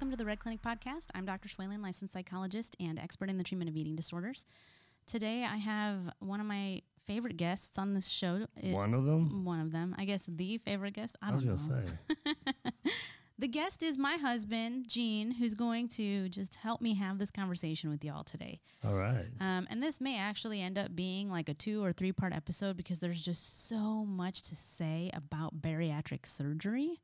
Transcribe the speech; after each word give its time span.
Welcome 0.00 0.12
to 0.12 0.16
the 0.16 0.24
Red 0.24 0.38
Clinic 0.38 0.62
Podcast. 0.62 1.08
I'm 1.14 1.26
Dr. 1.26 1.46
Schwalen, 1.46 1.82
licensed 1.82 2.14
psychologist 2.14 2.74
and 2.80 2.98
expert 2.98 3.28
in 3.28 3.36
the 3.36 3.44
treatment 3.44 3.68
of 3.68 3.76
eating 3.76 3.96
disorders. 3.96 4.46
Today, 5.06 5.44
I 5.44 5.58
have 5.58 6.10
one 6.20 6.40
of 6.40 6.46
my 6.46 6.80
favorite 7.06 7.36
guests 7.36 7.76
on 7.76 7.92
this 7.92 8.08
show. 8.08 8.46
It- 8.56 8.72
One 8.72 8.94
of 8.94 9.04
them? 9.04 9.44
One 9.44 9.60
of 9.60 9.72
them. 9.72 9.94
I 9.98 10.06
guess 10.06 10.24
the 10.24 10.56
favorite 10.56 10.94
guest. 10.94 11.18
I 11.20 11.26
I 11.28 11.30
don't 11.32 11.46
was 11.46 11.68
know. 11.68 11.74
going 11.76 11.86
to 11.86 12.34
say. 12.54 12.72
The 13.38 13.48
guest 13.48 13.82
is 13.82 13.96
my 13.96 14.16
husband, 14.18 14.86
Gene, 14.86 15.30
who's 15.32 15.54
going 15.54 15.88
to 15.96 16.28
just 16.28 16.56
help 16.56 16.82
me 16.82 16.92
have 16.96 17.16
this 17.18 17.30
conversation 17.30 17.88
with 17.88 18.04
y'all 18.04 18.22
today. 18.22 18.60
All 18.84 18.94
right. 18.94 19.24
Um, 19.40 19.66
and 19.70 19.82
this 19.82 19.98
may 19.98 20.18
actually 20.18 20.60
end 20.60 20.76
up 20.76 20.94
being 20.94 21.30
like 21.30 21.48
a 21.48 21.54
two 21.54 21.82
or 21.82 21.90
three 21.90 22.12
part 22.12 22.34
episode 22.34 22.76
because 22.76 23.00
there's 23.00 23.22
just 23.22 23.66
so 23.66 24.04
much 24.04 24.42
to 24.42 24.54
say 24.54 25.10
about 25.14 25.62
bariatric 25.62 26.26
surgery. 26.26 27.00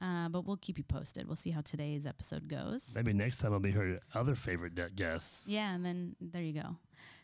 Uh, 0.00 0.28
but 0.28 0.44
we'll 0.44 0.58
keep 0.58 0.76
you 0.78 0.84
posted. 0.84 1.26
We'll 1.26 1.36
see 1.36 1.50
how 1.50 1.62
today's 1.62 2.06
episode 2.06 2.48
goes. 2.48 2.92
Maybe 2.94 3.12
next 3.12 3.38
time 3.38 3.52
I'll 3.52 3.60
be 3.60 3.70
her 3.70 3.96
other 4.14 4.34
favorite 4.34 4.74
guests. 4.94 5.48
Yeah, 5.48 5.74
and 5.74 5.84
then 5.84 6.16
there 6.20 6.42
you 6.42 6.60
go. 6.60 6.76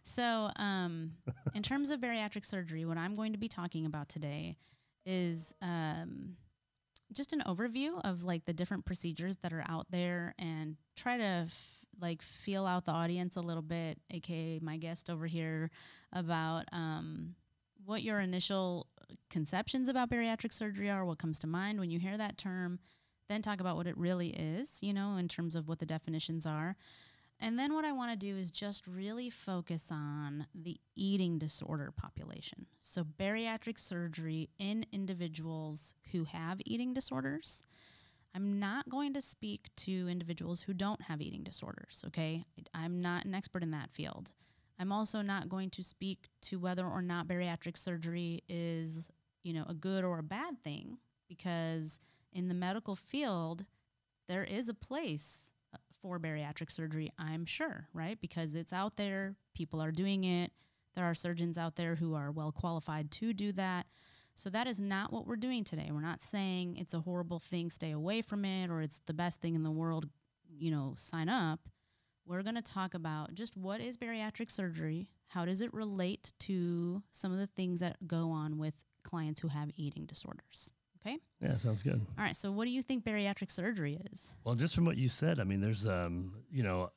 So, 0.02 0.50
um, 0.56 1.12
in 1.54 1.62
terms 1.62 1.90
of 1.90 2.00
bariatric 2.00 2.44
surgery, 2.46 2.84
what 2.84 2.96
I'm 2.96 3.14
going 3.14 3.32
to 3.32 3.38
be 3.38 3.48
talking 3.48 3.84
about 3.86 4.08
today 4.08 4.56
is 5.04 5.54
um, 5.60 6.36
just 7.12 7.32
an 7.32 7.42
overview 7.46 8.00
of 8.04 8.24
like 8.24 8.44
the 8.44 8.52
different 8.52 8.84
procedures 8.84 9.36
that 9.38 9.52
are 9.52 9.64
out 9.68 9.86
there, 9.90 10.34
and 10.38 10.76
try 10.96 11.16
to 11.18 11.22
f- 11.46 11.84
like 12.00 12.22
feel 12.22 12.66
out 12.66 12.84
the 12.86 12.92
audience 12.92 13.36
a 13.36 13.40
little 13.40 13.62
bit, 13.62 13.98
aka 14.10 14.60
my 14.62 14.76
guest 14.78 15.10
over 15.10 15.26
here, 15.26 15.70
about 16.12 16.64
um, 16.72 17.34
what 17.84 18.02
your 18.02 18.20
initial 18.20 18.86
conceptions 19.30 19.88
about 19.88 20.10
bariatric 20.10 20.52
surgery 20.52 20.90
are, 20.90 21.04
what 21.04 21.18
comes 21.18 21.38
to 21.40 21.46
mind 21.46 21.80
when 21.80 21.90
you 21.90 21.98
hear 21.98 22.16
that 22.16 22.38
term. 22.38 22.78
Then 23.28 23.42
talk 23.42 23.60
about 23.60 23.76
what 23.76 23.86
it 23.86 23.96
really 23.96 24.30
is, 24.30 24.82
you 24.82 24.92
know, 24.92 25.16
in 25.16 25.28
terms 25.28 25.54
of 25.54 25.68
what 25.68 25.78
the 25.78 25.86
definitions 25.86 26.44
are. 26.44 26.76
And 27.40 27.58
then 27.58 27.74
what 27.74 27.84
I 27.84 27.92
want 27.92 28.12
to 28.12 28.16
do 28.16 28.36
is 28.36 28.52
just 28.52 28.86
really 28.86 29.28
focus 29.28 29.90
on 29.90 30.46
the 30.54 30.78
eating 30.94 31.38
disorder 31.38 31.92
population. 31.96 32.66
So, 32.78 33.02
bariatric 33.02 33.80
surgery 33.80 34.50
in 34.60 34.86
individuals 34.92 35.94
who 36.12 36.24
have 36.24 36.60
eating 36.64 36.94
disorders. 36.94 37.64
I'm 38.34 38.58
not 38.58 38.88
going 38.88 39.12
to 39.14 39.20
speak 39.20 39.68
to 39.78 40.08
individuals 40.08 40.62
who 40.62 40.72
don't 40.72 41.02
have 41.02 41.20
eating 41.20 41.42
disorders, 41.42 42.04
okay? 42.08 42.44
I'm 42.72 43.02
not 43.02 43.24
an 43.24 43.34
expert 43.34 43.62
in 43.62 43.72
that 43.72 43.90
field. 43.90 44.30
I'm 44.78 44.92
also 44.92 45.22
not 45.22 45.48
going 45.48 45.70
to 45.70 45.82
speak 45.82 46.28
to 46.42 46.58
whether 46.58 46.86
or 46.86 47.02
not 47.02 47.28
bariatric 47.28 47.76
surgery 47.76 48.42
is, 48.48 49.10
you 49.42 49.52
know, 49.52 49.64
a 49.68 49.74
good 49.74 50.04
or 50.04 50.18
a 50.18 50.24
bad 50.24 50.62
thing 50.62 50.98
because 51.28 52.00
in 52.32 52.48
the 52.48 52.54
medical 52.54 52.96
field, 52.96 53.64
there 54.28 54.44
is 54.44 54.68
a 54.68 54.74
place 54.74 55.52
uh, 55.74 55.78
for 56.00 56.18
bariatric 56.18 56.70
surgery, 56.70 57.12
I'm 57.18 57.44
sure, 57.44 57.88
right? 57.92 58.20
Because 58.20 58.54
it's 58.54 58.72
out 58.72 58.96
there, 58.96 59.36
people 59.54 59.80
are 59.80 59.92
doing 59.92 60.24
it. 60.24 60.52
There 60.94 61.04
are 61.04 61.14
surgeons 61.14 61.56
out 61.56 61.76
there 61.76 61.94
who 61.94 62.14
are 62.14 62.30
well 62.30 62.52
qualified 62.52 63.10
to 63.12 63.32
do 63.32 63.52
that. 63.52 63.86
So 64.34 64.50
that 64.50 64.66
is 64.66 64.80
not 64.80 65.12
what 65.12 65.26
we're 65.26 65.36
doing 65.36 65.64
today. 65.64 65.90
We're 65.92 66.00
not 66.00 66.20
saying 66.20 66.76
it's 66.78 66.94
a 66.94 67.00
horrible 67.00 67.38
thing, 67.38 67.70
stay 67.70 67.90
away 67.90 68.22
from 68.22 68.44
it, 68.44 68.70
or 68.70 68.80
it's 68.80 69.00
the 69.06 69.14
best 69.14 69.40
thing 69.40 69.54
in 69.54 69.62
the 69.62 69.70
world, 69.70 70.08
you 70.58 70.70
know, 70.70 70.94
sign 70.96 71.28
up. 71.28 71.60
We're 72.26 72.42
going 72.42 72.54
to 72.54 72.62
talk 72.62 72.94
about 72.94 73.34
just 73.34 73.56
what 73.56 73.80
is 73.80 73.96
bariatric 73.96 74.50
surgery, 74.50 75.08
how 75.28 75.44
does 75.44 75.60
it 75.60 75.72
relate 75.74 76.32
to 76.40 77.02
some 77.10 77.32
of 77.32 77.38
the 77.38 77.46
things 77.48 77.80
that 77.80 77.96
go 78.06 78.30
on 78.30 78.58
with 78.58 78.74
clients 79.02 79.40
who 79.40 79.48
have 79.48 79.70
eating 79.76 80.04
disorders. 80.06 80.72
Okay? 81.04 81.18
Yeah, 81.40 81.56
sounds 81.56 81.82
good. 81.82 82.00
All 82.16 82.24
right, 82.24 82.36
so 82.36 82.52
what 82.52 82.64
do 82.66 82.70
you 82.70 82.80
think 82.82 83.04
bariatric 83.04 83.50
surgery 83.50 83.98
is? 84.12 84.36
Well, 84.44 84.54
just 84.54 84.74
from 84.74 84.84
what 84.84 84.96
you 84.96 85.08
said, 85.08 85.40
I 85.40 85.44
mean, 85.44 85.60
there's, 85.60 85.86
um, 85.86 86.32
you 86.52 86.62
know, 86.62 86.90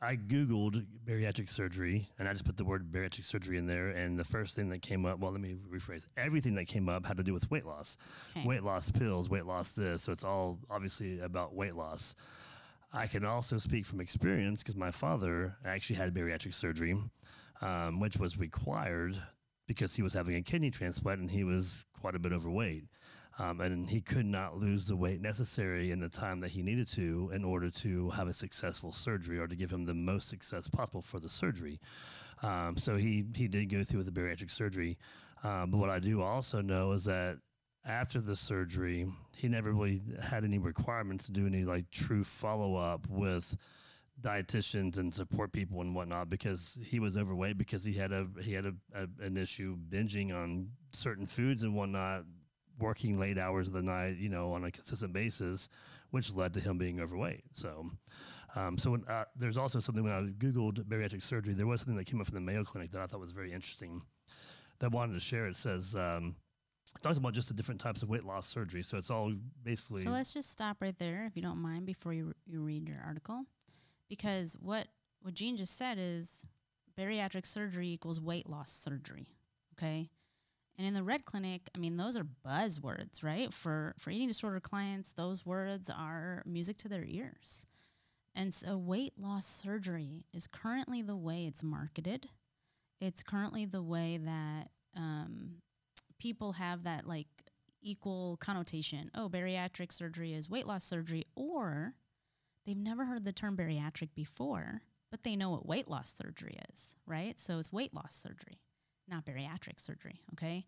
I 0.00 0.14
Googled 0.14 0.86
bariatric 1.04 1.50
surgery 1.50 2.08
and 2.20 2.28
I 2.28 2.32
just 2.32 2.44
put 2.44 2.56
the 2.56 2.64
word 2.64 2.92
bariatric 2.92 3.24
surgery 3.24 3.58
in 3.58 3.66
there. 3.66 3.88
And 3.88 4.16
the 4.16 4.24
first 4.24 4.54
thing 4.54 4.68
that 4.68 4.80
came 4.80 5.04
up, 5.04 5.18
well, 5.18 5.32
let 5.32 5.40
me 5.40 5.56
rephrase 5.68 6.06
everything 6.16 6.54
that 6.54 6.66
came 6.68 6.88
up 6.88 7.04
had 7.04 7.16
to 7.16 7.24
do 7.24 7.32
with 7.34 7.50
weight 7.50 7.66
loss, 7.66 7.96
Okay. 8.30 8.46
weight 8.46 8.62
loss 8.62 8.92
pills, 8.92 9.28
weight 9.28 9.44
loss 9.46 9.72
this. 9.72 10.02
So 10.02 10.12
it's 10.12 10.22
all 10.22 10.60
obviously 10.70 11.18
about 11.18 11.52
weight 11.56 11.74
loss. 11.74 12.14
I 12.92 13.06
can 13.06 13.24
also 13.24 13.58
speak 13.58 13.84
from 13.84 14.00
experience 14.00 14.62
because 14.62 14.76
my 14.76 14.90
father 14.90 15.56
actually 15.64 15.96
had 15.96 16.14
bariatric 16.14 16.54
surgery, 16.54 16.96
um, 17.60 18.00
which 18.00 18.16
was 18.16 18.38
required 18.38 19.16
because 19.66 19.94
he 19.94 20.02
was 20.02 20.14
having 20.14 20.36
a 20.36 20.42
kidney 20.42 20.70
transplant 20.70 21.20
and 21.20 21.30
he 21.30 21.44
was 21.44 21.84
quite 22.00 22.14
a 22.14 22.18
bit 22.18 22.32
overweight. 22.32 22.84
Um, 23.40 23.60
and 23.60 23.88
he 23.88 24.00
could 24.00 24.26
not 24.26 24.56
lose 24.56 24.88
the 24.88 24.96
weight 24.96 25.20
necessary 25.20 25.92
in 25.92 26.00
the 26.00 26.08
time 26.08 26.40
that 26.40 26.50
he 26.50 26.62
needed 26.62 26.88
to 26.88 27.30
in 27.32 27.44
order 27.44 27.70
to 27.70 28.10
have 28.10 28.26
a 28.26 28.32
successful 28.32 28.90
surgery 28.90 29.38
or 29.38 29.46
to 29.46 29.54
give 29.54 29.70
him 29.70 29.84
the 29.84 29.94
most 29.94 30.28
success 30.28 30.66
possible 30.66 31.02
for 31.02 31.20
the 31.20 31.28
surgery. 31.28 31.78
Um, 32.42 32.76
so 32.76 32.96
he, 32.96 33.24
he 33.36 33.46
did 33.46 33.70
go 33.70 33.84
through 33.84 33.98
with 33.98 34.12
the 34.12 34.20
bariatric 34.20 34.50
surgery. 34.50 34.98
Um, 35.44 35.70
but 35.70 35.78
what 35.78 35.90
I 35.90 36.00
do 36.00 36.20
also 36.20 36.60
know 36.62 36.90
is 36.92 37.04
that 37.04 37.38
after 37.88 38.20
the 38.20 38.36
surgery, 38.36 39.06
he 39.34 39.48
never 39.48 39.72
really 39.72 40.02
had 40.22 40.44
any 40.44 40.58
requirements 40.58 41.26
to 41.26 41.32
do 41.32 41.46
any 41.46 41.64
like 41.64 41.90
true 41.90 42.22
follow 42.22 42.76
up 42.76 43.06
with 43.08 43.56
dietitians 44.20 44.98
and 44.98 45.14
support 45.14 45.52
people 45.52 45.80
and 45.80 45.94
whatnot 45.94 46.28
because 46.28 46.78
he 46.84 46.98
was 46.98 47.16
overweight 47.16 47.56
because 47.56 47.84
he 47.84 47.94
had 47.94 48.12
a 48.12 48.26
he 48.42 48.52
had 48.52 48.66
a, 48.66 48.74
a 48.94 49.06
an 49.24 49.36
issue 49.36 49.76
binging 49.90 50.34
on 50.34 50.68
certain 50.92 51.26
foods 51.26 51.62
and 51.62 51.74
whatnot 51.74 52.24
working 52.80 53.18
late 53.18 53.38
hours 53.38 53.68
of 53.68 53.74
the 53.74 53.82
night 53.82 54.16
you 54.18 54.28
know 54.28 54.52
on 54.52 54.64
a 54.64 54.70
consistent 54.70 55.12
basis 55.12 55.70
which 56.10 56.34
led 56.34 56.52
to 56.54 56.60
him 56.60 56.78
being 56.78 57.00
overweight. 57.00 57.44
So 57.52 57.86
um, 58.56 58.76
so 58.76 58.92
when, 58.92 59.04
uh, 59.08 59.24
there's 59.36 59.56
also 59.56 59.78
something 59.78 60.02
when 60.02 60.12
I 60.12 60.22
googled 60.44 60.82
bariatric 60.84 61.22
surgery 61.22 61.54
there 61.54 61.66
was 61.66 61.80
something 61.80 61.96
that 61.96 62.06
came 62.06 62.20
up 62.20 62.26
from 62.26 62.34
the 62.34 62.40
Mayo 62.40 62.64
Clinic 62.64 62.90
that 62.92 63.00
I 63.00 63.06
thought 63.06 63.20
was 63.20 63.32
very 63.32 63.52
interesting 63.52 64.02
that 64.80 64.86
I 64.92 64.94
wanted 64.94 65.14
to 65.14 65.20
share. 65.20 65.46
It 65.46 65.56
says 65.56 65.94
um, 65.94 66.34
talks 67.02 67.18
about 67.18 67.32
just 67.32 67.48
the 67.48 67.54
different 67.54 67.80
types 67.80 68.02
of 68.02 68.08
weight 68.08 68.24
loss 68.24 68.46
surgery 68.46 68.82
so 68.82 68.96
it's 68.96 69.10
all 69.10 69.32
basically 69.62 70.02
So 70.02 70.10
let's 70.10 70.32
just 70.34 70.50
stop 70.50 70.78
right 70.80 70.98
there, 70.98 71.24
if 71.26 71.36
you 71.36 71.42
don't 71.42 71.58
mind, 71.58 71.86
before 71.86 72.12
you, 72.12 72.34
you 72.46 72.60
read 72.60 72.88
your 72.88 72.98
article, 73.04 73.44
because 74.08 74.56
what 74.60 74.88
what 75.22 75.34
Gene 75.34 75.56
just 75.56 75.76
said 75.76 75.98
is 76.00 76.46
bariatric 76.98 77.46
surgery 77.46 77.88
equals 77.88 78.20
weight 78.20 78.48
loss 78.48 78.70
surgery. 78.70 79.26
Okay, 79.74 80.10
and 80.78 80.86
in 80.86 80.94
the 80.94 81.02
Red 81.02 81.24
Clinic, 81.24 81.68
I 81.74 81.78
mean, 81.78 81.96
those 81.96 82.16
are 82.16 82.26
buzzwords, 82.46 83.22
right? 83.22 83.52
For 83.52 83.94
for 83.98 84.10
eating 84.10 84.28
disorder 84.28 84.60
clients, 84.60 85.12
those 85.12 85.44
words 85.44 85.90
are 85.90 86.42
music 86.46 86.76
to 86.78 86.88
their 86.88 87.04
ears. 87.04 87.66
And 88.34 88.54
so, 88.54 88.78
weight 88.78 89.14
loss 89.18 89.46
surgery 89.46 90.24
is 90.32 90.46
currently 90.46 91.02
the 91.02 91.16
way 91.16 91.46
it's 91.46 91.64
marketed. 91.64 92.28
It's 93.00 93.24
currently 93.24 93.64
the 93.64 93.82
way 93.82 94.18
that 94.18 94.68
um, 94.96 95.56
people 96.18 96.52
have 96.52 96.84
that 96.84 97.06
like 97.06 97.28
equal 97.82 98.36
connotation. 98.40 99.10
Oh, 99.14 99.28
bariatric 99.28 99.92
surgery 99.92 100.34
is 100.34 100.50
weight 100.50 100.66
loss 100.66 100.84
surgery, 100.84 101.26
or 101.34 101.94
they've 102.66 102.76
never 102.76 103.04
heard 103.04 103.24
the 103.24 103.32
term 103.32 103.56
bariatric 103.56 104.10
before, 104.14 104.82
but 105.10 105.22
they 105.22 105.36
know 105.36 105.50
what 105.50 105.66
weight 105.66 105.88
loss 105.88 106.14
surgery 106.14 106.58
is, 106.72 106.96
right? 107.06 107.38
So 107.38 107.58
it's 107.58 107.72
weight 107.72 107.94
loss 107.94 108.14
surgery, 108.14 108.60
not 109.08 109.24
bariatric 109.24 109.80
surgery, 109.80 110.20
okay? 110.32 110.66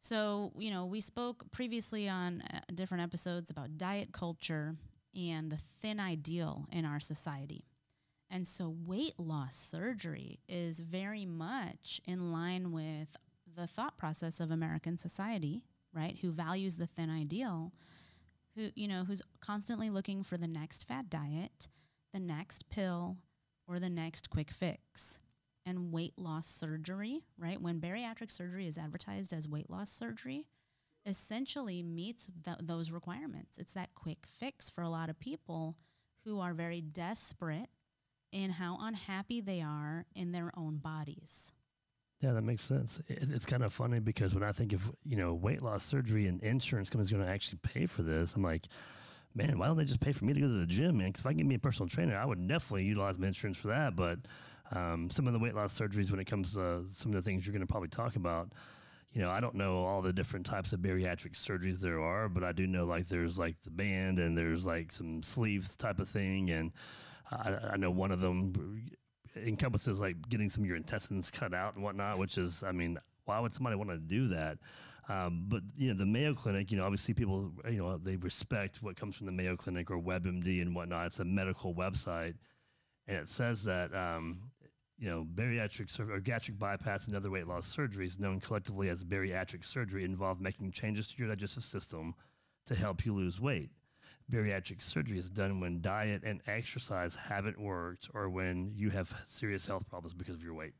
So, 0.00 0.52
you 0.56 0.70
know, 0.70 0.84
we 0.84 1.00
spoke 1.00 1.50
previously 1.50 2.08
on 2.08 2.42
uh, 2.42 2.60
different 2.74 3.02
episodes 3.02 3.50
about 3.50 3.78
diet 3.78 4.12
culture 4.12 4.76
and 5.16 5.50
the 5.50 5.56
thin 5.56 5.98
ideal 5.98 6.66
in 6.70 6.84
our 6.84 7.00
society. 7.00 7.64
And 8.30 8.46
so, 8.46 8.74
weight 8.84 9.14
loss 9.18 9.56
surgery 9.56 10.40
is 10.48 10.80
very 10.80 11.24
much 11.24 12.00
in 12.04 12.32
line 12.32 12.72
with 12.72 13.16
the 13.54 13.66
thought 13.66 13.96
process 13.96 14.40
of 14.40 14.50
American 14.50 14.96
society, 14.96 15.64
right? 15.92 16.18
Who 16.20 16.30
values 16.32 16.76
the 16.76 16.86
thin 16.86 17.10
ideal, 17.10 17.72
who, 18.54 18.70
you 18.74 18.88
know, 18.88 19.04
who's 19.04 19.22
constantly 19.40 19.90
looking 19.90 20.22
for 20.22 20.36
the 20.36 20.48
next 20.48 20.86
fad 20.86 21.10
diet, 21.10 21.68
the 22.12 22.20
next 22.20 22.68
pill, 22.70 23.18
or 23.66 23.78
the 23.78 23.90
next 23.90 24.30
quick 24.30 24.50
fix. 24.50 25.20
And 25.66 25.92
weight 25.92 26.12
loss 26.18 26.46
surgery, 26.46 27.22
right? 27.38 27.60
When 27.60 27.80
bariatric 27.80 28.30
surgery 28.30 28.66
is 28.66 28.76
advertised 28.76 29.32
as 29.32 29.48
weight 29.48 29.70
loss 29.70 29.90
surgery, 29.90 30.44
essentially 31.06 31.82
meets 31.82 32.30
th- 32.44 32.58
those 32.60 32.90
requirements. 32.90 33.58
It's 33.58 33.72
that 33.72 33.94
quick 33.94 34.26
fix 34.26 34.68
for 34.68 34.82
a 34.82 34.90
lot 34.90 35.08
of 35.08 35.18
people 35.18 35.76
who 36.24 36.38
are 36.40 36.54
very 36.54 36.80
desperate 36.80 37.68
in 38.32 38.50
how 38.50 38.78
unhappy 38.80 39.40
they 39.40 39.62
are 39.62 40.06
in 40.14 40.32
their 40.32 40.50
own 40.56 40.78
bodies. 40.78 41.52
Yeah, 42.24 42.32
that 42.32 42.42
makes 42.42 42.62
sense. 42.62 43.02
It, 43.06 43.18
it's 43.30 43.44
kind 43.44 43.62
of 43.62 43.70
funny 43.70 44.00
because 44.00 44.32
when 44.34 44.42
I 44.42 44.50
think 44.50 44.72
of 44.72 44.90
you 45.04 45.16
know 45.16 45.34
weight 45.34 45.60
loss 45.60 45.82
surgery 45.82 46.26
and 46.26 46.42
insurance 46.42 46.88
companies 46.88 47.10
going 47.10 47.22
to 47.22 47.28
actually 47.28 47.58
pay 47.62 47.84
for 47.84 48.02
this, 48.02 48.34
I'm 48.34 48.42
like, 48.42 48.66
man, 49.34 49.58
why 49.58 49.66
don't 49.66 49.76
they 49.76 49.84
just 49.84 50.00
pay 50.00 50.12
for 50.12 50.24
me 50.24 50.32
to 50.32 50.40
go 50.40 50.46
to 50.46 50.52
the 50.54 50.66
gym, 50.66 50.96
man? 50.96 51.08
Because 51.08 51.20
if 51.20 51.26
I 51.26 51.34
can 51.34 51.46
me 51.46 51.56
a 51.56 51.58
personal 51.58 51.86
trainer, 51.86 52.16
I 52.16 52.24
would 52.24 52.48
definitely 52.48 52.84
utilize 52.84 53.18
my 53.18 53.26
insurance 53.26 53.58
for 53.58 53.68
that. 53.68 53.94
But 53.94 54.20
um, 54.72 55.10
some 55.10 55.26
of 55.26 55.34
the 55.34 55.38
weight 55.38 55.54
loss 55.54 55.78
surgeries, 55.78 56.10
when 56.10 56.18
it 56.18 56.24
comes 56.24 56.54
to 56.54 56.84
some 56.94 57.12
of 57.12 57.16
the 57.16 57.22
things 57.22 57.46
you're 57.46 57.52
going 57.52 57.66
to 57.66 57.70
probably 57.70 57.90
talk 57.90 58.16
about, 58.16 58.48
you 59.12 59.20
know, 59.20 59.28
I 59.28 59.40
don't 59.40 59.54
know 59.54 59.84
all 59.84 60.00
the 60.00 60.12
different 60.12 60.46
types 60.46 60.72
of 60.72 60.80
bariatric 60.80 61.32
surgeries 61.32 61.78
there 61.78 62.00
are, 62.00 62.30
but 62.30 62.42
I 62.42 62.52
do 62.52 62.66
know 62.66 62.86
like 62.86 63.06
there's 63.06 63.38
like 63.38 63.56
the 63.64 63.70
band 63.70 64.18
and 64.18 64.36
there's 64.38 64.64
like 64.64 64.92
some 64.92 65.22
sleeve 65.22 65.68
type 65.76 65.98
of 65.98 66.08
thing, 66.08 66.50
and 66.50 66.72
I, 67.30 67.74
I 67.74 67.76
know 67.76 67.90
one 67.90 68.12
of 68.12 68.20
them 68.20 68.80
encompasses 69.36 70.00
like 70.00 70.28
getting 70.28 70.48
some 70.48 70.64
of 70.64 70.68
your 70.68 70.76
intestines 70.76 71.30
cut 71.30 71.54
out 71.54 71.74
and 71.74 71.84
whatnot, 71.84 72.18
which 72.18 72.38
is, 72.38 72.62
I 72.62 72.72
mean, 72.72 72.98
why 73.24 73.40
would 73.40 73.52
somebody 73.52 73.76
want 73.76 73.90
to 73.90 73.98
do 73.98 74.28
that? 74.28 74.58
Um, 75.08 75.44
but 75.48 75.62
you 75.76 75.88
know, 75.88 75.98
the 75.98 76.06
Mayo 76.06 76.34
Clinic, 76.34 76.70
you 76.70 76.78
know, 76.78 76.84
obviously 76.84 77.14
people, 77.14 77.52
you 77.68 77.78
know, 77.78 77.98
they 77.98 78.16
respect 78.16 78.82
what 78.82 78.96
comes 78.96 79.16
from 79.16 79.26
the 79.26 79.32
Mayo 79.32 79.56
Clinic 79.56 79.90
or 79.90 79.98
WebMD 79.98 80.62
and 80.62 80.74
whatnot. 80.74 81.06
It's 81.06 81.20
a 81.20 81.24
medical 81.24 81.74
website, 81.74 82.34
and 83.06 83.18
it 83.18 83.28
says 83.28 83.64
that 83.64 83.94
um, 83.94 84.40
you 84.98 85.10
know, 85.10 85.26
bariatric 85.34 85.98
or 86.08 86.20
gastric 86.20 86.58
bypass 86.58 87.06
and 87.06 87.16
other 87.16 87.30
weight 87.30 87.46
loss 87.46 87.74
surgeries, 87.74 88.18
known 88.18 88.40
collectively 88.40 88.88
as 88.88 89.04
bariatric 89.04 89.64
surgery, 89.64 90.04
involve 90.04 90.40
making 90.40 90.72
changes 90.72 91.08
to 91.08 91.18
your 91.18 91.28
digestive 91.28 91.64
system 91.64 92.14
to 92.66 92.74
help 92.74 93.04
you 93.04 93.12
lose 93.12 93.40
weight. 93.40 93.70
Bariatric 94.32 94.80
surgery 94.80 95.18
is 95.18 95.28
done 95.28 95.60
when 95.60 95.82
diet 95.82 96.22
and 96.24 96.40
exercise 96.46 97.14
haven't 97.14 97.60
worked 97.60 98.08
or 98.14 98.30
when 98.30 98.72
you 98.74 98.88
have 98.90 99.14
serious 99.26 99.66
health 99.66 99.86
problems 99.88 100.14
because 100.14 100.34
of 100.34 100.42
your 100.42 100.54
weight. 100.54 100.72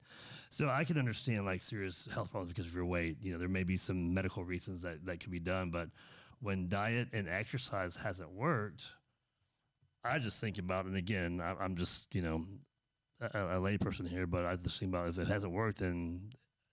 So 0.51 0.69
I 0.69 0.85
can 0.85 0.99
understand 0.99 1.45
like 1.45 1.61
serious 1.61 2.09
health 2.13 2.31
problems 2.31 2.53
because 2.53 2.67
of 2.67 2.75
your 2.75 2.87
weight. 2.87 3.19
You 3.21 3.33
know, 3.33 3.39
there 3.39 3.49
may 3.49 3.65
be 3.65 3.77
some 3.77 4.15
medical 4.15 4.45
reasons 4.45 4.81
that 4.83 5.05
that 5.05 5.21
could 5.21 5.31
be 5.31 5.41
done, 5.41 5.71
but 5.71 5.89
when 6.41 6.69
diet 6.69 7.09
and 7.13 7.29
exercise 7.29 7.97
hasn't 7.97 8.31
worked, 8.33 8.89
I 10.05 10.19
just 10.19 10.41
think 10.41 10.59
about, 10.59 10.87
and 10.87 10.97
again, 10.97 11.41
I, 11.43 11.55
I'm 11.63 11.77
just, 11.77 12.15
you 12.15 12.23
know, 12.23 12.45
a, 13.21 13.27
a 13.27 13.61
layperson 13.61 14.09
here, 14.09 14.27
but 14.27 14.45
I 14.45 14.57
just 14.57 14.79
think 14.79 14.91
about 14.91 15.09
if 15.09 15.19
it 15.19 15.29
hasn't 15.29 15.53
worked, 15.53 15.79
then 15.79 16.31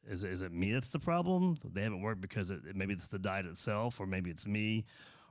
is 0.07 0.23
is 0.23 0.41
it 0.41 0.51
me 0.51 0.71
that's 0.71 0.89
the 0.89 0.99
problem? 0.99 1.57
They 1.63 1.81
haven't 1.81 2.01
worked 2.01 2.21
because 2.21 2.49
it, 2.49 2.59
maybe 2.75 2.93
it's 2.93 3.07
the 3.07 3.19
diet 3.19 3.45
itself, 3.45 3.99
or 3.99 4.05
maybe 4.05 4.29
it's 4.29 4.47
me, 4.47 4.85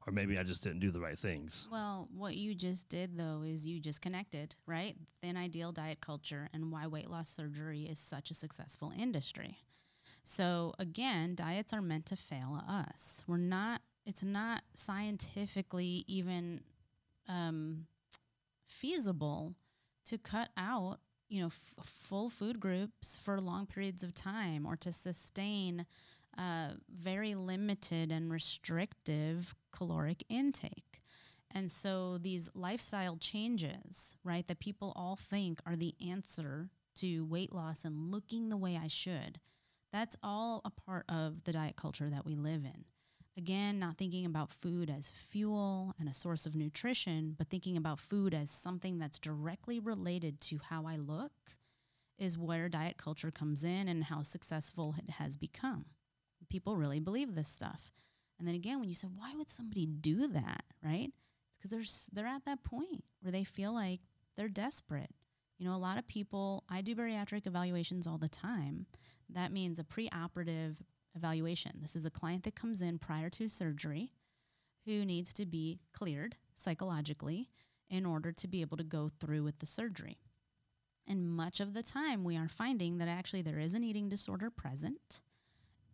or 0.06 0.12
maybe 0.12 0.38
I 0.38 0.42
just 0.42 0.62
didn't 0.62 0.80
do 0.80 0.90
the 0.90 1.00
right 1.00 1.18
things. 1.18 1.68
Well, 1.70 2.08
what 2.14 2.36
you 2.36 2.54
just 2.54 2.88
did 2.88 3.16
though 3.18 3.42
is 3.44 3.66
you 3.66 3.80
just 3.80 4.00
connected, 4.00 4.54
right? 4.66 4.96
Thin 5.20 5.36
ideal 5.36 5.72
diet 5.72 6.00
culture 6.00 6.48
and 6.52 6.72
why 6.72 6.86
weight 6.86 7.10
loss 7.10 7.28
surgery 7.28 7.82
is 7.82 7.98
such 7.98 8.30
a 8.30 8.34
successful 8.34 8.92
industry. 8.96 9.58
So 10.24 10.72
again, 10.78 11.34
diets 11.34 11.72
are 11.72 11.82
meant 11.82 12.06
to 12.06 12.16
fail 12.16 12.62
us. 12.68 13.24
We're 13.26 13.36
not. 13.36 13.82
It's 14.06 14.22
not 14.22 14.62
scientifically 14.74 16.04
even 16.08 16.62
um, 17.28 17.86
feasible 18.66 19.54
to 20.06 20.18
cut 20.18 20.48
out 20.56 20.98
you 21.28 21.40
know 21.40 21.46
f- 21.46 21.74
full 21.84 22.28
food 22.28 22.58
groups 22.58 23.16
for 23.22 23.40
long 23.40 23.66
periods 23.66 24.02
of 24.02 24.14
time 24.14 24.66
or 24.66 24.76
to 24.76 24.92
sustain 24.92 25.86
uh, 26.38 26.70
very 26.88 27.34
limited 27.34 28.10
and 28.10 28.30
restrictive 28.30 29.54
caloric 29.72 30.24
intake 30.28 31.02
and 31.52 31.70
so 31.70 32.18
these 32.18 32.50
lifestyle 32.54 33.16
changes 33.16 34.16
right 34.24 34.46
that 34.48 34.60
people 34.60 34.92
all 34.96 35.16
think 35.16 35.60
are 35.66 35.76
the 35.76 35.94
answer 36.08 36.70
to 36.94 37.24
weight 37.24 37.52
loss 37.52 37.84
and 37.84 38.10
looking 38.12 38.48
the 38.48 38.56
way 38.56 38.78
i 38.82 38.88
should 38.88 39.40
that's 39.92 40.16
all 40.22 40.60
a 40.64 40.70
part 40.70 41.04
of 41.08 41.44
the 41.44 41.52
diet 41.52 41.76
culture 41.76 42.08
that 42.08 42.24
we 42.24 42.36
live 42.36 42.64
in 42.64 42.84
Again, 43.36 43.78
not 43.78 43.96
thinking 43.96 44.26
about 44.26 44.50
food 44.50 44.90
as 44.90 45.10
fuel 45.10 45.94
and 45.98 46.08
a 46.08 46.12
source 46.12 46.46
of 46.46 46.54
nutrition, 46.54 47.34
but 47.38 47.48
thinking 47.48 47.76
about 47.76 47.98
food 47.98 48.34
as 48.34 48.50
something 48.50 48.98
that's 48.98 49.18
directly 49.18 49.78
related 49.78 50.40
to 50.42 50.58
how 50.68 50.84
I 50.84 50.96
look 50.96 51.32
is 52.18 52.36
where 52.36 52.68
diet 52.68 52.98
culture 52.98 53.30
comes 53.30 53.64
in 53.64 53.88
and 53.88 54.04
how 54.04 54.20
successful 54.22 54.94
it 54.98 55.12
has 55.12 55.36
become. 55.36 55.86
People 56.50 56.76
really 56.76 57.00
believe 57.00 57.34
this 57.34 57.48
stuff. 57.48 57.90
And 58.38 58.46
then 58.46 58.54
again, 58.54 58.80
when 58.80 58.88
you 58.88 58.94
say, 58.94 59.08
why 59.08 59.34
would 59.36 59.48
somebody 59.48 59.86
do 59.86 60.26
that, 60.28 60.64
right? 60.84 61.10
It's 61.48 61.58
because 61.58 61.70
they're, 62.12 62.24
they're 62.24 62.32
at 62.32 62.44
that 62.44 62.64
point 62.64 63.04
where 63.20 63.32
they 63.32 63.44
feel 63.44 63.72
like 63.72 64.00
they're 64.36 64.48
desperate. 64.48 65.10
You 65.58 65.66
know, 65.66 65.74
a 65.74 65.78
lot 65.78 65.98
of 65.98 66.06
people, 66.06 66.64
I 66.68 66.80
do 66.80 66.96
bariatric 66.96 67.46
evaluations 67.46 68.06
all 68.06 68.18
the 68.18 68.28
time. 68.28 68.86
That 69.28 69.52
means 69.52 69.78
a 69.78 69.84
preoperative 69.84 70.76
evaluation. 71.14 71.72
This 71.80 71.96
is 71.96 72.06
a 72.06 72.10
client 72.10 72.44
that 72.44 72.54
comes 72.54 72.80
in 72.80 72.98
prior 72.98 73.28
to 73.30 73.48
surgery 73.48 74.12
who 74.86 75.04
needs 75.04 75.34
to 75.34 75.44
be 75.44 75.80
cleared 75.92 76.36
psychologically 76.54 77.50
in 77.90 78.06
order 78.06 78.32
to 78.32 78.48
be 78.48 78.62
able 78.62 78.76
to 78.78 78.84
go 78.84 79.10
through 79.20 79.42
with 79.42 79.58
the 79.58 79.66
surgery. 79.66 80.18
And 81.06 81.28
much 81.28 81.60
of 81.60 81.74
the 81.74 81.82
time, 81.82 82.24
we 82.24 82.36
are 82.36 82.48
finding 82.48 82.98
that 82.98 83.08
actually 83.08 83.42
there 83.42 83.58
is 83.58 83.74
an 83.74 83.82
eating 83.82 84.08
disorder 84.08 84.48
present, 84.48 85.22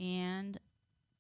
and 0.01 0.57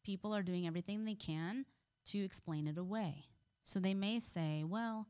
people 0.04 0.34
are 0.34 0.42
doing 0.42 0.66
everything 0.66 1.04
they 1.04 1.14
can 1.14 1.64
to 2.06 2.18
explain 2.18 2.66
it 2.66 2.78
away. 2.78 3.24
So 3.62 3.80
they 3.80 3.94
may 3.94 4.18
say, 4.18 4.62
well, 4.64 5.06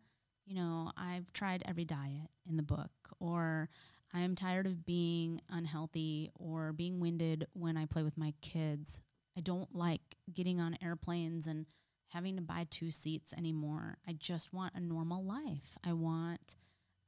you 0.46 0.54
know, 0.54 0.92
I've 0.96 1.32
tried 1.32 1.62
every 1.66 1.84
diet 1.84 2.30
in 2.48 2.56
the 2.56 2.62
book, 2.62 2.90
or 3.20 3.68
I 4.14 4.20
am 4.20 4.34
tired 4.34 4.66
of 4.66 4.86
being 4.86 5.40
unhealthy 5.50 6.30
or 6.38 6.72
being 6.72 7.00
winded 7.00 7.46
when 7.52 7.76
I 7.76 7.84
play 7.86 8.02
with 8.02 8.16
my 8.16 8.32
kids. 8.40 9.02
I 9.36 9.40
don't 9.40 9.74
like 9.74 10.16
getting 10.32 10.60
on 10.60 10.78
airplanes 10.82 11.46
and 11.46 11.66
having 12.08 12.36
to 12.36 12.42
buy 12.42 12.66
two 12.70 12.90
seats 12.90 13.34
anymore. 13.36 13.98
I 14.06 14.12
just 14.12 14.54
want 14.54 14.74
a 14.74 14.80
normal 14.80 15.24
life. 15.24 15.76
I 15.84 15.92
want 15.92 16.56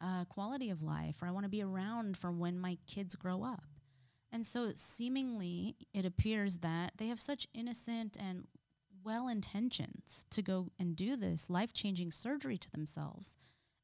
a 0.01 0.27
quality 0.29 0.71
of 0.71 0.83
life, 0.83 1.23
or 1.23 1.29
I 1.29 1.31
want 1.31 1.45
to 1.45 1.51
be 1.51 1.63
around 1.63 2.17
for 2.17 2.31
when 2.31 2.59
my 2.59 2.77
kids 2.87 3.15
grow 3.15 3.45
up. 3.45 3.65
And 4.31 4.45
so, 4.45 4.71
seemingly, 4.75 5.77
it 5.95 6.05
appears 6.05 6.59
that 6.59 6.93
they 6.97 7.07
have 7.07 7.21
such 7.21 7.47
innocent 7.55 8.17
and 8.21 8.47
well 9.05 9.29
intentions 9.29 10.27
to 10.31 10.43
go 10.43 10.69
and 10.79 10.95
do 10.95 11.17
this 11.17 11.49
life 11.49 11.73
changing 11.73 12.11
surgery 12.11 12.59
to 12.59 12.71
themselves. 12.71 13.37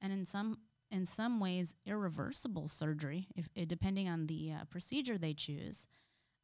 And 0.03 0.13
in 0.13 0.25
some 0.25 0.59
in 0.91 1.07
some 1.07 1.41
ways 1.41 1.75
irreversible 1.87 2.69
surgery, 2.69 3.27
if, 3.35 3.49
eh, 3.57 3.65
depending 3.67 4.09
on 4.09 4.27
the 4.27 4.53
uh, 4.53 4.65
procedure 4.71 5.19
they 5.19 5.35
choose, 5.35 5.89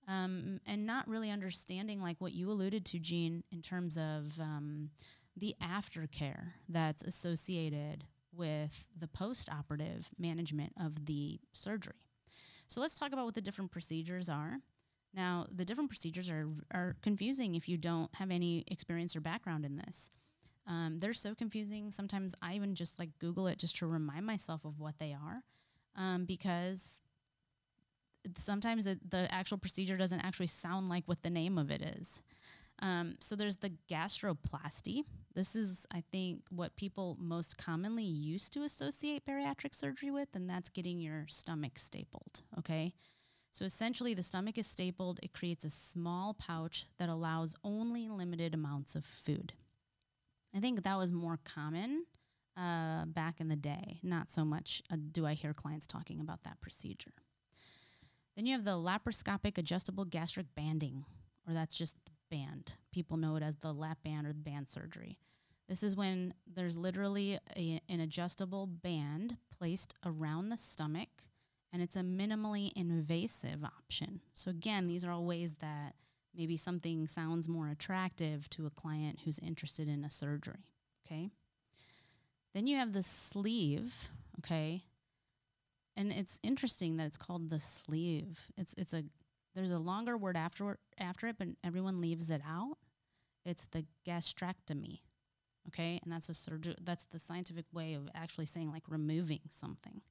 um, 0.08 0.60
and 0.66 0.86
not 0.86 1.06
really 1.06 1.30
understanding 1.30 2.00
like 2.00 2.20
what 2.20 2.32
you 2.32 2.50
alluded 2.50 2.84
to, 2.86 2.98
Gene, 2.98 3.44
in 3.52 3.62
terms 3.62 3.96
of 3.96 4.40
um, 4.40 4.90
the 5.36 5.54
aftercare 5.62 6.52
that's 6.68 7.02
associated 7.04 8.04
with 8.32 8.86
the 8.96 9.06
post-operative 9.06 10.10
management 10.18 10.72
of 10.80 11.06
the 11.06 11.38
surgery. 11.52 11.94
So 12.70 12.80
let's 12.80 12.94
talk 12.94 13.12
about 13.12 13.24
what 13.24 13.34
the 13.34 13.40
different 13.40 13.72
procedures 13.72 14.28
are. 14.28 14.60
Now, 15.12 15.46
the 15.50 15.64
different 15.64 15.90
procedures 15.90 16.30
are, 16.30 16.46
are 16.70 16.96
confusing 17.02 17.56
if 17.56 17.68
you 17.68 17.76
don't 17.76 18.14
have 18.14 18.30
any 18.30 18.62
experience 18.68 19.16
or 19.16 19.20
background 19.20 19.64
in 19.64 19.76
this. 19.76 20.08
Um, 20.68 20.98
they're 21.00 21.12
so 21.12 21.34
confusing. 21.34 21.90
Sometimes 21.90 22.32
I 22.40 22.54
even 22.54 22.76
just 22.76 23.00
like 23.00 23.10
Google 23.18 23.48
it 23.48 23.58
just 23.58 23.76
to 23.78 23.88
remind 23.88 24.24
myself 24.24 24.64
of 24.64 24.78
what 24.78 24.98
they 24.98 25.12
are, 25.12 25.42
um, 25.96 26.26
because 26.26 27.02
sometimes 28.36 28.86
it, 28.86 29.10
the 29.10 29.26
actual 29.34 29.58
procedure 29.58 29.96
doesn't 29.96 30.20
actually 30.20 30.46
sound 30.46 30.88
like 30.88 31.02
what 31.06 31.24
the 31.24 31.30
name 31.30 31.58
of 31.58 31.72
it 31.72 31.82
is. 31.82 32.22
Um, 32.82 33.16
so 33.20 33.36
there's 33.36 33.56
the 33.56 33.72
gastroplasty. 33.88 35.04
This 35.34 35.54
is, 35.54 35.86
I 35.92 36.02
think, 36.10 36.42
what 36.50 36.76
people 36.76 37.16
most 37.20 37.58
commonly 37.58 38.04
used 38.04 38.52
to 38.54 38.62
associate 38.62 39.26
bariatric 39.26 39.74
surgery 39.74 40.10
with, 40.10 40.28
and 40.34 40.48
that's 40.48 40.70
getting 40.70 40.98
your 40.98 41.26
stomach 41.28 41.78
stapled. 41.78 42.42
Okay. 42.58 42.94
So 43.52 43.64
essentially, 43.64 44.14
the 44.14 44.22
stomach 44.22 44.58
is 44.58 44.66
stapled. 44.66 45.20
It 45.22 45.32
creates 45.32 45.64
a 45.64 45.70
small 45.70 46.34
pouch 46.34 46.86
that 46.98 47.08
allows 47.08 47.54
only 47.64 48.08
limited 48.08 48.54
amounts 48.54 48.94
of 48.94 49.04
food. 49.04 49.52
I 50.54 50.60
think 50.60 50.82
that 50.82 50.96
was 50.96 51.12
more 51.12 51.38
common 51.44 52.06
uh, 52.56 53.06
back 53.06 53.40
in 53.40 53.48
the 53.48 53.56
day. 53.56 54.00
Not 54.02 54.30
so 54.30 54.44
much 54.44 54.82
uh, 54.92 54.96
do 55.10 55.26
I 55.26 55.34
hear 55.34 55.52
clients 55.52 55.86
talking 55.86 56.20
about 56.20 56.44
that 56.44 56.60
procedure. 56.60 57.12
Then 58.36 58.46
you 58.46 58.54
have 58.54 58.64
the 58.64 58.72
laparoscopic 58.72 59.58
adjustable 59.58 60.04
gastric 60.04 60.46
banding, 60.54 61.04
or 61.46 61.54
that's 61.54 61.74
just 61.74 61.96
band. 62.30 62.74
People 62.92 63.16
know 63.16 63.36
it 63.36 63.42
as 63.42 63.56
the 63.56 63.72
lap 63.72 63.98
band 64.04 64.26
or 64.26 64.32
the 64.32 64.40
band 64.40 64.68
surgery. 64.68 65.18
This 65.68 65.82
is 65.82 65.96
when 65.96 66.34
there's 66.52 66.76
literally 66.76 67.38
a, 67.56 67.80
an 67.88 68.00
adjustable 68.00 68.66
band 68.66 69.36
placed 69.56 69.94
around 70.04 70.48
the 70.48 70.58
stomach, 70.58 71.08
and 71.72 71.80
it's 71.80 71.96
a 71.96 72.00
minimally 72.00 72.72
invasive 72.74 73.64
option. 73.64 74.20
So, 74.34 74.50
again, 74.50 74.88
these 74.88 75.04
are 75.04 75.12
all 75.12 75.24
ways 75.24 75.56
that 75.60 75.94
Maybe 76.34 76.56
something 76.56 77.06
sounds 77.06 77.48
more 77.48 77.68
attractive 77.68 78.48
to 78.50 78.66
a 78.66 78.70
client 78.70 79.20
who's 79.24 79.38
interested 79.40 79.88
in 79.88 80.04
a 80.04 80.10
surgery. 80.10 80.64
Okay. 81.06 81.30
Then 82.54 82.66
you 82.66 82.76
have 82.76 82.92
the 82.92 83.02
sleeve. 83.02 84.08
Okay. 84.38 84.84
And 85.96 86.12
it's 86.12 86.38
interesting 86.42 86.96
that 86.96 87.06
it's 87.06 87.16
called 87.16 87.50
the 87.50 87.60
sleeve. 87.60 88.52
It's 88.56 88.74
it's 88.78 88.94
a 88.94 89.04
there's 89.54 89.70
a 89.70 89.78
longer 89.78 90.16
word 90.16 90.36
after 90.36 90.78
after 90.98 91.26
it, 91.26 91.36
but 91.38 91.48
everyone 91.64 92.00
leaves 92.00 92.30
it 92.30 92.42
out. 92.46 92.76
It's 93.44 93.66
the 93.66 93.86
gastrectomy. 94.06 95.00
Okay, 95.68 96.00
and 96.02 96.12
that's 96.12 96.28
a 96.28 96.34
surgery. 96.34 96.74
That's 96.80 97.04
the 97.04 97.18
scientific 97.18 97.66
way 97.72 97.94
of 97.94 98.08
actually 98.14 98.46
saying 98.46 98.70
like 98.70 98.84
removing 98.88 99.40
something. 99.48 100.02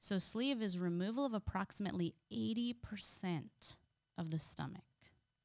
So 0.00 0.18
sleeve 0.18 0.62
is 0.62 0.78
removal 0.78 1.24
of 1.24 1.34
approximately 1.34 2.14
80% 2.32 3.76
of 4.16 4.30
the 4.30 4.38
stomach. 4.38 4.82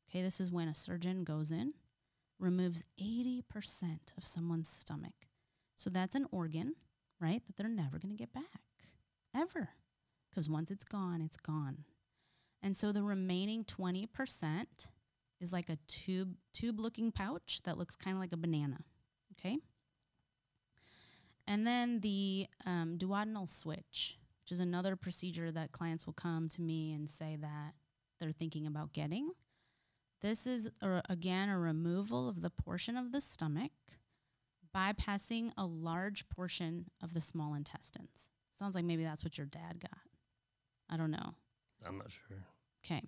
Okay, 0.09 0.21
this 0.21 0.39
is 0.39 0.51
when 0.51 0.67
a 0.67 0.75
surgeon 0.75 1.23
goes 1.23 1.51
in, 1.51 1.73
removes 2.39 2.83
80% 3.01 3.41
of 4.15 4.23
someone's 4.23 4.69
stomach. 4.69 5.27
So 5.75 5.89
that's 5.89 6.13
an 6.13 6.27
organ, 6.31 6.75
right, 7.19 7.43
that 7.47 7.57
they're 7.57 7.67
never 7.67 7.97
going 7.97 8.15
to 8.15 8.17
get 8.17 8.33
back, 8.33 8.61
ever. 9.35 9.69
Because 10.29 10.47
once 10.47 10.69
it's 10.69 10.83
gone, 10.83 11.21
it's 11.21 11.37
gone. 11.37 11.85
And 12.63 12.75
so 12.75 12.93
the 12.93 13.03
remaining 13.03 13.65
20% 13.65 14.87
is 15.41 15.51
like 15.51 15.69
a 15.69 15.77
tube 15.87 16.35
tube 16.53 16.79
looking 16.79 17.11
pouch 17.11 17.61
that 17.65 17.77
looks 17.77 17.97
kind 17.97 18.15
of 18.15 18.21
like 18.21 18.31
a 18.31 18.37
banana. 18.37 18.79
Okay. 19.33 19.57
And 21.45 21.67
then 21.67 21.99
the 21.99 22.47
um, 22.65 22.97
duodenal 22.97 23.49
switch, 23.49 24.17
which 24.41 24.51
is 24.53 24.61
another 24.61 24.95
procedure 24.95 25.51
that 25.51 25.73
clients 25.73 26.05
will 26.05 26.13
come 26.13 26.47
to 26.49 26.61
me 26.61 26.93
and 26.93 27.09
say 27.09 27.37
that 27.41 27.73
they're 28.19 28.31
thinking 28.31 28.65
about 28.65 28.93
getting. 28.93 29.31
This 30.21 30.47
is, 30.47 30.71
a, 30.81 31.01
again, 31.09 31.49
a 31.49 31.59
removal 31.59 32.29
of 32.29 32.41
the 32.41 32.49
portion 32.49 32.95
of 32.95 33.11
the 33.11 33.19
stomach, 33.19 33.73
bypassing 34.73 35.51
a 35.57 35.65
large 35.65 36.29
portion 36.29 36.85
of 37.01 37.13
the 37.13 37.19
small 37.19 37.53
intestines. 37.53 38.29
Sounds 38.49 38.73
like 38.75 38.85
maybe 38.85 39.03
that's 39.03 39.25
what 39.25 39.37
your 39.37 39.47
dad 39.47 39.81
got. 39.81 39.99
I 40.89 40.95
don't 40.95 41.11
know. 41.11 41.35
I'm 41.85 41.97
not 41.97 42.11
sure. 42.11 42.37
Okay. 42.85 43.01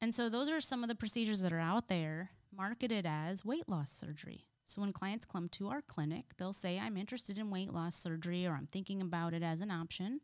And 0.00 0.14
so 0.14 0.28
those 0.28 0.48
are 0.48 0.60
some 0.60 0.82
of 0.82 0.88
the 0.88 0.94
procedures 0.94 1.42
that 1.42 1.52
are 1.52 1.60
out 1.60 1.88
there 1.88 2.30
marketed 2.54 3.06
as 3.06 3.44
weight 3.44 3.68
loss 3.68 3.90
surgery. 3.90 4.46
So 4.64 4.80
when 4.80 4.92
clients 4.92 5.24
come 5.24 5.48
to 5.50 5.68
our 5.68 5.82
clinic, 5.82 6.26
they'll 6.36 6.52
say, 6.52 6.78
I'm 6.78 6.96
interested 6.96 7.38
in 7.38 7.50
weight 7.50 7.72
loss 7.72 7.94
surgery 7.94 8.46
or 8.46 8.54
I'm 8.54 8.68
thinking 8.70 9.00
about 9.00 9.34
it 9.34 9.42
as 9.42 9.60
an 9.60 9.70
option 9.70 10.20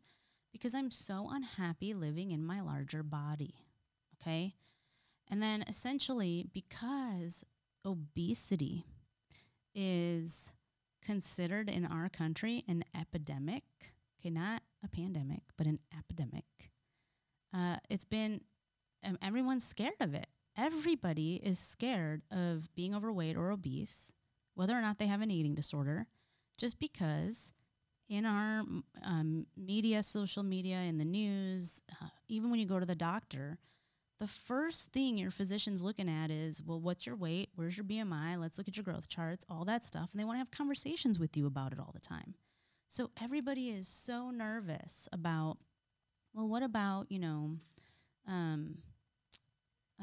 because 0.51 0.73
I'm 0.73 0.91
so 0.91 1.29
unhappy 1.31 1.93
living 1.93 2.31
in 2.31 2.43
my 2.43 2.61
larger 2.61 3.03
body. 3.03 3.55
Okay. 4.15 4.55
And 5.29 5.41
then 5.41 5.63
essentially, 5.67 6.47
because 6.53 7.45
obesity 7.85 8.85
is 9.75 10.53
considered 11.03 11.69
in 11.69 11.85
our 11.85 12.09
country 12.09 12.63
an 12.67 12.83
epidemic, 12.99 13.63
okay, 14.19 14.29
not 14.29 14.63
a 14.83 14.87
pandemic, 14.87 15.41
but 15.57 15.67
an 15.67 15.79
epidemic, 15.97 16.45
uh, 17.53 17.77
it's 17.89 18.05
been, 18.05 18.41
everyone's 19.21 19.65
scared 19.65 19.93
of 19.99 20.13
it. 20.13 20.27
Everybody 20.57 21.35
is 21.43 21.59
scared 21.59 22.21
of 22.31 22.73
being 22.75 22.93
overweight 22.93 23.37
or 23.37 23.51
obese, 23.51 24.13
whether 24.55 24.77
or 24.77 24.81
not 24.81 24.97
they 24.97 25.07
have 25.07 25.21
an 25.21 25.31
eating 25.31 25.55
disorder, 25.55 26.07
just 26.57 26.79
because 26.79 27.53
in 28.09 28.25
our 28.25 28.63
um, 29.03 29.45
media, 29.55 30.03
social 30.03 30.43
media, 30.43 30.79
in 30.79 30.97
the 30.97 31.05
news, 31.05 31.81
uh, 32.01 32.07
even 32.27 32.49
when 32.49 32.59
you 32.59 32.65
go 32.65 32.79
to 32.79 32.85
the 32.85 32.95
doctor, 32.95 33.59
the 34.17 34.27
first 34.27 34.91
thing 34.91 35.17
your 35.17 35.31
physician's 35.31 35.81
looking 35.81 36.09
at 36.09 36.29
is, 36.29 36.61
well, 36.61 36.81
what's 36.81 37.05
your 37.05 37.15
weight? 37.15 37.49
Where's 37.55 37.77
your 37.77 37.85
BMI? 37.85 38.37
Let's 38.37 38.57
look 38.57 38.67
at 38.67 38.75
your 38.75 38.83
growth 38.83 39.07
charts, 39.07 39.45
all 39.49 39.63
that 39.65 39.83
stuff. 39.83 40.11
And 40.11 40.19
they 40.19 40.25
want 40.25 40.35
to 40.35 40.39
have 40.39 40.51
conversations 40.51 41.19
with 41.19 41.37
you 41.37 41.45
about 41.47 41.71
it 41.71 41.79
all 41.79 41.91
the 41.93 42.01
time. 42.01 42.35
So 42.89 43.11
everybody 43.21 43.69
is 43.69 43.87
so 43.87 44.29
nervous 44.31 45.07
about, 45.13 45.57
well, 46.33 46.49
what 46.49 46.63
about, 46.63 47.11
you 47.11 47.19
know, 47.19 47.51
um, 48.27 48.79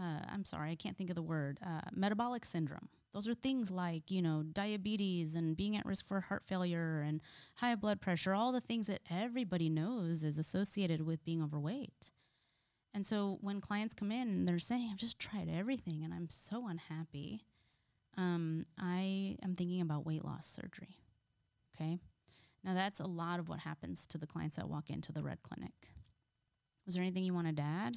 uh, 0.00 0.21
I'm 0.29 0.45
sorry, 0.45 0.71
I 0.71 0.75
can't 0.75 0.97
think 0.97 1.11
of 1.11 1.17
the 1.17 1.23
word, 1.23 1.59
uh, 1.65 1.83
metabolic 1.93 2.45
syndrome. 2.45 2.88
Those 3.12 3.26
are 3.26 3.35
things 3.35 3.71
like, 3.71 4.11
you 4.11 4.21
know, 4.21 4.43
diabetes 4.43 5.37
and 5.37 5.57
being 5.57 5.76
at 5.76 5.87
risk 5.87 6.07
for 6.07 6.21
heart 6.21 6.43
failure 6.47 7.00
and 7.00 7.23
high 7.57 7.75
blood 7.75 8.00
pressure, 8.00 8.35
all 8.35 8.53
the 8.53 8.61
things 8.61 8.88
that 8.88 9.00
everybody 9.11 9.71
knows 9.71 10.23
is 10.23 10.37
associated 10.37 11.07
with 11.07 11.25
being 11.25 11.43
overweight. 11.43 12.12
And 12.93 13.07
so 13.07 13.38
when 13.41 13.61
clients 13.61 13.95
come 13.95 14.12
in 14.12 14.29
and 14.29 14.49
they're 14.49 14.59
saying, 14.59 14.88
I've 14.91 14.99
just 14.99 15.19
tried 15.19 15.49
everything 15.50 16.03
and 16.05 16.12
I'm 16.12 16.29
so 16.29 16.67
unhappy, 16.67 17.45
um, 18.17 18.67
I 18.79 19.37
am 19.43 19.55
thinking 19.55 19.81
about 19.81 20.07
weight 20.07 20.25
loss 20.25 20.47
surgery. 20.47 20.97
Okay. 21.75 21.99
Now, 22.65 22.75
that's 22.75 23.00
a 23.00 23.07
lot 23.07 23.38
of 23.38 23.49
what 23.49 23.61
happens 23.61 24.07
to 24.09 24.19
the 24.19 24.26
clients 24.26 24.57
that 24.57 24.69
walk 24.69 24.91
into 24.91 25.12
the 25.12 25.23
Red 25.23 25.43
Clinic. 25.43 25.91
Was 26.85 26.95
there 26.95 27.05
anything 27.05 27.25
you 27.25 27.35
wanted 27.35 27.57
to 27.59 27.62
add? 27.62 27.97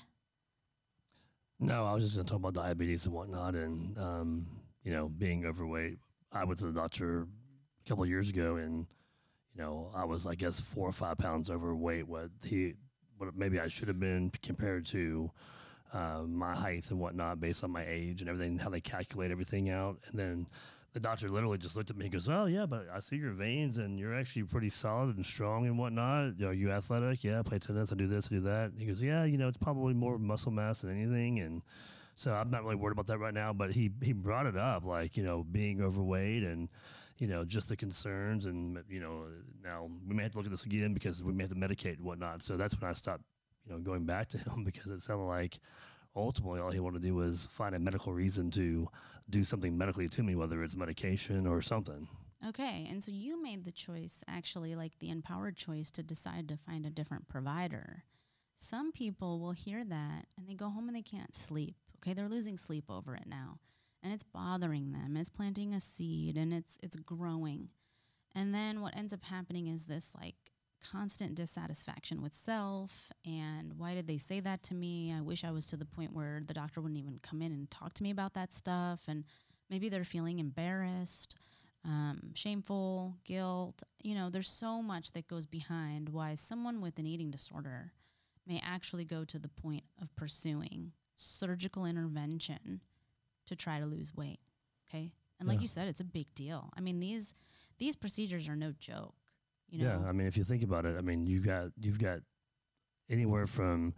No, 1.59 1.85
I 1.85 1.93
was 1.93 2.03
just 2.03 2.15
going 2.15 2.25
to 2.25 2.31
talk 2.31 2.39
about 2.39 2.53
diabetes 2.53 3.05
and 3.05 3.13
whatnot 3.13 3.53
and, 3.53 3.97
um, 3.97 4.47
you 4.83 4.93
know, 4.93 5.09
being 5.17 5.45
overweight. 5.45 5.97
I 6.31 6.45
went 6.45 6.59
to 6.59 6.65
the 6.65 6.71
doctor 6.71 7.27
a 7.85 7.89
couple 7.89 8.03
of 8.03 8.09
years 8.09 8.29
ago 8.29 8.55
and, 8.55 8.87
you 9.53 9.61
know, 9.61 9.91
I 9.93 10.05
was, 10.05 10.25
I 10.25 10.35
guess, 10.35 10.61
four 10.61 10.87
or 10.87 10.93
five 10.93 11.17
pounds 11.17 11.49
overweight. 11.49 12.07
What 12.07 12.29
he 12.45 12.75
what 13.17 13.35
maybe 13.35 13.59
I 13.59 13.67
should 13.67 13.89
have 13.89 13.99
been 13.99 14.31
compared 14.41 14.85
to 14.87 15.31
uh, 15.93 16.23
my 16.25 16.55
height 16.55 16.89
and 16.91 16.99
whatnot 16.99 17.41
based 17.41 17.65
on 17.65 17.71
my 17.71 17.83
age 17.85 18.21
and 18.21 18.29
everything, 18.29 18.57
how 18.57 18.69
they 18.69 18.79
calculate 18.79 19.31
everything 19.31 19.69
out. 19.69 19.97
And 20.07 20.17
then 20.17 20.47
the 20.93 20.99
doctor 20.99 21.29
literally 21.29 21.57
just 21.57 21.75
looked 21.75 21.89
at 21.89 21.97
me 21.97 22.05
and 22.05 22.13
goes, 22.13 22.27
"Oh 22.27 22.45
yeah, 22.45 22.65
but 22.65 22.87
I 22.93 22.99
see 22.99 23.17
your 23.17 23.31
veins 23.31 23.77
and 23.77 23.99
you're 23.99 24.15
actually 24.15 24.43
pretty 24.43 24.69
solid 24.69 25.15
and 25.15 25.25
strong 25.25 25.65
and 25.65 25.77
whatnot. 25.77 26.39
Know, 26.39 26.51
you 26.51 26.71
athletic? 26.71 27.23
Yeah, 27.23 27.39
I 27.39 27.43
play 27.43 27.59
tennis. 27.59 27.91
I 27.91 27.95
do 27.95 28.07
this, 28.07 28.27
I 28.31 28.35
do 28.35 28.41
that." 28.41 28.71
he 28.77 28.85
goes, 28.85 29.01
"Yeah, 29.01 29.23
you 29.25 29.37
know, 29.37 29.47
it's 29.47 29.57
probably 29.57 29.93
more 29.93 30.17
muscle 30.17 30.51
mass 30.51 30.81
than 30.81 30.91
anything." 30.91 31.39
And 31.39 31.61
so 32.15 32.33
I'm 32.33 32.49
not 32.49 32.63
really 32.63 32.75
worried 32.75 32.93
about 32.93 33.07
that 33.07 33.19
right 33.19 33.33
now. 33.33 33.53
But 33.53 33.71
he 33.71 33.91
he 34.01 34.13
brought 34.13 34.45
it 34.45 34.57
up, 34.57 34.85
like 34.85 35.15
you 35.17 35.23
know, 35.23 35.43
being 35.43 35.81
overweight 35.81 36.43
and 36.43 36.69
you 37.19 37.27
know, 37.27 37.45
just 37.45 37.69
the 37.69 37.75
concerns. 37.75 38.45
And, 38.45 38.81
you 38.89 38.99
know, 38.99 39.25
now 39.63 39.87
we 40.07 40.15
may 40.15 40.23
have 40.23 40.31
to 40.31 40.37
look 40.37 40.47
at 40.47 40.51
this 40.51 40.65
again 40.65 40.93
because 40.93 41.21
we 41.21 41.33
may 41.33 41.43
have 41.43 41.51
to 41.51 41.55
medicate 41.55 41.97
and 41.97 42.05
whatnot. 42.05 42.41
So 42.41 42.57
that's 42.57 42.79
when 42.79 42.89
I 42.89 42.93
stopped, 42.93 43.23
you 43.65 43.73
know, 43.73 43.79
going 43.79 44.05
back 44.05 44.29
to 44.29 44.37
him 44.37 44.63
because 44.65 44.87
it 44.87 45.01
sounded 45.01 45.25
like 45.25 45.59
ultimately 46.15 46.59
all 46.59 46.71
he 46.71 46.79
wanted 46.79 47.01
to 47.01 47.07
do 47.07 47.15
was 47.15 47.47
find 47.51 47.75
a 47.75 47.79
medical 47.79 48.13
reason 48.13 48.49
to 48.51 48.87
do 49.29 49.43
something 49.43 49.77
medically 49.77 50.07
to 50.09 50.23
me, 50.23 50.35
whether 50.35 50.63
it's 50.63 50.75
medication 50.75 51.45
or 51.45 51.61
something. 51.61 52.07
Okay. 52.47 52.87
And 52.89 53.03
so 53.03 53.11
you 53.11 53.41
made 53.41 53.65
the 53.65 53.71
choice, 53.71 54.23
actually, 54.27 54.75
like 54.75 54.99
the 54.99 55.09
empowered 55.09 55.57
choice 55.57 55.91
to 55.91 56.03
decide 56.03 56.47
to 56.49 56.57
find 56.57 56.85
a 56.85 56.89
different 56.89 57.27
provider. 57.27 58.03
Some 58.55 58.91
people 58.91 59.39
will 59.39 59.51
hear 59.51 59.83
that 59.85 60.25
and 60.37 60.47
they 60.47 60.53
go 60.53 60.69
home 60.69 60.87
and 60.87 60.95
they 60.95 61.01
can't 61.01 61.35
sleep. 61.35 61.75
Okay. 61.97 62.13
They're 62.13 62.29
losing 62.29 62.57
sleep 62.57 62.85
over 62.89 63.15
it 63.15 63.27
now 63.27 63.59
and 64.03 64.13
it's 64.13 64.23
bothering 64.23 64.91
them. 64.91 65.17
It's 65.17 65.29
planting 65.29 65.73
a 65.73 65.79
seed 65.79 66.37
and 66.37 66.53
it's 66.53 66.77
it's 66.81 66.95
growing. 66.97 67.69
And 68.35 68.53
then 68.53 68.81
what 68.81 68.95
ends 68.95 69.13
up 69.13 69.23
happening 69.23 69.67
is 69.67 69.85
this 69.85 70.13
like 70.19 70.35
constant 70.91 71.35
dissatisfaction 71.35 72.21
with 72.21 72.33
self 72.33 73.11
and 73.25 73.73
why 73.77 73.93
did 73.93 74.07
they 74.07 74.17
say 74.17 74.39
that 74.39 74.63
to 74.63 74.75
me? 74.75 75.13
I 75.15 75.21
wish 75.21 75.43
I 75.43 75.51
was 75.51 75.67
to 75.67 75.77
the 75.77 75.85
point 75.85 76.13
where 76.13 76.41
the 76.45 76.53
doctor 76.53 76.81
wouldn't 76.81 76.99
even 76.99 77.19
come 77.21 77.41
in 77.41 77.51
and 77.51 77.69
talk 77.69 77.93
to 77.95 78.03
me 78.03 78.11
about 78.11 78.33
that 78.33 78.53
stuff 78.53 79.01
and 79.07 79.23
maybe 79.69 79.89
they're 79.89 80.03
feeling 80.03 80.39
embarrassed, 80.39 81.35
um, 81.85 82.31
shameful, 82.33 83.15
guilt. 83.25 83.83
You 84.01 84.15
know, 84.15 84.29
there's 84.29 84.49
so 84.49 84.81
much 84.81 85.11
that 85.13 85.27
goes 85.27 85.45
behind 85.45 86.09
why 86.09 86.35
someone 86.35 86.81
with 86.81 86.97
an 86.99 87.05
eating 87.05 87.31
disorder 87.31 87.93
may 88.47 88.61
actually 88.65 89.05
go 89.05 89.23
to 89.25 89.39
the 89.39 89.49
point 89.49 89.83
of 90.01 90.13
pursuing 90.15 90.93
surgical 91.15 91.85
intervention 91.85 92.81
to 93.45 93.55
try 93.55 93.79
to 93.79 93.85
lose 93.85 94.15
weight. 94.15 94.39
Okay. 94.87 95.11
And 95.39 95.47
like 95.47 95.59
yeah. 95.59 95.63
you 95.63 95.67
said, 95.67 95.87
it's 95.87 96.01
a 96.01 96.05
big 96.05 96.33
deal. 96.35 96.69
I 96.75 96.81
mean, 96.81 96.99
these 96.99 97.33
these 97.77 97.95
procedures 97.95 98.49
are 98.49 98.55
no 98.55 98.73
joke. 98.77 99.13
You 99.69 99.83
know? 99.83 100.01
Yeah, 100.01 100.09
I 100.09 100.11
mean, 100.11 100.27
if 100.27 100.35
you 100.37 100.43
think 100.43 100.63
about 100.63 100.85
it, 100.85 100.97
I 100.97 101.01
mean, 101.01 101.25
you 101.25 101.39
got 101.39 101.69
you've 101.79 101.99
got 101.99 102.19
anywhere 103.09 103.47
from, 103.47 103.93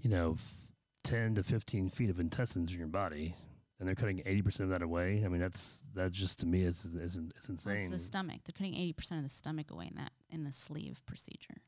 you 0.00 0.10
know, 0.10 0.36
f- 0.38 0.72
ten 1.02 1.34
to 1.34 1.42
fifteen 1.42 1.90
feet 1.90 2.10
of 2.10 2.20
intestines 2.20 2.72
in 2.72 2.78
your 2.78 2.88
body, 2.88 3.34
and 3.78 3.88
they're 3.88 3.96
cutting 3.96 4.22
eighty 4.24 4.42
percent 4.42 4.64
of 4.64 4.70
that 4.70 4.82
away. 4.82 5.22
I 5.24 5.28
mean, 5.28 5.40
that's 5.40 5.82
that 5.94 6.12
just 6.12 6.40
to 6.40 6.46
me 6.46 6.62
is 6.62 6.84
is, 6.84 7.16
is 7.16 7.48
insane. 7.48 7.74
Well, 7.74 7.84
it's 7.84 7.90
the 7.90 7.98
stomach. 7.98 8.40
They're 8.44 8.54
cutting 8.56 8.74
eighty 8.74 8.92
percent 8.92 9.18
of 9.18 9.24
the 9.24 9.30
stomach 9.30 9.70
away 9.70 9.88
in 9.88 9.96
that 9.96 10.12
in 10.30 10.44
the 10.44 10.52
sleeve 10.52 11.02
procedure. 11.06 11.62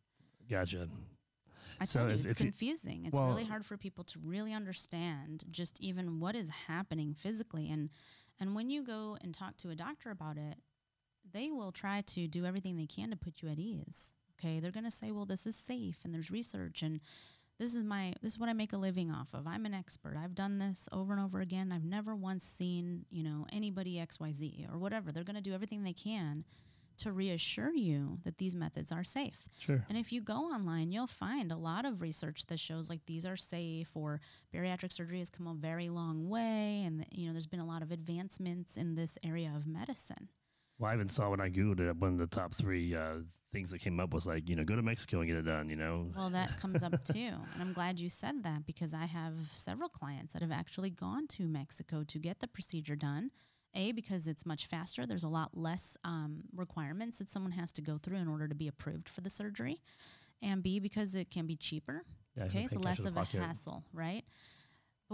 Gotcha. 0.48 0.88
I 1.80 1.84
so 1.84 2.00
tell 2.00 2.08
you, 2.08 2.14
if, 2.14 2.22
it's 2.22 2.32
if 2.32 2.38
confusing. 2.38 3.02
You, 3.02 3.08
it's 3.08 3.16
well, 3.16 3.26
really 3.26 3.44
hard 3.44 3.64
for 3.64 3.76
people 3.76 4.04
to 4.04 4.18
really 4.22 4.52
understand 4.52 5.44
just 5.50 5.80
even 5.80 6.20
what 6.20 6.36
is 6.36 6.50
happening 6.68 7.14
physically. 7.14 7.70
And 7.70 7.90
and 8.38 8.54
when 8.54 8.70
you 8.70 8.84
go 8.84 9.16
and 9.20 9.34
talk 9.34 9.56
to 9.58 9.70
a 9.70 9.74
doctor 9.74 10.10
about 10.10 10.36
it, 10.36 10.58
they 11.32 11.50
will 11.50 11.72
try 11.72 12.02
to 12.02 12.26
do 12.28 12.46
everything 12.46 12.76
they 12.76 12.86
can 12.86 13.10
to 13.10 13.16
put 13.16 13.42
you 13.42 13.48
at 13.48 13.58
ease. 13.58 14.14
Okay, 14.38 14.60
they're 14.60 14.70
going 14.70 14.84
to 14.84 14.90
say, 14.90 15.10
"Well, 15.10 15.26
this 15.26 15.46
is 15.46 15.56
safe, 15.56 16.04
and 16.04 16.12
there's 16.12 16.30
research, 16.30 16.82
and 16.82 17.00
this 17.58 17.74
is 17.74 17.84
my 17.84 18.14
this 18.20 18.34
is 18.34 18.38
what 18.38 18.48
I 18.48 18.52
make 18.52 18.72
a 18.72 18.76
living 18.76 19.10
off 19.10 19.32
of. 19.32 19.46
I'm 19.46 19.64
an 19.64 19.74
expert. 19.74 20.16
I've 20.16 20.34
done 20.34 20.58
this 20.58 20.88
over 20.92 21.12
and 21.12 21.22
over 21.22 21.40
again. 21.40 21.72
I've 21.72 21.84
never 21.84 22.14
once 22.14 22.44
seen 22.44 23.06
you 23.10 23.22
know 23.22 23.46
anybody 23.52 23.98
X 23.98 24.18
Y 24.18 24.32
Z 24.32 24.66
or 24.72 24.78
whatever. 24.78 25.12
They're 25.12 25.24
going 25.24 25.36
to 25.36 25.42
do 25.42 25.54
everything 25.54 25.84
they 25.84 25.92
can." 25.92 26.44
to 26.98 27.12
reassure 27.12 27.72
you 27.74 28.18
that 28.24 28.38
these 28.38 28.54
methods 28.54 28.92
are 28.92 29.04
safe. 29.04 29.48
Sure. 29.58 29.84
And 29.88 29.98
if 29.98 30.12
you 30.12 30.20
go 30.20 30.34
online, 30.34 30.92
you'll 30.92 31.06
find 31.06 31.50
a 31.50 31.56
lot 31.56 31.84
of 31.84 32.00
research 32.00 32.46
that 32.46 32.60
shows 32.60 32.88
like 32.88 33.04
these 33.06 33.26
are 33.26 33.36
safe 33.36 33.90
or 33.96 34.20
bariatric 34.54 34.92
surgery 34.92 35.18
has 35.18 35.30
come 35.30 35.46
a 35.46 35.54
very 35.54 35.88
long 35.88 36.28
way 36.28 36.82
and 36.84 37.04
you 37.10 37.26
know 37.26 37.32
there's 37.32 37.46
been 37.46 37.60
a 37.60 37.66
lot 37.66 37.82
of 37.82 37.90
advancements 37.90 38.76
in 38.76 38.94
this 38.94 39.18
area 39.24 39.52
of 39.54 39.66
medicine. 39.66 40.28
Well, 40.78 40.90
I 40.90 40.94
even 40.94 41.08
saw 41.08 41.30
when 41.30 41.40
I 41.40 41.50
Googled 41.50 41.80
it, 41.80 41.96
one 41.96 42.12
of 42.12 42.18
the 42.18 42.26
top 42.26 42.54
three 42.54 42.94
uh, 42.94 43.18
things 43.52 43.70
that 43.70 43.78
came 43.78 44.00
up 44.00 44.12
was 44.12 44.26
like, 44.26 44.48
you 44.48 44.56
know, 44.56 44.64
go 44.64 44.74
to 44.74 44.82
Mexico 44.82 45.20
and 45.20 45.28
get 45.28 45.36
it 45.36 45.46
done, 45.46 45.70
you 45.70 45.76
know? 45.76 46.06
Well, 46.16 46.30
that 46.30 46.50
comes 46.60 46.82
up 46.82 46.92
too. 47.04 47.18
And 47.18 47.62
I'm 47.62 47.72
glad 47.72 48.00
you 48.00 48.08
said 48.08 48.42
that 48.42 48.66
because 48.66 48.92
I 48.92 49.06
have 49.06 49.34
several 49.52 49.88
clients 49.88 50.32
that 50.32 50.42
have 50.42 50.50
actually 50.52 50.90
gone 50.90 51.28
to 51.28 51.44
Mexico 51.44 52.02
to 52.04 52.18
get 52.18 52.40
the 52.40 52.48
procedure 52.48 52.96
done. 52.96 53.30
A, 53.76 53.90
because 53.92 54.28
it's 54.28 54.46
much 54.46 54.66
faster. 54.66 55.04
There's 55.04 55.24
a 55.24 55.28
lot 55.28 55.56
less 55.56 55.96
um, 56.04 56.42
requirements 56.54 57.18
that 57.18 57.28
someone 57.28 57.52
has 57.52 57.72
to 57.72 57.82
go 57.82 57.98
through 57.98 58.18
in 58.18 58.28
order 58.28 58.46
to 58.46 58.54
be 58.54 58.68
approved 58.68 59.08
for 59.08 59.20
the 59.20 59.30
surgery. 59.30 59.80
And 60.42 60.62
B, 60.62 60.78
because 60.78 61.14
it 61.14 61.30
can 61.30 61.46
be 61.46 61.56
cheaper. 61.56 62.04
Yeah, 62.36 62.44
okay, 62.44 62.64
it's 62.64 62.76
less 62.76 63.04
of 63.04 63.16
a 63.16 63.24
hassle, 63.24 63.84
right? 63.92 64.24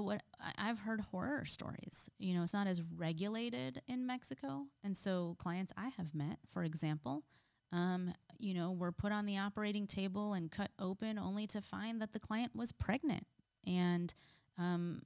But 0.00 0.06
what 0.06 0.22
I've 0.56 0.78
heard 0.78 1.00
horror 1.00 1.44
stories. 1.44 2.10
You 2.18 2.34
know, 2.34 2.42
it's 2.42 2.54
not 2.54 2.66
as 2.66 2.82
regulated 2.96 3.82
in 3.86 4.06
Mexico, 4.06 4.64
and 4.82 4.96
so 4.96 5.36
clients 5.38 5.74
I 5.76 5.88
have 5.98 6.14
met, 6.14 6.38
for 6.50 6.64
example, 6.64 7.24
um, 7.70 8.14
you 8.38 8.54
know, 8.54 8.72
were 8.72 8.92
put 8.92 9.12
on 9.12 9.26
the 9.26 9.36
operating 9.36 9.86
table 9.86 10.32
and 10.32 10.50
cut 10.50 10.70
open 10.78 11.18
only 11.18 11.46
to 11.48 11.60
find 11.60 12.00
that 12.00 12.14
the 12.14 12.18
client 12.18 12.52
was 12.56 12.72
pregnant 12.72 13.26
and 13.66 14.14
um, 14.56 15.02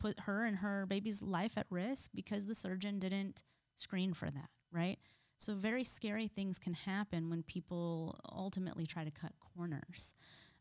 put 0.00 0.20
her 0.20 0.46
and 0.46 0.56
her 0.56 0.86
baby's 0.86 1.20
life 1.20 1.58
at 1.58 1.66
risk 1.68 2.10
because 2.14 2.46
the 2.46 2.54
surgeon 2.54 2.98
didn't 2.98 3.42
screen 3.76 4.14
for 4.14 4.30
that, 4.30 4.48
right? 4.72 4.96
So 5.36 5.52
very 5.52 5.84
scary 5.84 6.28
things 6.28 6.58
can 6.58 6.72
happen 6.72 7.28
when 7.28 7.42
people 7.42 8.18
ultimately 8.32 8.86
try 8.86 9.04
to 9.04 9.10
cut 9.10 9.32
corners. 9.54 10.14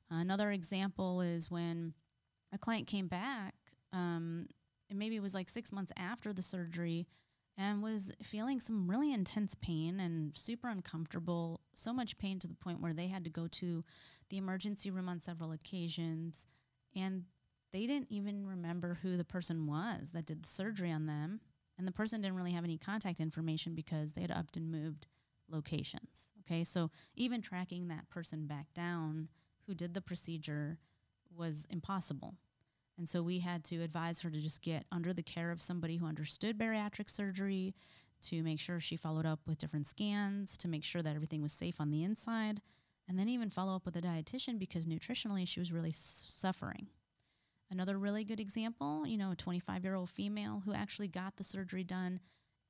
Another 0.09 0.51
example 0.51 1.21
is 1.21 1.49
when 1.49 1.93
a 2.55 2.57
client 2.57 2.87
came 2.87 3.07
back, 3.07 3.53
um, 3.93 4.47
and 4.89 4.97
maybe 4.97 5.15
it 5.15 5.21
was 5.21 5.35
like 5.35 5.49
six 5.49 5.71
months 5.71 5.91
after 5.97 6.33
the 6.33 6.41
surgery, 6.41 7.07
and 7.57 7.83
was 7.83 8.11
feeling 8.21 8.59
some 8.59 8.89
really 8.89 9.13
intense 9.13 9.55
pain 9.55 9.99
and 9.99 10.35
super 10.35 10.67
uncomfortable, 10.67 11.61
so 11.73 11.93
much 11.93 12.17
pain 12.17 12.39
to 12.39 12.47
the 12.47 12.55
point 12.55 12.81
where 12.81 12.93
they 12.93 13.07
had 13.07 13.23
to 13.23 13.29
go 13.29 13.47
to 13.47 13.83
the 14.29 14.37
emergency 14.37 14.91
room 14.91 15.07
on 15.07 15.19
several 15.19 15.51
occasions. 15.51 16.47
And 16.95 17.23
they 17.71 17.85
didn't 17.85 18.11
even 18.11 18.45
remember 18.45 18.99
who 19.01 19.15
the 19.15 19.23
person 19.23 19.67
was 19.67 20.11
that 20.11 20.25
did 20.25 20.43
the 20.43 20.49
surgery 20.49 20.91
on 20.91 21.05
them. 21.05 21.39
And 21.77 21.87
the 21.87 21.91
person 21.91 22.21
didn't 22.21 22.37
really 22.37 22.53
have 22.53 22.63
any 22.63 22.77
contact 22.77 23.19
information 23.19 23.75
because 23.75 24.13
they 24.13 24.21
had 24.21 24.31
upped 24.31 24.57
and 24.57 24.71
moved 24.71 25.07
locations. 25.49 26.31
Okay, 26.41 26.63
so 26.63 26.89
even 27.15 27.41
tracking 27.41 27.87
that 27.87 28.09
person 28.09 28.47
back 28.47 28.67
down 28.73 29.29
who 29.67 29.73
did 29.73 29.93
the 29.93 30.01
procedure 30.01 30.77
was 31.35 31.67
impossible. 31.69 32.35
And 32.97 33.07
so 33.07 33.21
we 33.21 33.39
had 33.39 33.63
to 33.65 33.81
advise 33.81 34.21
her 34.21 34.29
to 34.29 34.39
just 34.39 34.61
get 34.61 34.85
under 34.91 35.13
the 35.13 35.23
care 35.23 35.51
of 35.51 35.61
somebody 35.61 35.97
who 35.97 36.05
understood 36.05 36.57
bariatric 36.57 37.09
surgery, 37.09 37.75
to 38.21 38.41
make 38.41 38.59
sure 38.59 38.79
she 38.79 38.95
followed 38.95 39.25
up 39.25 39.39
with 39.45 39.57
different 39.57 39.87
scans, 39.87 40.57
to 40.57 40.67
make 40.67 40.83
sure 40.83 41.01
that 41.01 41.15
everything 41.15 41.41
was 41.41 41.51
safe 41.51 41.79
on 41.79 41.91
the 41.91 42.03
inside, 42.03 42.61
and 43.07 43.19
then 43.19 43.27
even 43.27 43.49
follow 43.49 43.75
up 43.75 43.85
with 43.85 43.95
a 43.97 44.01
dietitian 44.01 44.57
because 44.57 44.87
nutritionally 44.87 45.47
she 45.47 45.59
was 45.59 45.71
really 45.71 45.91
suffering. 45.91 46.87
Another 47.69 47.97
really 47.97 48.23
good 48.23 48.39
example, 48.39 49.05
you 49.05 49.17
know, 49.17 49.31
a 49.31 49.35
25 49.35 49.83
year 49.83 49.95
old 49.95 50.09
female 50.09 50.61
who 50.65 50.73
actually 50.73 51.07
got 51.07 51.35
the 51.35 51.43
surgery 51.43 51.83
done 51.83 52.19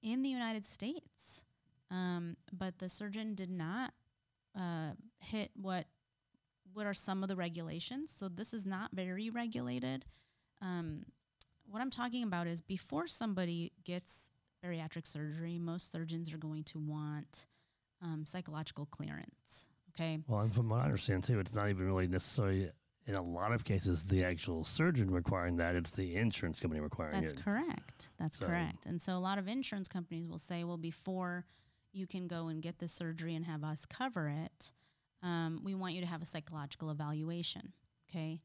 in 0.02 0.22
the 0.22 0.30
United 0.30 0.66
States. 0.66 1.44
Um, 1.92 2.38
but 2.52 2.80
the 2.80 2.90
surgeon 2.90 3.36
did 3.36 3.50
not 3.50 3.94
uh, 4.58 4.92
hit 5.20 5.52
what 5.56 5.86
what 6.76 6.86
are 6.86 6.94
some 6.94 7.24
of 7.24 7.30
the 7.30 7.36
regulations. 7.36 8.12
So 8.12 8.28
this 8.28 8.54
is 8.54 8.66
not 8.66 8.92
very 8.94 9.30
regulated. 9.30 10.06
Um, 10.62 11.04
what 11.70 11.82
I'm 11.82 11.90
talking 11.90 12.24
about 12.24 12.48
is 12.48 12.62
before 12.62 13.08
somebody 13.08 13.72
gets 13.86 14.30
bariatric 14.64 15.08
surgery, 15.08 15.58
most 15.58 15.92
surgeons 15.92 16.34
are 16.34 16.38
going 16.38 16.64
to 16.66 16.80
want 16.80 17.48
um, 18.02 18.26
psychological 18.26 18.86
clearance. 18.88 19.70
Okay. 19.96 20.20
Well, 20.28 20.42
and 20.42 20.54
from 20.54 20.70
what 20.70 20.82
I 20.82 20.84
understand 20.84 21.24
too, 21.24 21.40
it's 21.40 21.56
not 21.56 21.70
even 21.70 21.88
really 21.88 22.08
necessarily 22.08 22.70
in 23.08 23.16
a 23.16 23.22
lot 23.22 23.54
of 23.54 23.64
cases 23.64 24.04
the 24.04 24.26
actual 24.26 24.66
surgeon 24.66 25.10
requiring 25.12 25.56
that; 25.58 25.76
it's 25.76 25.92
the 25.92 26.16
insurance 26.16 26.60
company 26.60 26.82
requiring 26.82 27.14
That's 27.14 27.32
it. 27.32 27.36
That's 27.36 27.46
correct. 27.46 28.10
That's 28.20 28.38
So- 28.40 28.48
correct. 28.48 28.86
And 28.86 29.02
so 29.02 29.16
a 29.16 29.20
lot 29.20 29.38
of 29.38 29.48
insurance 29.48 29.88
companies 29.88 30.28
will 30.28 30.40
say, 30.40 30.66
well, 30.66 30.78
before 30.78 31.46
you 31.94 32.06
can 32.06 32.28
go 32.28 32.48
and 32.50 32.62
get 32.62 32.80
the 32.80 32.90
surgery 32.90 33.34
and 33.34 33.46
have 33.46 33.64
us 33.64 33.86
cover 33.86 34.28
it, 34.28 34.74
um, 35.24 35.62
we 35.64 35.76
want 35.76 35.94
you 35.94 36.02
to 36.02 36.08
have 36.08 36.22
a 36.22 36.26
psychological 36.26 36.92
evaluation. 36.92 37.74
Okay. 38.10 38.40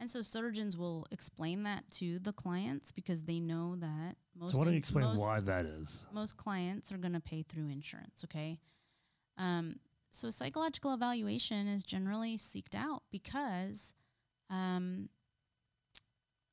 And 0.00 0.10
so 0.10 0.22
surgeons 0.22 0.76
will 0.76 1.06
explain 1.12 1.62
that 1.62 1.84
to 1.92 2.18
the 2.18 2.32
clients 2.32 2.92
because 2.92 3.22
they 3.22 3.40
know 3.40 3.76
that 3.76 4.16
most. 4.36 4.52
So, 4.52 4.58
why 4.58 4.64
don't 4.64 4.74
you 4.74 4.78
explain 4.78 5.04
most- 5.04 5.20
why 5.20 5.40
that 5.40 5.66
is? 5.66 6.06
most 6.12 6.36
clients 6.36 6.90
are 6.92 6.98
going 6.98 7.12
to 7.12 7.20
pay 7.20 7.42
through 7.42 7.68
insurance. 7.68 8.24
Okay. 8.24 8.58
Um, 9.38 9.76
so 10.10 10.30
psychological 10.30 10.94
evaluation 10.94 11.66
is 11.66 11.82
generally 11.82 12.36
seeked 12.36 12.76
out 12.76 13.02
because 13.10 13.94
um, 14.48 15.08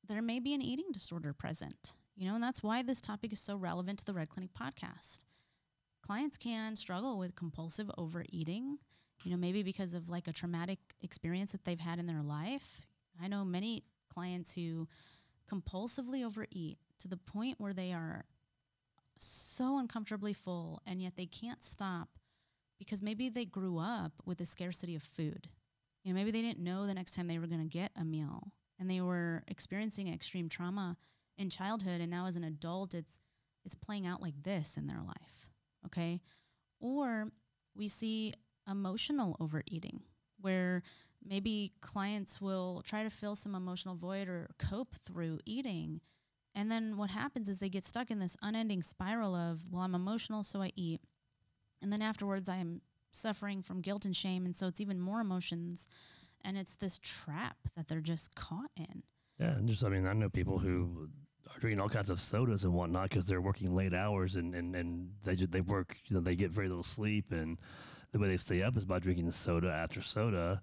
there 0.06 0.22
may 0.22 0.40
be 0.40 0.52
an 0.52 0.60
eating 0.60 0.86
disorder 0.92 1.32
present. 1.32 1.96
You 2.16 2.28
know, 2.28 2.34
and 2.34 2.42
that's 2.42 2.62
why 2.62 2.82
this 2.82 3.00
topic 3.00 3.32
is 3.32 3.40
so 3.40 3.56
relevant 3.56 4.00
to 4.00 4.04
the 4.04 4.12
Red 4.12 4.28
Clinic 4.28 4.50
podcast. 4.52 5.24
Clients 6.02 6.36
can 6.36 6.76
struggle 6.76 7.18
with 7.18 7.36
compulsive 7.36 7.90
overeating, 7.96 8.78
you 9.24 9.30
know, 9.30 9.36
maybe 9.36 9.62
because 9.62 9.94
of 9.94 10.08
like 10.08 10.28
a 10.28 10.32
traumatic 10.32 10.78
experience 11.00 11.52
that 11.52 11.64
they've 11.64 11.80
had 11.80 11.98
in 11.98 12.06
their 12.06 12.22
life. 12.22 12.86
I 13.22 13.28
know 13.28 13.44
many 13.44 13.84
clients 14.12 14.54
who 14.54 14.88
compulsively 15.50 16.24
overeat 16.24 16.78
to 16.98 17.08
the 17.08 17.16
point 17.16 17.60
where 17.60 17.72
they 17.72 17.92
are 17.92 18.24
so 19.16 19.78
uncomfortably 19.78 20.32
full 20.32 20.80
and 20.86 21.00
yet 21.00 21.16
they 21.16 21.26
can't 21.26 21.62
stop 21.62 22.08
because 22.78 23.02
maybe 23.02 23.28
they 23.28 23.44
grew 23.44 23.78
up 23.78 24.12
with 24.24 24.40
a 24.40 24.46
scarcity 24.46 24.94
of 24.96 25.02
food. 25.02 25.48
You 26.02 26.12
know, 26.12 26.18
maybe 26.18 26.32
they 26.32 26.42
didn't 26.42 26.64
know 26.64 26.86
the 26.86 26.94
next 26.94 27.14
time 27.14 27.28
they 27.28 27.38
were 27.38 27.46
going 27.46 27.60
to 27.60 27.78
get 27.78 27.92
a 27.96 28.04
meal 28.04 28.48
and 28.78 28.90
they 28.90 29.00
were 29.00 29.44
experiencing 29.46 30.12
extreme 30.12 30.48
trauma 30.48 30.96
in 31.38 31.48
childhood 31.48 32.00
and 32.00 32.10
now 32.10 32.26
as 32.26 32.36
an 32.36 32.44
adult 32.44 32.94
it's 32.94 33.18
it's 33.64 33.74
playing 33.76 34.06
out 34.06 34.20
like 34.20 34.42
this 34.42 34.76
in 34.76 34.88
their 34.88 35.00
life. 35.00 35.50
Okay? 35.86 36.20
Or 36.80 37.28
we 37.76 37.86
see 37.86 38.34
emotional 38.70 39.36
overeating 39.40 40.02
where 40.40 40.82
maybe 41.24 41.72
clients 41.80 42.40
will 42.40 42.82
try 42.84 43.02
to 43.02 43.10
fill 43.10 43.36
some 43.36 43.54
emotional 43.54 43.94
void 43.94 44.28
or 44.28 44.50
cope 44.58 44.94
through 45.06 45.38
eating 45.46 46.00
and 46.54 46.70
then 46.70 46.96
what 46.96 47.10
happens 47.10 47.48
is 47.48 47.58
they 47.58 47.68
get 47.68 47.84
stuck 47.84 48.10
in 48.10 48.18
this 48.18 48.36
unending 48.42 48.82
spiral 48.82 49.34
of, 49.34 49.70
well, 49.70 49.82
I'm 49.82 49.94
emotional, 49.94 50.44
so 50.44 50.60
I 50.60 50.72
eat. 50.76 51.00
And 51.80 51.92
then 51.92 52.02
afterwards, 52.02 52.48
I'm 52.48 52.82
suffering 53.10 53.62
from 53.62 53.80
guilt 53.80 54.04
and 54.04 54.14
shame. 54.14 54.44
And 54.44 54.54
so 54.54 54.66
it's 54.66 54.80
even 54.80 55.00
more 55.00 55.20
emotions. 55.20 55.88
And 56.44 56.58
it's 56.58 56.74
this 56.76 56.98
trap 56.98 57.56
that 57.76 57.88
they're 57.88 58.00
just 58.00 58.34
caught 58.34 58.70
in. 58.76 59.02
Yeah, 59.38 59.56
and 59.56 59.66
just 59.66 59.84
I 59.84 59.88
mean, 59.88 60.06
I 60.06 60.12
know 60.12 60.28
people 60.28 60.58
who 60.58 61.08
are 61.52 61.58
drinking 61.58 61.80
all 61.80 61.88
kinds 61.88 62.10
of 62.10 62.20
sodas 62.20 62.64
and 62.64 62.74
whatnot 62.74 63.08
because 63.08 63.26
they're 63.26 63.40
working 63.40 63.74
late 63.74 63.94
hours 63.94 64.36
and 64.36 64.54
and 64.54 64.76
and 64.76 65.12
they 65.24 65.34
they 65.34 65.60
work, 65.62 65.96
you 66.06 66.14
know, 66.14 66.20
they 66.20 66.36
get 66.36 66.50
very 66.50 66.68
little 66.68 66.82
sleep, 66.82 67.26
and 67.30 67.58
the 68.12 68.18
way 68.18 68.28
they 68.28 68.36
stay 68.36 68.62
up 68.62 68.76
is 68.76 68.84
by 68.84 68.98
drinking 68.98 69.30
soda 69.30 69.72
after 69.72 70.02
soda, 70.02 70.62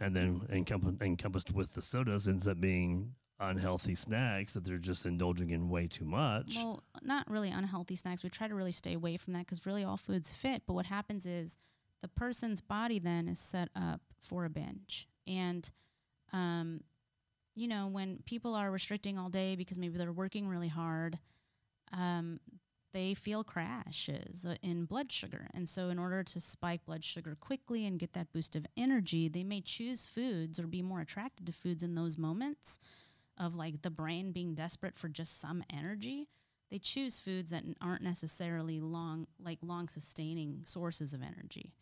and 0.00 0.14
then 0.14 0.40
encomp- 0.52 1.00
encompassed 1.02 1.54
with 1.54 1.74
the 1.74 1.82
sodas 1.82 2.28
ends 2.28 2.46
up 2.46 2.60
being 2.60 3.14
unhealthy 3.40 3.94
snacks 3.94 4.54
that 4.54 4.64
they're 4.64 4.78
just 4.78 5.06
indulging 5.06 5.50
in 5.50 5.68
way 5.68 5.86
too 5.86 6.04
much. 6.04 6.56
Well, 6.56 6.82
not 7.02 7.30
really 7.30 7.50
unhealthy 7.50 7.94
snacks. 7.94 8.24
We 8.24 8.30
try 8.30 8.48
to 8.48 8.54
really 8.54 8.72
stay 8.72 8.94
away 8.94 9.16
from 9.16 9.32
that 9.34 9.40
because 9.40 9.64
really 9.64 9.84
all 9.84 9.96
foods 9.96 10.34
fit. 10.34 10.62
But 10.66 10.74
what 10.74 10.86
happens 10.86 11.24
is 11.24 11.56
the 12.02 12.08
person's 12.08 12.60
body 12.60 12.98
then 12.98 13.28
is 13.28 13.38
set 13.38 13.68
up 13.76 14.00
for 14.20 14.44
a 14.44 14.50
binge. 14.50 15.08
And, 15.26 15.70
um, 16.32 16.80
you 17.54 17.68
know, 17.68 17.86
when 17.86 18.18
people 18.24 18.54
are 18.54 18.72
restricting 18.72 19.18
all 19.18 19.28
day 19.28 19.54
because 19.54 19.78
maybe 19.78 19.98
they're 19.98 20.12
working 20.12 20.48
really 20.48 20.68
hard, 20.68 21.18
um, 21.92 22.40
they 22.98 23.14
feel 23.14 23.44
crashes 23.44 24.44
uh, 24.44 24.56
in 24.60 24.84
blood 24.84 25.12
sugar. 25.12 25.46
And 25.54 25.68
so, 25.68 25.88
in 25.88 26.00
order 26.00 26.24
to 26.24 26.40
spike 26.40 26.84
blood 26.84 27.04
sugar 27.04 27.36
quickly 27.38 27.86
and 27.86 27.96
get 27.98 28.12
that 28.14 28.32
boost 28.32 28.56
of 28.56 28.66
energy, 28.76 29.28
they 29.28 29.44
may 29.44 29.60
choose 29.60 30.04
foods 30.04 30.58
or 30.58 30.66
be 30.66 30.82
more 30.82 31.00
attracted 31.00 31.46
to 31.46 31.52
foods 31.52 31.84
in 31.84 31.94
those 31.94 32.18
moments 32.18 32.80
of 33.38 33.54
like 33.54 33.82
the 33.82 33.90
brain 33.90 34.32
being 34.32 34.52
desperate 34.56 34.98
for 34.98 35.08
just 35.08 35.40
some 35.40 35.62
energy. 35.72 36.28
They 36.70 36.80
choose 36.80 37.20
foods 37.20 37.50
that 37.50 37.62
aren't 37.80 38.02
necessarily 38.02 38.80
long, 38.80 39.28
like 39.40 39.60
long 39.62 39.86
sustaining 39.86 40.62
sources 40.64 41.14
of 41.14 41.22
energy. 41.22 41.72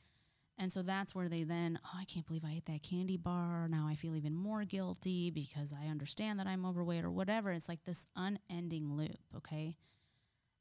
And 0.59 0.71
so 0.71 0.83
that's 0.83 1.15
where 1.15 1.31
they 1.31 1.45
then, 1.45 1.79
oh, 1.83 1.99
I 1.99 2.05
can't 2.05 2.27
believe 2.27 2.45
I 2.45 2.57
ate 2.57 2.67
that 2.67 2.83
candy 2.83 3.17
bar. 3.17 3.69
Now 3.69 3.87
I 3.89 3.95
feel 3.95 4.17
even 4.17 4.35
more 4.35 4.65
guilty 4.65 5.31
because 5.31 5.73
I 5.73 5.89
understand 5.89 6.39
that 6.41 6.47
I'm 6.47 6.67
overweight 6.67 7.05
or 7.05 7.11
whatever. 7.11 7.53
It's 7.53 7.71
like 7.71 7.85
this 7.85 8.07
unending 8.17 8.93
loop, 8.93 9.19
okay? 9.35 9.79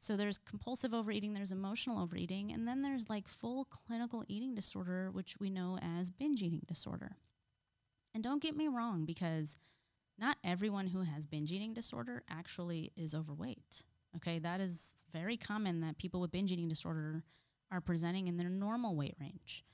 So 0.05 0.15
there's 0.15 0.37
compulsive 0.37 0.93
overeating, 0.93 1.33
there's 1.33 1.51
emotional 1.51 1.99
overeating, 1.99 2.53
and 2.53 2.67
then 2.67 2.83
there's 2.83 3.09
like 3.09 3.27
full 3.27 3.65
clinical 3.65 4.23
eating 4.27 4.53
disorder, 4.53 5.09
which 5.11 5.39
we 5.39 5.49
know 5.49 5.79
as 5.81 6.11
binge 6.11 6.43
eating 6.43 6.61
disorder. 6.67 7.17
And 8.13 8.23
don't 8.23 8.39
get 8.39 8.55
me 8.55 8.67
wrong, 8.67 9.05
because 9.05 9.57
not 10.19 10.37
everyone 10.43 10.85
who 10.85 11.01
has 11.01 11.25
binge 11.25 11.51
eating 11.51 11.73
disorder 11.73 12.21
actually 12.29 12.91
is 12.95 13.15
overweight. 13.15 13.85
Okay, 14.17 14.37
that 14.37 14.61
is 14.61 14.93
very 15.11 15.37
common 15.37 15.81
that 15.81 15.97
people 15.97 16.21
with 16.21 16.29
binge 16.29 16.51
eating 16.51 16.69
disorder 16.69 17.23
are 17.71 17.81
presenting 17.81 18.27
in 18.27 18.37
their 18.37 18.47
normal 18.47 18.95
weight 18.95 19.15
range. 19.19 19.65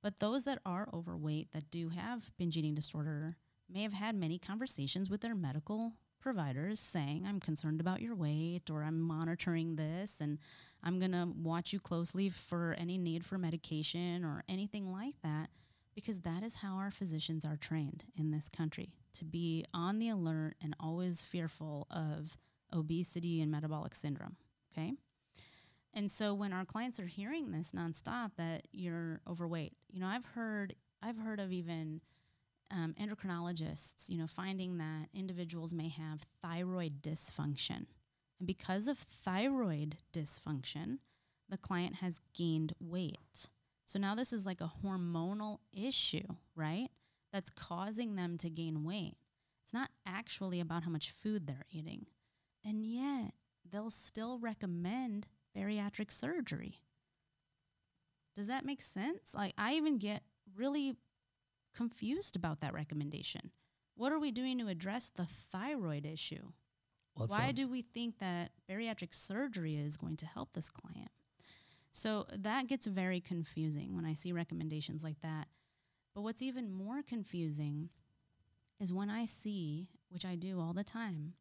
But 0.00 0.20
those 0.20 0.44
that 0.44 0.60
are 0.64 0.90
overweight 0.94 1.50
that 1.54 1.72
do 1.72 1.88
have 1.88 2.30
binge 2.38 2.56
eating 2.56 2.76
disorder 2.76 3.34
may 3.68 3.82
have 3.82 3.94
had 3.94 4.14
many 4.14 4.38
conversations 4.38 5.10
with 5.10 5.22
their 5.22 5.34
medical 5.34 5.94
providers 6.22 6.80
saying, 6.80 7.24
I'm 7.28 7.40
concerned 7.40 7.80
about 7.80 8.00
your 8.00 8.14
weight 8.14 8.70
or 8.70 8.82
I'm 8.82 9.00
monitoring 9.00 9.76
this 9.76 10.20
and 10.20 10.38
I'm 10.82 10.98
going 10.98 11.12
to 11.12 11.28
watch 11.36 11.72
you 11.72 11.80
closely 11.80 12.28
for 12.30 12.74
any 12.78 12.96
need 12.96 13.24
for 13.24 13.36
medication 13.36 14.24
or 14.24 14.44
anything 14.48 14.90
like 14.90 15.20
that 15.22 15.50
because 15.94 16.20
that 16.20 16.42
is 16.42 16.56
how 16.56 16.76
our 16.76 16.90
physicians 16.90 17.44
are 17.44 17.56
trained 17.56 18.04
in 18.16 18.30
this 18.30 18.48
country 18.48 18.94
to 19.14 19.24
be 19.24 19.64
on 19.74 19.98
the 19.98 20.08
alert 20.08 20.54
and 20.62 20.74
always 20.80 21.20
fearful 21.20 21.86
of 21.90 22.38
obesity 22.72 23.42
and 23.42 23.50
metabolic 23.50 23.94
syndrome. 23.94 24.36
Okay. 24.72 24.94
And 25.94 26.10
so 26.10 26.32
when 26.32 26.52
our 26.52 26.64
clients 26.64 26.98
are 26.98 27.06
hearing 27.06 27.50
this 27.50 27.72
nonstop 27.72 28.30
that 28.38 28.66
you're 28.72 29.20
overweight, 29.28 29.74
you 29.90 30.00
know, 30.00 30.06
I've 30.06 30.24
heard 30.24 30.74
I've 31.02 31.18
heard 31.18 31.40
of 31.40 31.52
even 31.52 32.00
um, 32.72 32.94
endocrinologists, 33.00 34.08
you 34.08 34.18
know, 34.18 34.26
finding 34.26 34.78
that 34.78 35.08
individuals 35.14 35.74
may 35.74 35.88
have 35.88 36.22
thyroid 36.40 37.02
dysfunction, 37.02 37.86
and 38.38 38.46
because 38.46 38.88
of 38.88 38.98
thyroid 38.98 39.98
dysfunction, 40.12 40.98
the 41.48 41.58
client 41.58 41.96
has 41.96 42.20
gained 42.34 42.72
weight. 42.80 43.50
So 43.84 43.98
now 43.98 44.14
this 44.14 44.32
is 44.32 44.46
like 44.46 44.60
a 44.60 44.72
hormonal 44.82 45.58
issue, 45.72 46.26
right? 46.56 46.88
That's 47.32 47.50
causing 47.50 48.16
them 48.16 48.38
to 48.38 48.50
gain 48.50 48.84
weight. 48.84 49.16
It's 49.62 49.74
not 49.74 49.90
actually 50.06 50.60
about 50.60 50.82
how 50.82 50.90
much 50.90 51.10
food 51.10 51.46
they're 51.46 51.66
eating. 51.70 52.06
And 52.64 52.84
yet, 52.84 53.32
they'll 53.70 53.90
still 53.90 54.38
recommend 54.38 55.26
bariatric 55.56 56.10
surgery. 56.10 56.80
Does 58.34 58.46
that 58.46 58.64
make 58.64 58.80
sense? 58.80 59.34
Like, 59.34 59.52
I 59.58 59.74
even 59.74 59.98
get 59.98 60.22
really 60.56 60.94
confused 61.74 62.36
about 62.36 62.60
that 62.60 62.74
recommendation. 62.74 63.50
What 63.94 64.12
are 64.12 64.18
we 64.18 64.30
doing 64.30 64.58
to 64.58 64.68
address 64.68 65.08
the 65.08 65.24
thyroid 65.26 66.06
issue? 66.06 66.52
Well, 67.16 67.28
Why 67.28 67.52
do 67.52 67.68
we 67.68 67.82
think 67.82 68.18
that 68.18 68.52
bariatric 68.70 69.14
surgery 69.14 69.76
is 69.76 69.96
going 69.96 70.16
to 70.18 70.26
help 70.26 70.52
this 70.52 70.70
client? 70.70 71.10
So 71.92 72.24
that 72.32 72.68
gets 72.68 72.86
very 72.86 73.20
confusing 73.20 73.94
when 73.94 74.06
I 74.06 74.14
see 74.14 74.32
recommendations 74.32 75.04
like 75.04 75.20
that. 75.20 75.48
But 76.14 76.22
what's 76.22 76.42
even 76.42 76.72
more 76.72 77.02
confusing 77.02 77.90
is 78.80 78.92
when 78.92 79.10
I 79.10 79.26
see, 79.26 79.88
which 80.08 80.24
I 80.24 80.34
do 80.36 80.58
all 80.58 80.72
the 80.72 80.84
time, 80.84 81.34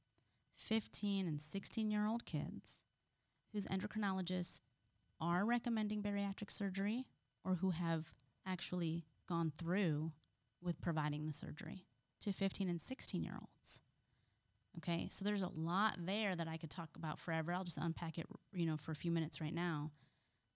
15 0.55 1.25
and 1.25 1.41
16 1.41 1.89
year 1.89 2.05
old 2.05 2.25
kids 2.25 2.83
whose 3.53 3.65
endocrinologists 3.65 4.61
are 5.19 5.45
recommending 5.45 6.03
bariatric 6.03 6.51
surgery 6.51 7.05
or 7.43 7.55
who 7.55 7.71
have 7.71 8.13
actually 8.45 9.03
gone 9.27 9.51
through 9.57 10.11
with 10.61 10.81
providing 10.81 11.25
the 11.25 11.33
surgery 11.33 11.85
to 12.21 12.31
15 12.31 12.69
and 12.69 12.79
16 12.79 13.23
year 13.23 13.37
olds. 13.39 13.81
Okay, 14.77 15.07
so 15.09 15.25
there's 15.25 15.41
a 15.41 15.51
lot 15.53 15.97
there 15.99 16.33
that 16.33 16.47
I 16.47 16.57
could 16.57 16.69
talk 16.69 16.89
about 16.95 17.19
forever. 17.19 17.51
I'll 17.51 17.65
just 17.65 17.77
unpack 17.77 18.17
it, 18.17 18.25
you 18.53 18.65
know, 18.65 18.77
for 18.77 18.91
a 18.91 18.95
few 18.95 19.11
minutes 19.11 19.41
right 19.41 19.53
now. 19.53 19.91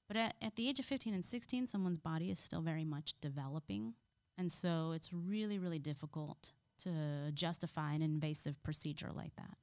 But 0.08 0.18
at, 0.18 0.36
at 0.42 0.56
the 0.56 0.70
age 0.70 0.80
of 0.80 0.86
15 0.86 1.14
and 1.14 1.26
16, 1.26 1.68
someone's 1.68 1.98
body 1.98 2.32
is 2.32 2.40
still 2.40 2.62
very 2.62 2.86
much 2.86 3.16
developing. 3.20 3.96
And 4.38 4.52
so 4.52 4.94
it's 4.96 5.12
really, 5.12 5.60
really 5.60 5.80
difficult 5.80 6.54
to 6.80 7.32
justify 7.34 7.94
an 7.94 8.02
invasive 8.02 8.62
procedure 8.64 9.12
like 9.14 9.36
that. 9.36 9.58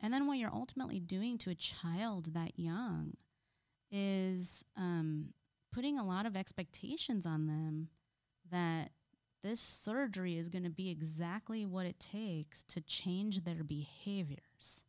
And 0.00 0.12
then 0.12 0.26
what 0.26 0.38
you're 0.38 0.52
ultimately 0.52 1.00
doing 1.00 1.38
to 1.38 1.50
a 1.50 1.54
child 1.54 2.34
that 2.34 2.58
young 2.58 3.14
is 3.90 4.64
um, 4.76 5.32
putting 5.72 5.98
a 5.98 6.04
lot 6.04 6.26
of 6.26 6.36
expectations 6.36 7.24
on 7.24 7.46
them 7.46 7.88
that 8.50 8.90
this 9.46 9.60
surgery 9.60 10.36
is 10.36 10.48
going 10.48 10.64
to 10.64 10.70
be 10.70 10.90
exactly 10.90 11.64
what 11.64 11.86
it 11.86 12.00
takes 12.00 12.64
to 12.64 12.80
change 12.80 13.44
their 13.44 13.62
behaviors. 13.62 14.84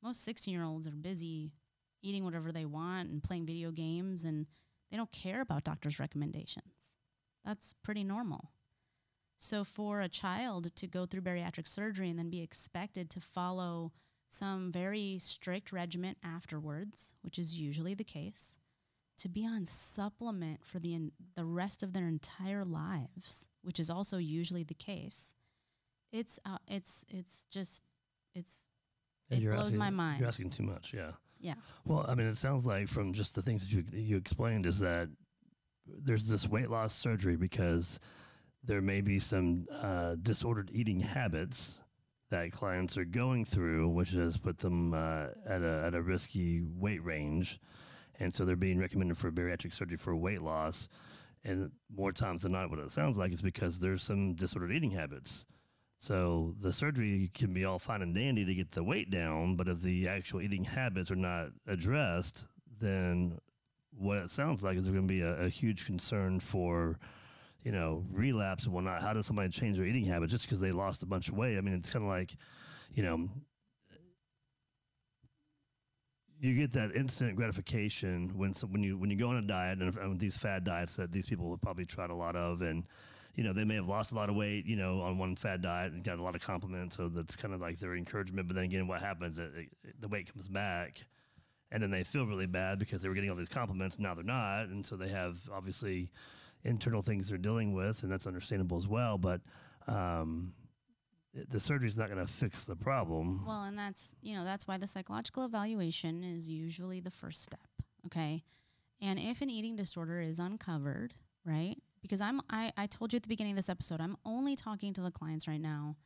Most 0.00 0.22
16 0.22 0.54
year 0.54 0.62
olds 0.62 0.86
are 0.86 0.92
busy 0.92 1.50
eating 2.00 2.24
whatever 2.24 2.52
they 2.52 2.64
want 2.64 3.10
and 3.10 3.22
playing 3.22 3.46
video 3.46 3.72
games, 3.72 4.24
and 4.24 4.46
they 4.90 4.96
don't 4.96 5.10
care 5.10 5.40
about 5.40 5.64
doctors' 5.64 5.98
recommendations. 5.98 6.94
That's 7.44 7.74
pretty 7.82 8.04
normal. 8.04 8.52
So, 9.38 9.64
for 9.64 10.00
a 10.00 10.08
child 10.08 10.74
to 10.76 10.86
go 10.86 11.04
through 11.04 11.22
bariatric 11.22 11.66
surgery 11.66 12.10
and 12.10 12.18
then 12.18 12.30
be 12.30 12.42
expected 12.42 13.10
to 13.10 13.20
follow 13.20 13.92
some 14.28 14.70
very 14.70 15.18
strict 15.18 15.72
regimen 15.72 16.14
afterwards, 16.24 17.14
which 17.22 17.40
is 17.40 17.58
usually 17.58 17.94
the 17.94 18.04
case, 18.04 18.58
to 19.18 19.28
be 19.28 19.46
on 19.46 19.66
supplement 19.66 20.64
for 20.64 20.78
the 20.78 21.10
the 21.34 21.44
rest 21.44 21.82
of 21.82 21.92
their 21.92 22.06
entire 22.06 22.64
lives, 22.64 23.48
which 23.62 23.80
is 23.80 23.90
also 23.90 24.18
usually 24.18 24.62
the 24.62 24.74
case, 24.74 25.34
it's 26.12 26.38
uh, 26.44 26.58
it's 26.66 27.04
it's 27.08 27.46
just 27.50 27.82
it's 28.34 28.66
it 29.30 29.42
blows 29.42 29.66
asking, 29.66 29.78
my 29.78 29.90
mind. 29.90 30.20
You're 30.20 30.28
asking 30.28 30.50
too 30.50 30.62
much, 30.62 30.94
yeah. 30.94 31.12
yeah 31.40 31.54
Well, 31.84 32.06
I 32.08 32.14
mean, 32.14 32.26
it 32.26 32.36
sounds 32.36 32.66
like 32.66 32.88
from 32.88 33.12
just 33.12 33.34
the 33.34 33.42
things 33.42 33.62
that 33.62 33.72
you 33.72 33.84
you 33.92 34.16
explained 34.16 34.66
is 34.66 34.78
that 34.80 35.08
there's 35.86 36.28
this 36.28 36.48
weight 36.48 36.70
loss 36.70 36.94
surgery 36.94 37.36
because 37.36 38.00
there 38.64 38.80
may 38.80 39.00
be 39.00 39.18
some 39.18 39.66
uh, 39.82 40.16
disordered 40.22 40.70
eating 40.72 41.00
habits 41.00 41.82
that 42.30 42.52
clients 42.52 42.98
are 42.98 43.04
going 43.04 43.44
through, 43.44 43.88
which 43.88 44.10
has 44.10 44.36
put 44.36 44.58
them 44.58 44.92
uh, 44.94 45.28
at 45.46 45.62
a 45.62 45.84
at 45.86 45.94
a 45.94 46.02
risky 46.02 46.62
weight 46.62 47.02
range, 47.04 47.58
and 48.18 48.32
so 48.32 48.44
they're 48.44 48.56
being 48.56 48.78
recommended 48.78 49.16
for 49.16 49.30
bariatric 49.30 49.72
surgery 49.72 49.96
for 49.96 50.16
weight 50.16 50.42
loss. 50.42 50.88
And 51.44 51.70
more 51.94 52.12
times 52.12 52.42
than 52.42 52.52
not, 52.52 52.70
what 52.70 52.78
it 52.80 52.90
sounds 52.90 53.16
like 53.18 53.32
is 53.32 53.42
because 53.42 53.78
there's 53.78 54.02
some 54.02 54.34
disordered 54.34 54.72
eating 54.72 54.90
habits. 54.90 55.44
So 55.98 56.54
the 56.60 56.72
surgery 56.72 57.30
can 57.34 57.52
be 57.52 57.64
all 57.64 57.78
fine 57.78 58.02
and 58.02 58.14
dandy 58.14 58.44
to 58.44 58.54
get 58.54 58.72
the 58.72 58.84
weight 58.84 59.10
down, 59.10 59.56
but 59.56 59.68
if 59.68 59.82
the 59.82 60.08
actual 60.08 60.40
eating 60.40 60.64
habits 60.64 61.10
are 61.10 61.16
not 61.16 61.48
addressed, 61.66 62.46
then 62.80 63.38
what 63.90 64.18
it 64.18 64.30
sounds 64.30 64.62
like 64.62 64.76
is 64.76 64.84
there's 64.84 64.94
going 64.94 65.08
to 65.08 65.12
be 65.12 65.22
a, 65.22 65.46
a 65.46 65.48
huge 65.48 65.86
concern 65.86 66.38
for, 66.38 66.98
you 67.64 67.72
know, 67.72 68.04
relapse 68.12 68.64
and 68.64 68.72
whatnot. 68.72 69.02
How 69.02 69.12
does 69.12 69.26
somebody 69.26 69.48
change 69.48 69.76
their 69.76 69.86
eating 69.86 70.04
habits 70.04 70.32
just 70.32 70.44
because 70.44 70.60
they 70.60 70.70
lost 70.70 71.02
a 71.02 71.06
bunch 71.06 71.28
of 71.28 71.36
weight? 71.36 71.58
I 71.58 71.60
mean, 71.60 71.74
it's 71.74 71.90
kind 71.90 72.04
of 72.04 72.08
like, 72.08 72.36
you 72.94 73.02
know, 73.02 73.28
you 76.40 76.54
get 76.54 76.72
that 76.72 76.94
instant 76.94 77.36
gratification 77.36 78.30
when 78.36 78.54
some, 78.54 78.72
when 78.72 78.82
you 78.82 78.96
when 78.96 79.10
you 79.10 79.16
go 79.16 79.28
on 79.28 79.36
a 79.36 79.42
diet 79.42 79.78
and, 79.80 79.96
and 79.96 80.20
these 80.20 80.36
fad 80.36 80.64
diets 80.64 80.96
that 80.96 81.10
these 81.10 81.26
people 81.26 81.50
have 81.50 81.60
probably 81.60 81.84
tried 81.84 82.10
a 82.10 82.14
lot 82.14 82.36
of 82.36 82.62
and 82.62 82.84
you 83.34 83.42
know 83.42 83.52
they 83.52 83.64
may 83.64 83.74
have 83.74 83.88
lost 83.88 84.12
a 84.12 84.14
lot 84.14 84.28
of 84.28 84.36
weight 84.36 84.64
you 84.66 84.76
know 84.76 85.00
on 85.00 85.18
one 85.18 85.34
fad 85.34 85.62
diet 85.62 85.92
and 85.92 86.04
got 86.04 86.18
a 86.18 86.22
lot 86.22 86.34
of 86.34 86.40
compliments. 86.40 86.96
So 86.96 87.08
that's 87.08 87.36
kind 87.36 87.54
of 87.54 87.60
like 87.60 87.78
their 87.78 87.96
encouragement. 87.96 88.46
But 88.46 88.54
then 88.54 88.64
again 88.64 88.86
what 88.86 89.00
happens? 89.00 89.38
It, 89.38 89.50
it, 89.84 90.00
the 90.00 90.08
weight 90.08 90.32
comes 90.32 90.48
back 90.48 91.04
and 91.70 91.82
then 91.82 91.90
they 91.90 92.04
feel 92.04 92.24
really 92.24 92.46
bad 92.46 92.78
because 92.78 93.02
they 93.02 93.08
were 93.08 93.14
getting 93.14 93.30
all 93.30 93.36
these 93.36 93.48
compliments. 93.48 93.98
Now 93.98 94.14
they're 94.14 94.24
not. 94.24 94.68
And 94.68 94.86
so 94.86 94.96
they 94.96 95.08
have 95.08 95.36
obviously 95.52 96.10
internal 96.64 97.02
things 97.02 97.28
they're 97.28 97.38
dealing 97.38 97.74
with 97.74 98.02
and 98.02 98.12
that's 98.12 98.26
understandable 98.26 98.76
as 98.76 98.86
well. 98.86 99.18
But 99.18 99.40
um, 99.86 100.52
the 101.34 101.60
surgery 101.60 101.88
is 101.88 101.96
not 101.96 102.08
going 102.10 102.24
to 102.24 102.32
fix 102.32 102.64
the 102.64 102.74
problem 102.76 103.44
Well, 103.46 103.64
and 103.64 103.78
that's 103.78 104.16
you 104.22 104.34
know 104.34 104.44
that's 104.44 104.66
why 104.66 104.78
the 104.78 104.86
psychological 104.86 105.44
evaluation 105.44 106.24
is 106.24 106.48
usually 106.48 107.00
the 107.00 107.10
first 107.10 107.42
step. 107.42 107.60
Okay, 108.06 108.42
and 109.00 109.18
if 109.18 109.42
an 109.42 109.50
eating 109.50 109.76
disorder 109.76 110.20
is 110.20 110.38
uncovered, 110.38 111.14
right? 111.44 111.76
Because 112.02 112.20
I'm 112.20 112.40
I, 112.48 112.72
I 112.76 112.86
told 112.86 113.12
you 113.12 113.18
at 113.18 113.22
the 113.22 113.28
beginning 113.28 113.52
of 113.52 113.56
this 113.56 113.68
episode, 113.68 114.00
I'm 114.00 114.16
only 114.24 114.56
talking 114.56 114.92
to 114.94 115.00
the 115.00 115.10
clients 115.10 115.46
right 115.46 115.60
now 115.60 115.96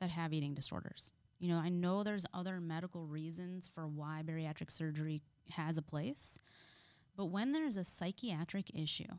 that 0.00 0.10
have 0.10 0.32
eating 0.32 0.54
disorders. 0.54 1.12
You 1.38 1.48
know, 1.48 1.58
I 1.58 1.68
know 1.68 2.02
there's 2.02 2.26
other 2.34 2.60
medical 2.60 3.06
reasons 3.06 3.66
for 3.66 3.86
why 3.86 4.22
bariatric 4.24 4.70
surgery 4.70 5.22
has 5.50 5.78
a 5.78 5.82
place, 5.82 6.38
but 7.16 7.26
when 7.26 7.52
there's 7.52 7.76
a 7.76 7.84
psychiatric 7.84 8.70
issue, 8.74 9.12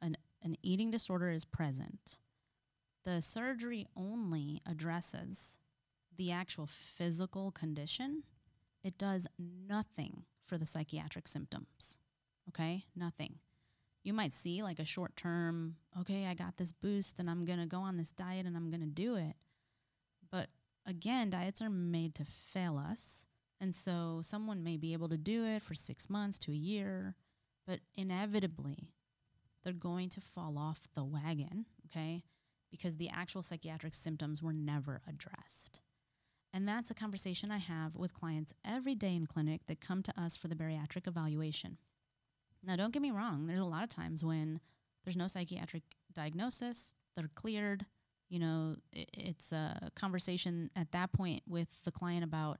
an 0.00 0.16
an 0.42 0.56
eating 0.62 0.90
disorder 0.90 1.30
is 1.30 1.44
present, 1.44 2.20
the 3.04 3.20
surgery 3.20 3.86
only 3.96 4.60
addresses 4.66 5.58
the 6.16 6.30
actual 6.30 6.66
physical 6.66 7.50
condition, 7.50 8.22
it 8.82 8.98
does 8.98 9.26
nothing 9.38 10.24
for 10.44 10.58
the 10.58 10.66
psychiatric 10.66 11.28
symptoms. 11.28 11.98
Okay? 12.48 12.84
Nothing. 12.94 13.36
You 14.02 14.12
might 14.12 14.32
see 14.32 14.62
like 14.62 14.78
a 14.78 14.84
short 14.84 15.16
term, 15.16 15.76
okay, 15.98 16.26
I 16.26 16.34
got 16.34 16.56
this 16.56 16.72
boost 16.72 17.18
and 17.18 17.30
I'm 17.30 17.44
going 17.44 17.58
to 17.58 17.66
go 17.66 17.78
on 17.78 17.96
this 17.96 18.12
diet 18.12 18.46
and 18.46 18.56
I'm 18.56 18.70
going 18.70 18.82
to 18.82 18.86
do 18.86 19.16
it. 19.16 19.34
But 20.30 20.48
again, 20.86 21.30
diets 21.30 21.62
are 21.62 21.70
made 21.70 22.14
to 22.16 22.24
fail 22.24 22.76
us. 22.76 23.24
And 23.60 23.74
so 23.74 24.20
someone 24.22 24.62
may 24.62 24.76
be 24.76 24.92
able 24.92 25.08
to 25.08 25.16
do 25.16 25.44
it 25.44 25.62
for 25.62 25.74
six 25.74 26.10
months 26.10 26.38
to 26.40 26.52
a 26.52 26.56
year, 26.56 27.14
but 27.66 27.80
inevitably 27.96 28.90
they're 29.62 29.72
going 29.72 30.10
to 30.10 30.20
fall 30.20 30.58
off 30.58 30.88
the 30.94 31.04
wagon, 31.04 31.64
okay? 31.86 32.24
Because 32.76 32.96
the 32.96 33.08
actual 33.08 33.42
psychiatric 33.44 33.94
symptoms 33.94 34.42
were 34.42 34.52
never 34.52 35.00
addressed. 35.08 35.80
And 36.52 36.66
that's 36.66 36.90
a 36.90 36.94
conversation 36.94 37.52
I 37.52 37.58
have 37.58 37.94
with 37.94 38.14
clients 38.14 38.52
every 38.64 38.96
day 38.96 39.14
in 39.14 39.26
clinic 39.26 39.62
that 39.66 39.80
come 39.80 40.02
to 40.02 40.20
us 40.20 40.36
for 40.36 40.48
the 40.48 40.56
bariatric 40.56 41.06
evaluation. 41.06 41.78
Now, 42.64 42.74
don't 42.74 42.92
get 42.92 43.02
me 43.02 43.12
wrong, 43.12 43.46
there's 43.46 43.60
a 43.60 43.64
lot 43.64 43.84
of 43.84 43.90
times 43.90 44.24
when 44.24 44.58
there's 45.04 45.16
no 45.16 45.28
psychiatric 45.28 45.84
diagnosis, 46.12 46.94
they're 47.16 47.30
cleared. 47.36 47.86
You 48.28 48.40
know, 48.40 48.76
it's 48.92 49.52
a 49.52 49.90
conversation 49.94 50.70
at 50.74 50.90
that 50.92 51.12
point 51.12 51.42
with 51.46 51.68
the 51.84 51.92
client 51.92 52.24
about 52.24 52.58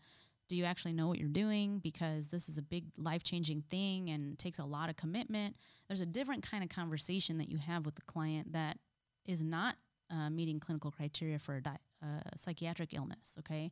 do 0.49 0.57
you 0.57 0.65
actually 0.65 0.93
know 0.93 1.09
what 1.09 1.19
you're 1.19 1.29
doing 1.29 1.79
because 1.79 2.29
this 2.29 2.49
is 2.49 2.59
a 2.59 2.63
big 2.63 2.85
life-changing 2.99 3.63
thing 3.63 4.11
and 4.11 4.39
takes 4.39 4.59
a 4.59 4.65
lot 4.65 4.91
of 4.91 4.97
commitment 4.97 5.57
there's 5.89 6.03
a 6.03 6.07
different 6.07 6.49
kind 6.49 6.63
of 6.63 6.69
conversation 6.69 7.39
that 7.39 7.49
you 7.49 7.57
have 7.57 7.87
with 7.87 7.95
the 7.95 8.03
client 8.03 8.53
that 8.53 8.79
is 9.27 9.43
not 9.43 9.77
uh, 10.15 10.31
meeting 10.31 10.61
clinical 10.61 10.91
criteria 10.91 11.39
for 11.39 11.57
a 11.65 11.69
uh, 12.05 12.21
psychiatric 12.37 12.93
illness 12.95 13.37
okay 13.39 13.71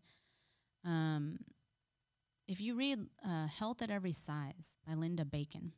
um, 0.85 1.39
if 2.49 2.61
you 2.61 2.75
read 2.75 2.99
uh, 3.27 3.47
health 3.47 3.83
at 3.83 3.91
every 3.91 4.13
size 4.13 4.77
by 4.87 4.95
linda 4.95 5.25
bacon 5.25 5.73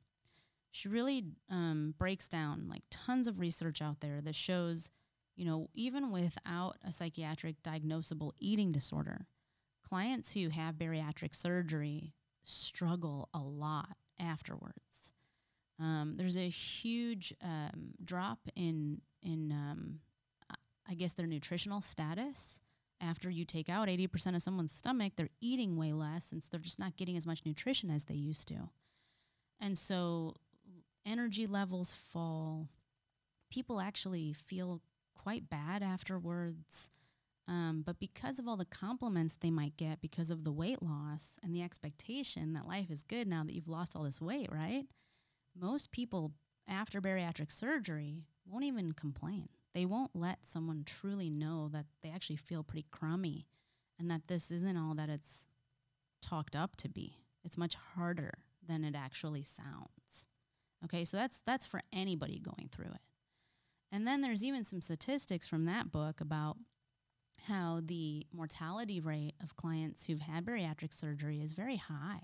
she 0.71 0.89
really 0.89 1.25
um, 1.51 1.95
breaks 1.99 2.29
down 2.29 2.67
like 2.69 2.83
tons 2.91 3.27
of 3.29 3.39
research 3.39 3.81
out 3.83 4.01
there 4.01 4.21
that 4.21 4.35
shows 4.35 4.91
you 5.37 5.45
know 5.45 5.69
even 5.75 6.11
without 6.11 6.77
a 6.87 6.91
psychiatric 6.91 7.63
diagnosable 7.63 8.33
eating 8.39 8.73
disorder 8.73 9.27
clients 9.85 10.35
who 10.35 10.49
have 10.49 10.77
bariatric 10.77 11.35
surgery 11.35 12.15
struggle 12.43 13.29
a 13.35 13.39
lot 13.39 13.97
afterwards. 14.21 15.13
Um, 15.81 16.15
there's 16.17 16.37
a 16.37 16.49
huge 16.49 17.35
um, 17.43 17.95
drop 18.05 18.39
in 18.55 19.01
in 19.23 19.51
um, 19.51 20.01
I 20.89 20.95
guess 20.95 21.13
their 21.15 21.27
nutritional 21.27 21.81
status 21.81 22.61
after 23.01 23.31
you 23.31 23.45
take 23.45 23.69
out 23.69 23.89
80% 23.89 24.35
of 24.35 24.43
someone's 24.43 24.73
stomach. 24.73 25.15
They're 25.17 25.29
eating 25.41 25.77
way 25.77 25.93
less, 25.93 26.33
and 26.33 26.43
so 26.43 26.49
they're 26.51 26.61
just 26.61 26.79
not 26.79 26.97
getting 26.97 27.17
as 27.17 27.27
much 27.27 27.43
nutrition 27.45 27.91
as 27.91 28.05
they 28.05 28.15
used 28.15 28.49
to. 28.49 28.71
And 29.61 29.77
so 29.79 30.35
energy 31.07 31.47
levels 31.47 31.95
fall. 31.95 32.69
People 33.51 33.81
actually 33.81 34.33
feel 34.33 34.81
quite 35.15 35.49
bad 35.49 35.83
afterwards. 35.83 36.91
Um, 37.47 37.83
but 37.85 37.99
because 37.99 38.39
of 38.39 38.49
all 38.49 38.57
the 38.57 38.65
compliments 38.65 39.35
they 39.35 39.51
might 39.51 39.77
get 39.77 40.01
because 40.01 40.31
of 40.31 40.45
the 40.45 40.53
weight 40.53 40.83
loss 40.83 41.39
and 41.43 41.55
the 41.55 41.63
expectation 41.63 42.55
that 42.55 42.67
life 42.67 42.91
is 42.91 43.03
good 43.03 43.29
now 43.29 43.45
that 43.45 43.55
you've 43.55 43.69
lost 43.69 43.95
all 43.95 44.03
this 44.03 44.21
weight, 44.21 44.51
right? 44.51 44.87
Most 45.55 45.93
people 45.93 46.33
after 46.67 47.03
bariatric 47.03 47.53
surgery 47.53 48.23
won't 48.47 48.65
even 48.65 48.93
complain. 48.93 49.49
They 49.75 49.85
won't 49.85 50.15
let 50.15 50.47
someone 50.47 50.85
truly 50.87 51.31
know 51.31 51.69
that 51.73 51.87
they 52.03 52.11
actually 52.11 52.37
feel 52.37 52.63
pretty 52.63 52.87
crummy 52.91 53.49
and 53.99 54.11
that 54.11 54.29
this 54.29 54.51
isn't 54.51 54.77
all 54.77 54.95
that 54.95 55.09
it's 55.09 55.49
talked 56.23 56.55
up 56.57 56.77
to 56.77 56.89
be. 56.89 57.25
It's 57.45 57.59
much 57.59 57.75
harder 57.75 58.39
than 58.67 58.85
it 58.85 58.95
actually 58.97 59.43
sounds. 59.43 60.27
Okay, 60.85 61.05
so 61.05 61.17
that's 61.17 61.41
that's 61.41 61.67
for 61.67 61.81
anybody 61.93 62.39
going 62.39 62.69
through 62.71 62.93
it. 62.93 63.01
And 63.91 64.07
then 64.07 64.21
there's 64.21 64.45
even 64.45 64.65
some 64.65 64.81
statistics 64.81 65.47
from 65.47 65.67
that 65.67 65.93
book 65.93 66.21
about 66.21 66.57
how 67.49 67.81
the 67.85 68.27
mortality 68.33 69.01
rate 69.01 69.35
of 69.43 69.57
clients 69.57 70.07
who've 70.07 70.21
had 70.21 70.45
bariatric 70.45 70.93
surgery 70.93 71.41
is 71.41 71.53
very 71.53 71.77
high. 71.77 72.23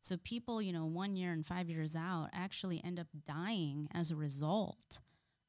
So 0.00 0.16
people, 0.16 0.60
you 0.60 0.72
know, 0.72 0.84
one 0.84 1.16
year 1.16 1.32
and 1.32 1.46
five 1.46 1.68
years 1.70 1.94
out 1.94 2.28
actually 2.32 2.82
end 2.84 2.98
up 2.98 3.06
dying 3.24 3.88
as 3.94 4.10
a 4.10 4.16
result 4.16 5.00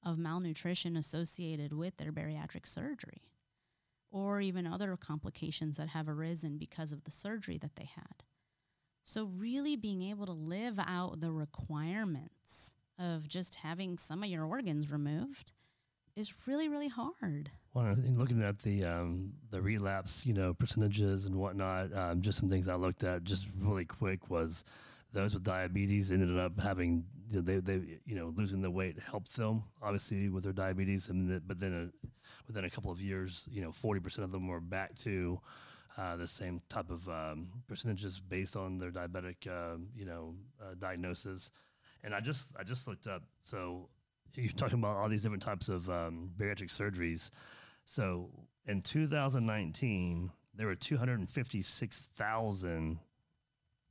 of 0.05 0.17
malnutrition 0.17 0.95
associated 0.95 1.73
with 1.73 1.97
their 1.97 2.11
bariatric 2.11 2.67
surgery 2.67 3.23
or 4.11 4.39
even 4.39 4.67
other 4.67 4.95
complications 4.95 5.77
that 5.77 5.89
have 5.89 6.07
arisen 6.07 6.57
because 6.57 6.91
of 6.91 7.03
the 7.03 7.11
surgery 7.11 7.57
that 7.57 7.75
they 7.75 7.89
had. 7.95 8.23
So, 9.03 9.25
really 9.25 9.75
being 9.75 10.01
able 10.03 10.25
to 10.25 10.31
live 10.31 10.79
out 10.79 11.19
the 11.19 11.31
requirements 11.31 12.73
of 12.97 13.27
just 13.27 13.55
having 13.55 13.97
some 13.97 14.23
of 14.23 14.29
your 14.29 14.45
organs 14.45 14.91
removed 14.91 15.51
is 16.15 16.47
really, 16.47 16.69
really 16.69 16.87
hard. 16.87 17.51
Well, 17.73 17.93
in 17.93 18.17
looking 18.17 18.43
at 18.43 18.59
the 18.59 18.85
um, 18.85 19.33
the 19.49 19.61
relapse, 19.61 20.25
you 20.25 20.33
know, 20.33 20.53
percentages 20.53 21.25
and 21.25 21.35
whatnot, 21.35 21.93
um, 21.93 22.21
just 22.21 22.37
some 22.39 22.49
things 22.49 22.69
I 22.69 22.75
looked 22.75 23.03
at 23.03 23.23
just 23.23 23.47
really 23.59 23.85
quick 23.85 24.29
was 24.29 24.63
those 25.11 25.33
with 25.33 25.43
diabetes 25.43 26.11
ended 26.11 26.37
up 26.37 26.59
having 26.59 27.05
you 27.34 27.39
know, 27.39 27.46
they 27.46 27.58
they 27.58 28.00
you 28.06 28.15
know 28.15 28.32
losing 28.36 28.62
the 28.62 28.69
weight 28.69 29.00
helped 29.00 29.36
them 29.36 29.63
obviously 29.82 30.30
with 30.30 30.43
their 30.43 30.54
diabetes, 30.54 31.10
and 31.10 31.28
the, 31.28 31.41
but 31.41 31.60
then 31.60 31.74
a, 31.74 31.89
within 32.48 32.65
a 32.65 32.69
couple 32.69 32.91
of 32.91 33.02
years, 33.02 33.50
you 33.52 33.60
know, 33.62 33.72
forty 33.72 34.00
percent 34.00 34.24
of 34.24 34.32
them 34.32 34.48
were 34.48 34.62
back 34.62 34.93
to 34.96 35.41
uh, 35.98 36.15
the 36.15 36.28
same 36.28 36.62
type 36.69 36.91
of 36.91 37.10
um, 37.10 37.48
percentages 37.67 38.19
based 38.19 38.56
on 38.56 38.78
their 38.78 38.91
diabetic 38.91 39.48
uh, 39.48 39.78
you 39.96 40.06
know 40.06 40.36
uh, 40.62 40.76
diagnosis. 40.78 41.50
And 42.04 42.13
I 42.13 42.19
just 42.19 42.54
I 42.60 42.63
just 42.63 42.88
looked 42.88 43.08
up 43.08 43.24
so 43.41 43.89
you're 44.36 44.52
talking 44.52 44.78
about 44.78 44.98
all 44.98 45.10
these 45.10 45.24
different 45.24 45.43
types 45.43 45.69
of 45.69 45.89
um, 45.89 46.30
bariatric 46.38 46.69
surgeries. 46.69 47.32
So 47.86 48.30
in 48.67 48.84
2019, 48.84 50.30
there 50.54 50.67
were 50.67 50.76
256,000 50.76 53.00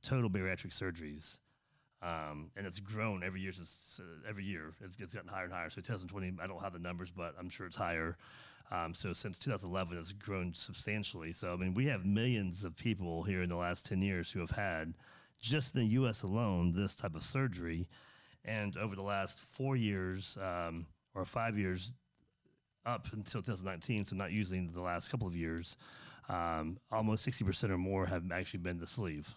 total 0.01 0.29
bariatric 0.29 0.71
surgeries. 0.71 1.39
Um, 2.03 2.51
and 2.57 2.67
it's 2.67 2.81
grown 2.81 3.23
every 3.23 3.39
year 3.39 3.53
since 3.53 4.01
uh, 4.03 4.27
every 4.29 4.43
year. 4.43 4.73
It's, 4.81 4.97
it's 4.99 5.15
gotten 5.15 5.29
higher 5.29 5.45
and 5.45 5.53
higher. 5.53 5.69
So 5.69 5.81
2020, 5.81 6.33
I 6.41 6.47
don't 6.47 6.61
have 6.61 6.73
the 6.73 6.79
numbers, 6.79 7.11
but 7.11 7.33
I'm 7.39 7.49
sure 7.49 7.65
it's 7.65 7.77
higher. 7.77 8.17
Um, 8.71 8.93
so 8.93 9.13
since 9.13 9.39
2011, 9.39 9.97
it's 9.97 10.11
grown 10.11 10.53
substantially. 10.53 11.31
So 11.31 11.53
I 11.53 11.55
mean, 11.55 11.73
we 11.73 11.85
have 11.85 12.05
millions 12.05 12.65
of 12.65 12.75
people 12.75 13.23
here 13.23 13.41
in 13.41 13.49
the 13.49 13.55
last 13.55 13.85
10 13.85 14.01
years 14.01 14.31
who 14.31 14.39
have 14.39 14.51
had 14.51 14.95
just 15.41 15.75
in 15.75 15.81
the 15.81 15.87
U.S. 15.87 16.23
alone 16.23 16.73
this 16.73 16.95
type 16.95 17.15
of 17.15 17.23
surgery. 17.23 17.87
And 18.43 18.75
over 18.75 18.95
the 18.95 19.01
last 19.01 19.39
four 19.39 19.75
years 19.77 20.37
um, 20.41 20.87
or 21.15 21.23
five 21.23 21.57
years, 21.57 21.95
up 22.85 23.07
until 23.13 23.41
2019, 23.41 24.05
so 24.05 24.15
not 24.15 24.31
using 24.31 24.67
the 24.73 24.81
last 24.81 25.09
couple 25.09 25.27
of 25.27 25.35
years, 25.35 25.77
um, 26.29 26.77
almost 26.91 27.27
60% 27.27 27.69
or 27.69 27.77
more 27.77 28.05
have 28.05 28.23
actually 28.31 28.59
been 28.59 28.77
the 28.77 28.87
sleeve. 28.87 29.33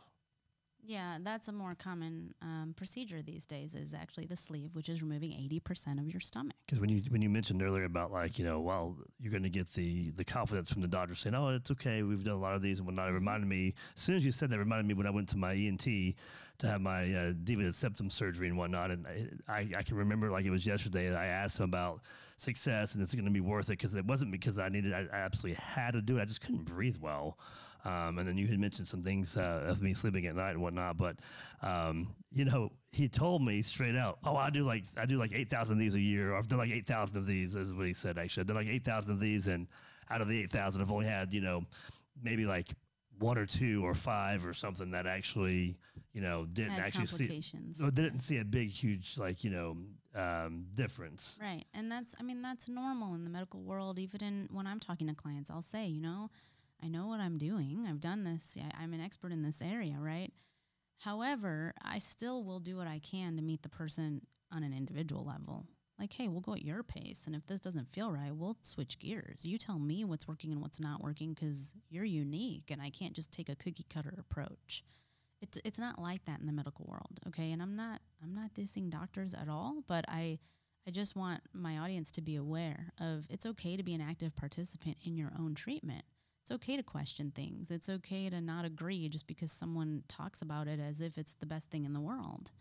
Yeah, 0.87 1.19
that's 1.21 1.49
a 1.49 1.53
more 1.53 1.75
common 1.75 2.35
um, 2.41 2.73
procedure 2.77 3.21
these 3.21 3.45
days. 3.45 3.75
Is 3.75 3.93
actually 3.93 4.27
the 4.27 4.37
sleeve, 4.37 4.77
which 4.77 4.89
is 4.89 5.03
removing 5.03 5.33
eighty 5.33 5.59
percent 5.59 5.99
of 5.99 6.09
your 6.09 6.21
stomach. 6.21 6.55
Because 6.65 6.81
when 6.81 6.89
you 6.89 7.03
when 7.09 7.21
you 7.21 7.29
mentioned 7.29 7.61
earlier 7.61 7.85
about 7.85 8.13
like 8.13 8.39
you 8.39 8.45
know, 8.45 8.61
well, 8.61 8.97
you're 9.19 9.33
going 9.33 9.43
to 9.43 9.51
get 9.51 9.73
the 9.73 10.11
the 10.13 10.25
confidence 10.25 10.73
from 10.73 10.83
the 10.83 10.89
doctor 10.89 11.17
saying, 11.17 11.35
"Oh, 11.35 11.49
it's 11.49 11.73
okay, 11.73 12.05
we've 12.05 12.23
done 12.23 12.35
a 12.35 12.41
lot 12.41 12.55
of 12.55 12.63
these 12.63 12.79
and 12.79 12.87
whatnot." 12.87 13.09
It 13.09 13.15
reminded 13.15 13.49
me 13.49 13.75
as 13.97 14.01
soon 14.01 14.15
as 14.15 14.25
you 14.25 14.31
said 14.31 14.49
that, 14.51 14.59
reminded 14.59 14.87
me 14.87 14.95
when 14.95 15.09
I 15.09 15.11
went 15.11 15.29
to 15.31 15.37
my 15.37 15.55
ENT 15.55 16.15
to 16.59 16.67
have 16.67 16.81
my 16.81 17.13
uh, 17.13 17.33
deviated 17.43 17.75
septum 17.75 18.09
surgery 18.09 18.49
and 18.49 18.57
whatnot, 18.57 18.91
and 18.93 19.43
I, 19.49 19.69
I 19.77 19.83
can 19.83 19.97
remember 19.97 20.31
like 20.31 20.45
it 20.45 20.51
was 20.51 20.67
yesterday. 20.67 21.15
I 21.15 21.27
asked 21.27 21.59
him 21.59 21.65
about 21.65 22.01
success 22.37 22.95
and 22.95 23.03
it's 23.03 23.15
going 23.15 23.25
to 23.25 23.31
be 23.31 23.41
worth 23.41 23.69
it 23.69 23.73
because 23.73 23.95
it 23.95 24.05
wasn't 24.05 24.31
because 24.31 24.59
I 24.59 24.69
needed, 24.69 24.93
I, 24.93 25.07
I 25.13 25.19
absolutely 25.19 25.63
had 25.63 25.93
to 25.93 26.03
do 26.03 26.19
it. 26.19 26.23
I 26.23 26.25
just 26.27 26.41
couldn't 26.41 26.65
breathe 26.65 26.97
well. 27.01 27.39
Um, 27.87 28.19
and 28.19 28.27
then 28.27 28.37
you 28.37 28.49
had 28.49 28.59
mentioned 28.59 28.89
some 28.89 29.03
things 29.05 29.37
uh, 29.37 29.65
of 29.69 29.81
me 29.81 29.95
sleeping 29.95 30.27
at 30.27 30.35
night 30.35 30.51
and 30.51 30.63
whatnot. 30.63 30.97
But 30.97 31.21
um, 31.63 32.09
you 32.33 32.45
know, 32.45 32.73
he 32.91 33.09
told 33.09 33.43
me 33.43 33.63
straight 33.63 33.95
out, 33.95 34.19
"Oh, 34.25 34.35
I 34.35 34.51
do 34.51 34.65
like 34.65 34.85
I 34.99 35.07
do 35.07 35.19
like 35.19 35.31
eight 35.33 35.49
thousand 35.49 35.75
of 35.75 35.79
these 35.79 35.95
a 35.95 36.01
year. 36.01 36.35
I've 36.35 36.49
done 36.49 36.59
like 36.59 36.73
eight 36.73 36.87
thousand 36.87 37.19
of 37.19 37.27
these." 37.27 37.55
Is 37.55 37.73
what 37.73 37.87
he 37.87 37.95
said. 37.95 38.19
Actually, 38.19 38.43
I've 38.43 38.47
done 38.49 38.57
like 38.57 38.67
eight 38.67 38.85
thousand 38.85 39.13
of 39.13 39.21
these, 39.21 39.47
and 39.47 39.69
out 40.11 40.21
of 40.21 40.29
the 40.29 40.43
eight 40.43 40.51
thousand, 40.51 40.83
I've 40.83 40.91
only 40.91 41.07
had 41.07 41.33
you 41.33 41.41
know 41.41 41.63
maybe 42.21 42.45
like 42.45 42.75
one 43.19 43.39
or 43.39 43.47
two 43.47 43.87
or 43.87 43.95
five 43.95 44.45
or 44.45 44.53
something 44.53 44.91
that 44.91 45.07
actually 45.07 45.77
you 46.13 46.21
know 46.21 46.45
didn't 46.53 46.73
Had 46.73 46.87
actually 46.87 47.07
see 47.07 47.41
didn't 47.95 48.19
see 48.21 48.39
a 48.39 48.45
big 48.45 48.69
huge 48.69 49.17
like 49.17 49.45
you 49.45 49.51
know 49.51 49.77
um, 50.17 50.67
difference. 50.75 51.39
Right, 51.41 51.65
and 51.73 51.93
that's 51.93 52.17
I 52.19 52.25
mean 52.25 52.43
that's 52.43 52.69
normal 52.69 53.15
in 53.15 53.23
the 53.23 53.31
medical 53.31 53.61
world. 53.61 54.01
Even 54.01 54.25
in 54.25 54.49
when 54.51 54.67
I'm 54.67 54.81
talking 54.81 55.07
to 55.07 55.15
clients, 55.15 55.53
I'll 55.53 55.63
say, 55.63 55.87
you 55.87 56.03
know 56.03 56.31
I 56.83 56.89
know 56.89 57.07
what 57.07 57.21
I'm 57.21 57.39
doing. 57.39 57.87
I've 57.89 58.01
done 58.01 58.25
this. 58.25 58.57
I'm 58.79 58.93
an 58.93 59.01
expert 59.01 59.33
in 59.33 59.43
this 59.43 59.63
area, 59.63 59.97
right? 59.99 60.33
However, 60.99 61.75
I 61.83 61.99
still 61.99 62.45
will 62.45 62.61
do 62.61 62.77
what 62.77 62.87
I 62.87 62.99
can 62.99 63.37
to 63.37 63.43
meet 63.43 63.63
the 63.63 63.69
person 63.69 64.23
on 64.53 64.63
an 64.63 64.73
individual 64.73 65.25
level. 65.25 65.67
Like, 65.99 66.13
hey, 66.13 66.29
we'll 66.29 66.43
go 66.43 66.53
at 66.53 66.65
your 66.65 66.83
pace. 66.83 67.27
And 67.27 67.35
if 67.35 67.47
this 67.47 67.61
doesn't 67.61 67.93
feel 67.93 68.13
right, 68.13 68.35
we'll 68.35 68.59
switch 68.61 68.99
gears. 68.99 69.47
You 69.47 69.57
tell 69.57 69.79
me 69.79 70.05
what's 70.05 70.29
working 70.29 70.53
and 70.53 70.61
what's 70.61 70.81
not 70.81 71.03
working 71.03 71.33
because 71.33 71.75
you're 71.89 72.05
unique 72.05 72.71
and 72.71 72.83
I 72.83 72.91
can't 72.91 73.15
just 73.15 73.33
take 73.33 73.49
a 73.49 73.57
cookie 73.57 73.87
cutter 73.89 74.15
approach. 74.19 74.85
It's, 75.41 75.59
it's 75.65 75.79
not 75.79 75.99
like 75.99 76.25
that 76.27 76.41
in 76.41 76.47
the 76.47 76.53
medical 76.53 76.87
world, 76.87 77.21
okay? 77.29 77.53
And 77.53 77.63
I'm 77.63 77.77
not 77.77 78.01
I'm 78.23 78.35
not 78.35 78.55
dissing 78.55 78.91
doctors 78.91 79.35
at 79.35 79.49
all, 79.49 79.83
but 79.87 80.05
I 80.09 80.39
I 80.87 80.91
just 80.91 81.17
want 81.17 81.41
my 81.53 81.79
audience 81.79 82.11
to 82.13 82.23
be 82.23 82.37
aware 82.37 82.93
of 83.01 83.27
it's 83.31 83.47
okay 83.47 83.77
to 83.77 83.83
be 83.83 83.95
an 83.95 84.01
active 84.01 84.37
participant 84.37 84.97
in 85.03 85.17
your 85.17 85.33
own 85.39 85.55
treatment 85.55 86.05
it's 86.47 86.55
okay 86.55 86.77
to 86.77 86.83
question 86.85 87.33
things. 87.35 87.73
It's 87.73 87.89
okay 87.89 88.31
to 88.31 88.41
not 88.41 88.65
agree 88.65 89.09
just 89.09 89.27
because 89.27 89.51
someone 89.51 90.05
talks 90.07 90.43
about 90.43 90.69
it 90.69 90.79
as 90.79 91.01
if 91.01 91.19
it's 91.19 91.35
the 91.35 91.47
best 91.47 91.73
thing 91.73 91.85
in 91.85 91.93
the 91.93 92.01
world. 92.01 92.53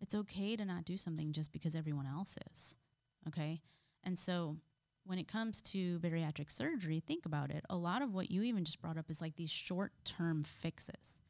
It's 0.00 0.16
okay 0.16 0.56
to 0.56 0.64
not 0.64 0.84
do 0.84 0.96
something 0.96 1.30
just 1.30 1.52
because 1.52 1.76
everyone 1.76 2.06
else 2.06 2.36
is. 2.50 2.74
Okay? 3.28 3.60
And 4.02 4.18
so 4.18 4.56
when 5.06 5.20
it 5.20 5.28
comes 5.28 5.62
to 5.62 6.00
bariatric 6.00 6.50
surgery, 6.50 6.98
think 6.98 7.26
about 7.26 7.52
it. 7.52 7.64
A 7.70 7.76
lot 7.76 8.02
of 8.02 8.12
what 8.12 8.28
you 8.28 8.42
even 8.42 8.64
just 8.64 8.82
brought 8.82 8.98
up 8.98 9.08
is 9.08 9.20
like 9.20 9.36
these 9.36 9.52
short 9.52 9.92
term 10.02 10.42
fixes. 10.42 11.22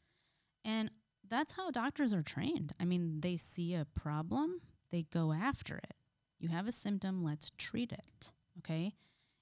And 0.65 0.91
that's 1.29 1.53
how 1.53 1.71
doctors 1.71 2.15
are 2.15 2.23
trained. 2.23 2.73
I 2.81 2.87
mean, 2.87 3.21
they 3.21 3.37
see 3.37 3.75
a 3.75 3.85
problem, 3.85 4.63
they 4.91 5.03
go 5.13 5.35
after 5.35 5.77
it. 5.77 5.93
You 6.41 6.49
have 6.49 6.67
a 6.67 6.73
symptom, 6.73 7.23
let's 7.23 7.53
treat 7.59 7.93
it. 7.93 8.33
Okay. 8.61 8.95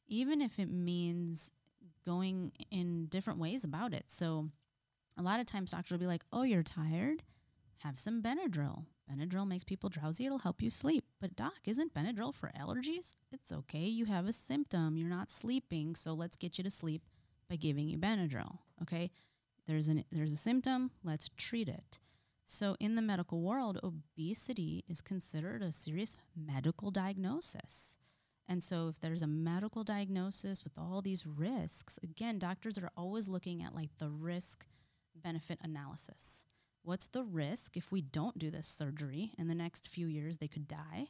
Even 0.09 0.43
if 0.43 0.59
it 0.59 0.69
means 0.69 1.53
going 2.07 2.53
in 2.71 3.07
different 3.07 3.39
ways 3.41 3.65
about 3.65 3.93
it. 3.93 4.05
So, 4.09 4.49
a 5.19 5.23
lot 5.23 5.41
of 5.41 5.47
times 5.47 5.73
doctors 5.73 5.93
will 5.93 5.99
be 5.99 6.07
like, 6.07 6.25
oh, 6.33 6.43
you're 6.43 6.63
tired? 6.63 7.23
Have 7.79 7.99
some 7.99 8.23
Benadryl. 8.23 8.85
Benadryl 9.11 9.47
makes 9.47 9.65
people 9.65 9.89
drowsy. 9.91 10.27
It'll 10.27 10.39
help 10.39 10.63
you 10.63 10.71
sleep. 10.71 11.05
But, 11.21 11.37
doc, 11.37 11.55
isn't 11.67 11.95
Benadryl 11.95 12.35
for 12.35 12.53
allergies? 12.59 13.15
It's 13.33 13.53
okay. 13.53 13.87
You 13.87 14.05
have 14.07 14.27
a 14.27 14.33
symptom. 14.33 14.97
You're 14.97 15.09
not 15.09 15.31
sleeping. 15.31 15.95
So, 15.95 16.15
let's 16.15 16.37
get 16.37 16.59
you 16.59 16.65
to 16.65 16.71
sleep 16.71 17.03
by 17.51 17.57
giving 17.57 17.89
you 17.89 17.99
Benadryl. 17.99 18.59
Okay. 18.83 19.11
There's, 19.67 19.89
an, 19.89 20.05
there's 20.13 20.33
a 20.33 20.37
symptom. 20.37 20.93
Let's 21.03 21.31
treat 21.37 21.69
it. 21.69 21.99
So, 22.47 22.77
in 22.79 22.95
the 22.95 23.03
medical 23.03 23.41
world, 23.41 23.81
obesity 23.83 24.85
is 24.89 25.01
considered 25.01 25.63
a 25.63 25.73
serious 25.73 26.17
medical 26.37 26.93
diagnosis. 26.93 27.97
And 28.49 28.63
so, 28.63 28.89
if 28.89 29.01
there's 29.01 29.23
a 29.23 29.27
medical 29.27 29.83
diagnosis 29.83 30.63
with 30.63 30.79
all 30.79 31.03
these 31.03 31.27
risks, 31.27 31.99
again, 32.03 32.39
doctors 32.39 32.79
are 32.79 32.91
always 32.97 33.29
looking 33.29 33.63
at 33.63 33.75
like 33.75 33.91
the 33.99 34.09
risk 34.09 34.67
benefit 35.15 35.59
analysis. 35.63 36.47
What's 36.83 37.09
the 37.09 37.25
risk 37.25 37.77
if 37.77 37.91
we 37.91 38.03
don't 38.03 38.39
do 38.39 38.51
this 38.51 38.69
surgery 38.69 39.33
in 39.37 39.49
the 39.49 39.55
next 39.55 39.89
few 39.89 40.07
years, 40.07 40.37
they 40.37 40.47
could 40.47 40.69
die? 40.69 41.09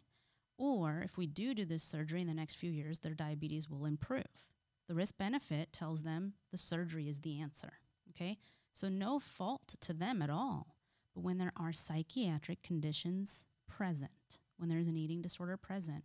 Or 0.57 1.03
if 1.05 1.19
we 1.19 1.27
do 1.27 1.53
do 1.53 1.67
this 1.67 1.85
surgery 1.85 2.23
in 2.23 2.27
the 2.27 2.33
next 2.33 2.55
few 2.55 2.71
years, 2.71 3.01
their 3.01 3.13
diabetes 3.13 3.69
will 3.69 3.85
improve. 3.85 4.49
The 4.89 4.95
risk 4.95 5.19
benefit 5.19 5.73
tells 5.73 6.03
them 6.03 6.35
the 6.51 6.57
surgery 6.57 7.09
is 7.09 7.21
the 7.21 7.39
answer. 7.41 7.75
Okay? 8.11 8.39
So, 8.73 8.89
no 8.89 9.19
fault 9.19 9.75
to 9.83 9.93
them 9.93 10.23
at 10.23 10.31
all. 10.31 10.77
But 11.15 11.25
when 11.25 11.37
there 11.37 11.53
are 11.59 11.73
psychiatric 11.73 12.63
conditions 12.63 13.45
present, 13.69 14.41
when 14.57 14.71
there's 14.71 14.87
an 14.87 14.97
eating 14.97 15.21
disorder 15.21 15.57
present, 15.59 16.05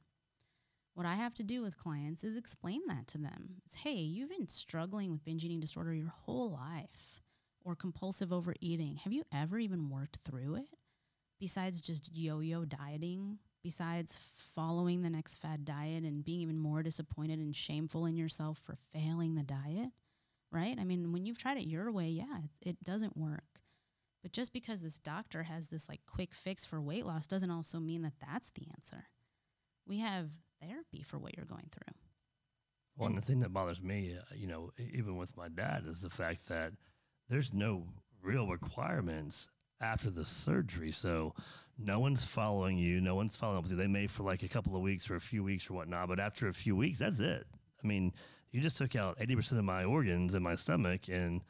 what 0.93 1.05
I 1.05 1.15
have 1.15 1.33
to 1.35 1.43
do 1.43 1.61
with 1.61 1.77
clients 1.77 2.23
is 2.23 2.35
explain 2.35 2.81
that 2.87 3.07
to 3.07 3.17
them. 3.17 3.55
It's, 3.65 3.75
hey, 3.75 3.95
you've 3.95 4.29
been 4.29 4.47
struggling 4.47 5.11
with 5.11 5.23
binge 5.23 5.45
eating 5.45 5.59
disorder 5.59 5.93
your 5.93 6.13
whole 6.25 6.51
life 6.51 7.21
or 7.63 7.75
compulsive 7.75 8.33
overeating. 8.33 8.97
Have 8.97 9.13
you 9.13 9.23
ever 9.33 9.57
even 9.59 9.89
worked 9.89 10.19
through 10.25 10.55
it? 10.55 10.77
Besides 11.39 11.81
just 11.81 12.15
yo 12.15 12.39
yo 12.39 12.65
dieting, 12.65 13.39
besides 13.63 14.19
following 14.53 15.01
the 15.01 15.09
next 15.09 15.37
fad 15.37 15.65
diet 15.65 16.03
and 16.03 16.23
being 16.23 16.41
even 16.41 16.59
more 16.59 16.83
disappointed 16.83 17.39
and 17.39 17.55
shameful 17.55 18.05
in 18.05 18.17
yourself 18.17 18.59
for 18.59 18.77
failing 18.91 19.35
the 19.35 19.43
diet, 19.43 19.91
right? 20.51 20.77
I 20.79 20.83
mean, 20.83 21.11
when 21.13 21.25
you've 21.25 21.37
tried 21.37 21.57
it 21.57 21.67
your 21.67 21.91
way, 21.91 22.09
yeah, 22.09 22.39
it, 22.61 22.69
it 22.69 22.83
doesn't 22.83 23.17
work. 23.17 23.61
But 24.21 24.33
just 24.33 24.53
because 24.53 24.81
this 24.81 24.99
doctor 24.99 25.43
has 25.43 25.67
this 25.67 25.89
like 25.89 26.01
quick 26.05 26.33
fix 26.33 26.65
for 26.65 26.79
weight 26.81 27.05
loss 27.05 27.25
doesn't 27.25 27.49
also 27.49 27.79
mean 27.79 28.03
that 28.03 28.19
that's 28.19 28.49
the 28.49 28.67
answer. 28.75 29.05
We 29.87 29.99
have 29.99 30.29
therapy 30.61 31.01
for 31.01 31.17
what 31.17 31.35
you're 31.35 31.45
going 31.45 31.69
through. 31.71 31.95
Well, 32.97 33.09
and 33.09 33.17
the 33.17 33.21
thing 33.21 33.39
that 33.39 33.53
bothers 33.53 33.81
me, 33.81 34.15
uh, 34.17 34.21
you 34.35 34.47
know, 34.47 34.71
even 34.93 35.17
with 35.17 35.35
my 35.37 35.47
dad, 35.47 35.83
is 35.87 36.01
the 36.01 36.09
fact 36.09 36.49
that 36.49 36.73
there's 37.29 37.53
no 37.53 37.87
real 38.21 38.47
requirements 38.47 39.49
after 39.81 40.09
the 40.09 40.25
surgery. 40.25 40.91
So 40.91 41.33
no 41.77 41.99
one's 41.99 42.23
following 42.23 42.77
you. 42.77 43.01
No 43.01 43.15
one's 43.15 43.35
following 43.35 43.57
up 43.57 43.63
with 43.63 43.71
you. 43.71 43.77
They 43.77 43.87
may 43.87 44.07
for 44.07 44.23
like 44.23 44.43
a 44.43 44.47
couple 44.47 44.75
of 44.75 44.81
weeks 44.81 45.09
or 45.09 45.15
a 45.15 45.21
few 45.21 45.43
weeks 45.43 45.69
or 45.69 45.73
whatnot, 45.73 46.09
but 46.09 46.19
after 46.19 46.47
a 46.47 46.53
few 46.53 46.75
weeks, 46.75 46.99
that's 46.99 47.19
it. 47.19 47.47
I 47.83 47.87
mean, 47.87 48.13
you 48.51 48.61
just 48.61 48.77
took 48.77 48.95
out 48.95 49.17
80% 49.17 49.57
of 49.57 49.63
my 49.63 49.85
organs 49.85 50.35
in 50.35 50.43
my 50.43 50.55
stomach 50.55 51.07
and 51.07 51.41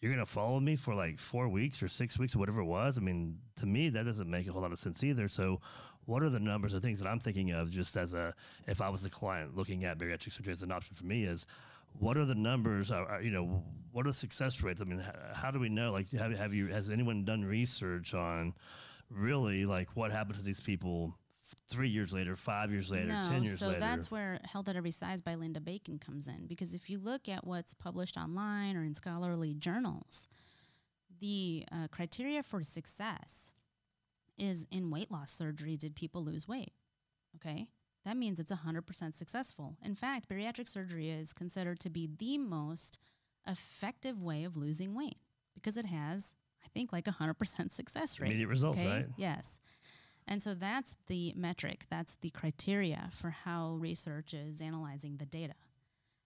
you're 0.00 0.12
going 0.12 0.24
to 0.24 0.30
follow 0.30 0.60
me 0.60 0.76
for 0.76 0.94
like 0.94 1.18
four 1.18 1.48
weeks 1.48 1.82
or 1.82 1.88
six 1.88 2.18
weeks 2.18 2.36
or 2.36 2.38
whatever 2.38 2.60
it 2.60 2.66
was. 2.66 2.98
I 2.98 3.00
mean, 3.00 3.38
to 3.56 3.66
me, 3.66 3.88
that 3.90 4.04
doesn't 4.04 4.30
make 4.30 4.46
a 4.46 4.52
whole 4.52 4.62
lot 4.62 4.72
of 4.72 4.78
sense 4.78 5.02
either. 5.02 5.28
So 5.28 5.60
what 6.06 6.22
are 6.22 6.30
the 6.30 6.40
numbers 6.40 6.72
or 6.72 6.78
things 6.80 7.00
that 7.00 7.08
I'm 7.08 7.18
thinking 7.18 7.50
of 7.50 7.70
just 7.70 7.96
as 7.96 8.14
a, 8.14 8.32
if 8.66 8.80
I 8.80 8.88
was 8.88 9.02
the 9.02 9.10
client 9.10 9.56
looking 9.56 9.84
at 9.84 9.98
bariatric 9.98 10.32
surgery 10.32 10.52
as 10.52 10.62
an 10.62 10.72
option 10.72 10.94
for 10.94 11.04
me 11.04 11.24
is 11.24 11.46
what 11.98 12.16
are 12.16 12.24
the 12.24 12.34
numbers? 12.34 12.90
Are, 12.90 13.06
are, 13.06 13.22
you 13.22 13.30
know, 13.30 13.64
what 13.92 14.06
are 14.06 14.10
the 14.10 14.14
success 14.14 14.62
rates? 14.62 14.80
I 14.80 14.84
mean, 14.84 15.00
how, 15.00 15.12
how 15.34 15.50
do 15.50 15.58
we 15.58 15.68
know? 15.68 15.92
Like, 15.92 16.10
have, 16.12 16.36
have 16.38 16.54
you, 16.54 16.68
has 16.68 16.88
anyone 16.90 17.24
done 17.24 17.44
research 17.44 18.14
on 18.14 18.54
really 19.10 19.66
like 19.66 19.88
what 19.94 20.12
happened 20.12 20.38
to 20.38 20.44
these 20.44 20.60
people 20.60 21.14
three 21.68 21.88
years 21.88 22.12
later, 22.12 22.36
five 22.36 22.70
years 22.70 22.90
later, 22.90 23.06
no, 23.06 23.22
10 23.22 23.42
years 23.42 23.58
so 23.58 23.68
later? 23.68 23.80
So 23.80 23.86
that's 23.86 24.10
where 24.10 24.38
Health 24.44 24.68
at 24.68 24.76
Every 24.76 24.90
Size 24.92 25.22
by 25.22 25.34
Linda 25.34 25.60
Bacon 25.60 25.98
comes 25.98 26.28
in. 26.28 26.46
Because 26.46 26.74
if 26.74 26.88
you 26.88 26.98
look 26.98 27.28
at 27.28 27.44
what's 27.44 27.74
published 27.74 28.16
online 28.16 28.76
or 28.76 28.84
in 28.84 28.94
scholarly 28.94 29.54
journals, 29.54 30.28
the 31.18 31.64
uh, 31.72 31.88
criteria 31.90 32.42
for 32.42 32.62
success 32.62 33.55
is 34.38 34.66
in 34.70 34.90
weight 34.90 35.10
loss 35.10 35.30
surgery, 35.30 35.76
did 35.76 35.94
people 35.94 36.24
lose 36.24 36.46
weight? 36.48 36.72
Okay. 37.36 37.68
That 38.04 38.16
means 38.16 38.38
it's 38.38 38.52
100% 38.52 39.14
successful. 39.14 39.76
In 39.84 39.94
fact, 39.94 40.28
bariatric 40.28 40.68
surgery 40.68 41.10
is 41.10 41.32
considered 41.32 41.80
to 41.80 41.90
be 41.90 42.08
the 42.18 42.38
most 42.38 42.98
effective 43.48 44.22
way 44.22 44.44
of 44.44 44.56
losing 44.56 44.94
weight 44.94 45.20
because 45.54 45.76
it 45.76 45.86
has, 45.86 46.36
I 46.64 46.68
think, 46.72 46.92
like 46.92 47.08
a 47.08 47.12
100% 47.12 47.72
success 47.72 48.20
rate. 48.20 48.28
Immediate 48.28 48.48
results, 48.48 48.78
okay? 48.78 48.88
right? 48.88 49.06
Yes. 49.16 49.58
And 50.28 50.42
so 50.42 50.54
that's 50.54 50.96
the 51.06 51.32
metric, 51.36 51.86
that's 51.90 52.16
the 52.20 52.30
criteria 52.30 53.08
for 53.12 53.30
how 53.30 53.74
research 53.74 54.34
is 54.34 54.60
analyzing 54.60 55.16
the 55.16 55.26
data. 55.26 55.54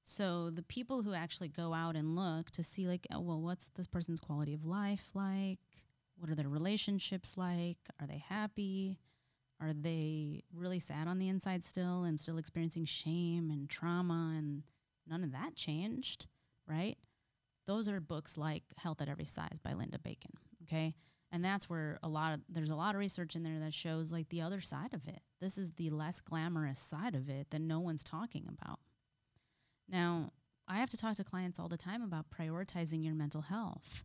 So 0.02 0.50
the 0.50 0.62
people 0.62 1.02
who 1.02 1.14
actually 1.14 1.48
go 1.48 1.74
out 1.74 1.96
and 1.96 2.16
look 2.16 2.50
to 2.52 2.62
see, 2.62 2.88
like, 2.88 3.06
oh, 3.12 3.20
well, 3.20 3.40
what's 3.40 3.68
this 3.76 3.86
person's 3.86 4.20
quality 4.20 4.54
of 4.54 4.64
life 4.64 5.10
like? 5.14 5.58
What 6.20 6.30
are 6.30 6.34
their 6.34 6.50
relationships 6.50 7.38
like? 7.38 7.78
Are 7.98 8.06
they 8.06 8.22
happy? 8.28 8.98
Are 9.58 9.72
they 9.72 10.42
really 10.54 10.78
sad 10.78 11.08
on 11.08 11.18
the 11.18 11.28
inside 11.28 11.64
still 11.64 12.04
and 12.04 12.20
still 12.20 12.36
experiencing 12.36 12.84
shame 12.84 13.50
and 13.50 13.70
trauma 13.70 14.34
and 14.36 14.62
none 15.08 15.24
of 15.24 15.32
that 15.32 15.56
changed, 15.56 16.26
right? 16.68 16.98
Those 17.66 17.88
are 17.88 18.00
books 18.00 18.36
like 18.36 18.64
Health 18.76 19.00
at 19.00 19.08
Every 19.08 19.24
Size 19.24 19.58
by 19.62 19.72
Linda 19.72 19.98
Bacon, 19.98 20.32
okay? 20.64 20.94
And 21.32 21.42
that's 21.42 21.70
where 21.70 21.98
a 22.02 22.08
lot 22.08 22.34
of 22.34 22.40
there's 22.50 22.70
a 22.70 22.76
lot 22.76 22.94
of 22.94 22.98
research 22.98 23.34
in 23.34 23.42
there 23.42 23.58
that 23.60 23.72
shows 23.72 24.12
like 24.12 24.28
the 24.28 24.42
other 24.42 24.60
side 24.60 24.92
of 24.92 25.08
it. 25.08 25.20
This 25.40 25.56
is 25.56 25.72
the 25.72 25.88
less 25.88 26.20
glamorous 26.20 26.80
side 26.80 27.14
of 27.14 27.30
it 27.30 27.48
that 27.50 27.62
no 27.62 27.80
one's 27.80 28.04
talking 28.04 28.46
about. 28.46 28.78
Now, 29.88 30.32
I 30.68 30.80
have 30.80 30.90
to 30.90 30.98
talk 30.98 31.16
to 31.16 31.24
clients 31.24 31.58
all 31.58 31.68
the 31.68 31.78
time 31.78 32.02
about 32.02 32.26
prioritizing 32.30 33.02
your 33.04 33.14
mental 33.14 33.40
health 33.42 34.04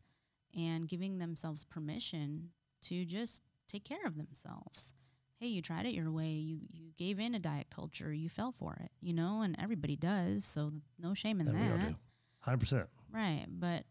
and 0.55 0.87
giving 0.87 1.17
themselves 1.19 1.63
permission 1.63 2.49
to 2.83 3.05
just 3.05 3.41
take 3.67 3.83
care 3.83 4.05
of 4.05 4.17
themselves. 4.17 4.93
Hey, 5.39 5.47
you 5.47 5.61
tried 5.61 5.85
it 5.85 5.93
your 5.93 6.11
way. 6.11 6.29
You 6.29 6.59
you 6.71 6.91
gave 6.97 7.19
in 7.19 7.35
a 7.35 7.39
diet 7.39 7.67
culture. 7.69 8.13
You 8.13 8.29
fell 8.29 8.51
for 8.51 8.77
it, 8.81 8.91
you 9.01 9.13
know, 9.13 9.41
and 9.41 9.55
everybody 9.59 9.95
does. 9.95 10.45
So 10.45 10.71
no 10.99 11.13
shame 11.13 11.39
in 11.41 11.47
Yeah, 11.47 11.77
that. 11.77 11.95
Hundred 12.39 12.59
percent. 12.59 12.89
Right, 13.11 13.45
but 13.49 13.83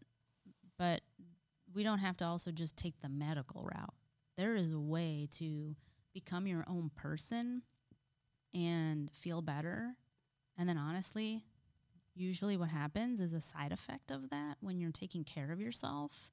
but 0.77 1.01
we 1.73 1.83
don't 1.83 1.99
have 1.99 2.17
to 2.17 2.25
also 2.25 2.51
just 2.51 2.77
take 2.77 2.99
the 3.01 3.09
medical 3.09 3.63
route. 3.63 3.93
There 4.37 4.55
is 4.55 4.71
a 4.71 4.79
way 4.79 5.27
to 5.33 5.75
become 6.13 6.47
your 6.47 6.63
own 6.67 6.89
person 6.95 7.61
and 8.53 9.11
feel 9.11 9.41
better. 9.41 9.95
And 10.57 10.67
then 10.69 10.77
honestly, 10.77 11.43
usually 12.15 12.57
what 12.57 12.69
happens 12.69 13.19
is 13.19 13.33
a 13.33 13.41
side 13.41 13.71
effect 13.73 14.11
of 14.11 14.29
that 14.29 14.55
when 14.61 14.79
you're 14.79 14.91
taking 14.91 15.23
care 15.23 15.51
of 15.51 15.59
yourself 15.59 16.31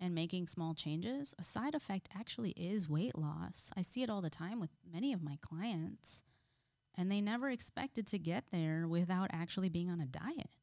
and 0.00 0.14
making 0.14 0.46
small 0.46 0.74
changes, 0.74 1.34
a 1.38 1.42
side 1.42 1.74
effect 1.74 2.08
actually 2.16 2.50
is 2.52 2.88
weight 2.88 3.16
loss. 3.16 3.70
I 3.76 3.82
see 3.82 4.02
it 4.02 4.10
all 4.10 4.22
the 4.22 4.30
time 4.30 4.58
with 4.58 4.70
many 4.90 5.12
of 5.12 5.22
my 5.22 5.38
clients, 5.42 6.24
and 6.96 7.10
they 7.10 7.20
never 7.20 7.50
expected 7.50 8.06
to 8.08 8.18
get 8.18 8.44
there 8.50 8.88
without 8.88 9.30
actually 9.32 9.68
being 9.68 9.90
on 9.90 10.00
a 10.00 10.06
diet. 10.06 10.56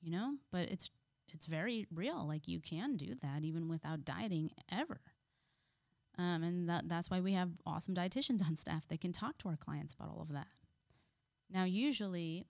You 0.00 0.12
know, 0.12 0.34
but 0.52 0.68
it's 0.68 0.90
it's 1.32 1.46
very 1.46 1.86
real. 1.94 2.26
Like 2.26 2.48
you 2.48 2.60
can 2.60 2.96
do 2.96 3.14
that 3.22 3.44
even 3.44 3.68
without 3.68 4.04
dieting 4.04 4.50
ever. 4.70 5.00
Um, 6.18 6.42
and 6.42 6.68
that, 6.68 6.88
that's 6.88 7.10
why 7.10 7.20
we 7.20 7.32
have 7.32 7.50
awesome 7.66 7.94
dietitians 7.94 8.42
on 8.46 8.56
staff 8.56 8.88
that 8.88 9.00
can 9.00 9.12
talk 9.12 9.38
to 9.38 9.48
our 9.48 9.56
clients 9.56 9.94
about 9.94 10.08
all 10.08 10.22
of 10.22 10.32
that. 10.32 10.46
Now, 11.50 11.64
usually, 11.64 12.46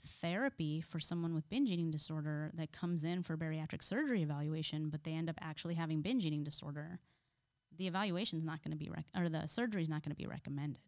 therapy 0.00 0.80
for 0.80 0.98
someone 0.98 1.34
with 1.34 1.48
binge 1.48 1.70
eating 1.70 1.90
disorder 1.90 2.50
that 2.54 2.72
comes 2.72 3.04
in 3.04 3.22
for 3.22 3.36
bariatric 3.36 3.82
surgery 3.82 4.22
evaluation, 4.22 4.88
but 4.88 5.04
they 5.04 5.12
end 5.12 5.30
up 5.30 5.38
actually 5.40 5.74
having 5.74 6.02
binge 6.02 6.26
eating 6.26 6.44
disorder, 6.44 6.98
the 7.76 7.86
evaluation 7.86 8.38
is 8.38 8.44
not 8.44 8.62
going 8.62 8.72
to 8.72 8.76
be, 8.76 8.90
rec- 8.90 9.06
or 9.16 9.28
the 9.28 9.46
surgery 9.46 9.82
is 9.82 9.88
not 9.88 10.02
going 10.02 10.10
to 10.14 10.16
be 10.16 10.26
recommended. 10.26 10.82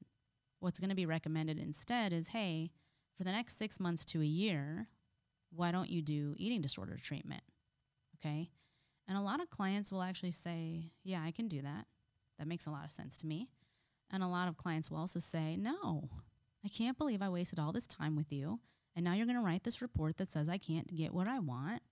What's 0.60 0.78
going 0.78 0.90
to 0.90 0.96
be 0.96 1.06
recommended 1.06 1.58
instead 1.58 2.12
is 2.12 2.28
hey, 2.28 2.70
for 3.16 3.24
the 3.24 3.32
next 3.32 3.58
six 3.58 3.78
months 3.78 4.04
to 4.06 4.20
a 4.20 4.26
year, 4.26 4.88
why 5.54 5.70
don't 5.70 5.90
you 5.90 6.02
do 6.02 6.34
eating 6.36 6.60
disorder 6.60 6.96
treatment? 7.00 7.42
Okay. 8.16 8.50
And 9.08 9.18
a 9.18 9.20
lot 9.22 9.40
of 9.40 9.50
clients 9.50 9.90
will 9.90 10.02
actually 10.02 10.30
say, 10.30 10.92
yeah, 11.02 11.22
I 11.22 11.30
can 11.32 11.48
do 11.48 11.62
that. 11.62 11.86
That 12.38 12.48
makes 12.48 12.66
a 12.66 12.70
lot 12.70 12.84
of 12.84 12.90
sense 12.90 13.16
to 13.18 13.26
me. 13.26 13.48
And 14.10 14.22
a 14.22 14.28
lot 14.28 14.48
of 14.48 14.56
clients 14.56 14.90
will 14.90 14.98
also 14.98 15.18
say, 15.18 15.56
no, 15.56 16.08
I 16.64 16.68
can't 16.68 16.98
believe 16.98 17.22
I 17.22 17.28
wasted 17.28 17.58
all 17.58 17.72
this 17.72 17.86
time 17.86 18.14
with 18.14 18.32
you. 18.32 18.60
And 18.94 19.04
now 19.04 19.14
you're 19.14 19.26
going 19.26 19.38
to 19.38 19.44
write 19.44 19.64
this 19.64 19.80
report 19.80 20.18
that 20.18 20.30
says 20.30 20.48
I 20.48 20.58
can't 20.58 20.94
get 20.94 21.14
what 21.14 21.26
I 21.26 21.38
want. 21.38 21.82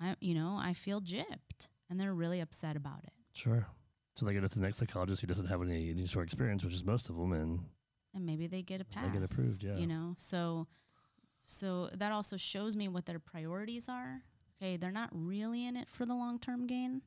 I, 0.00 0.16
you 0.20 0.34
know, 0.34 0.58
I 0.58 0.72
feel 0.72 1.00
gypped. 1.00 1.68
And 1.90 2.00
they're 2.00 2.14
really 2.14 2.40
upset 2.40 2.74
about 2.74 3.04
it. 3.04 3.12
Sure. 3.34 3.66
So 4.14 4.26
they 4.26 4.34
go 4.34 4.40
to 4.40 4.48
the 4.48 4.60
next 4.60 4.78
psychologist 4.78 5.20
who 5.20 5.26
doesn't 5.26 5.46
have 5.46 5.62
any 5.62 5.90
any 5.90 6.06
sort 6.06 6.22
of 6.22 6.26
experience, 6.26 6.64
which 6.64 6.74
is 6.74 6.84
most 6.84 7.08
of 7.08 7.16
them, 7.16 7.32
and 7.32 7.60
and 8.14 8.26
maybe 8.26 8.46
they 8.46 8.62
get 8.62 8.80
a 8.80 8.84
pass. 8.84 9.06
They 9.06 9.18
get 9.18 9.30
approved, 9.30 9.64
yeah. 9.64 9.76
You 9.76 9.86
know, 9.86 10.14
so 10.16 10.66
so 11.42 11.88
that 11.94 12.12
also 12.12 12.36
shows 12.36 12.76
me 12.76 12.88
what 12.88 13.06
their 13.06 13.18
priorities 13.18 13.88
are. 13.88 14.22
Okay, 14.56 14.76
they're 14.76 14.90
not 14.90 15.08
really 15.12 15.66
in 15.66 15.76
it 15.76 15.88
for 15.88 16.04
the 16.04 16.14
long 16.14 16.38
term 16.38 16.66
gain. 16.66 17.02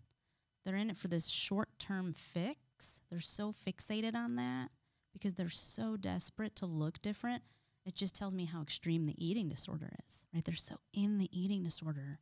They're 0.66 0.76
in 0.76 0.90
it 0.90 0.98
for 0.98 1.08
this 1.08 1.28
short 1.28 1.70
term 1.78 2.12
fix. 2.12 3.02
They're 3.10 3.20
so 3.20 3.52
fixated 3.52 4.16
on 4.16 4.36
that 4.36 4.70
because 5.14 5.36
they're 5.36 5.48
so 5.48 5.96
desperate 5.98 6.56
to 6.58 6.66
look 6.66 7.02
different. 7.02 7.44
It 7.86 7.96
just 7.96 8.16
tells 8.16 8.34
me 8.36 8.46
how 8.46 8.62
extreme 8.62 9.06
the 9.06 9.16
eating 9.24 9.50
disorder 9.50 9.92
is. 10.08 10.26
Right? 10.34 10.44
They're 10.44 10.56
so 10.56 10.78
in 10.94 11.18
the 11.20 11.30
eating 11.32 11.64
disorder 11.64 12.20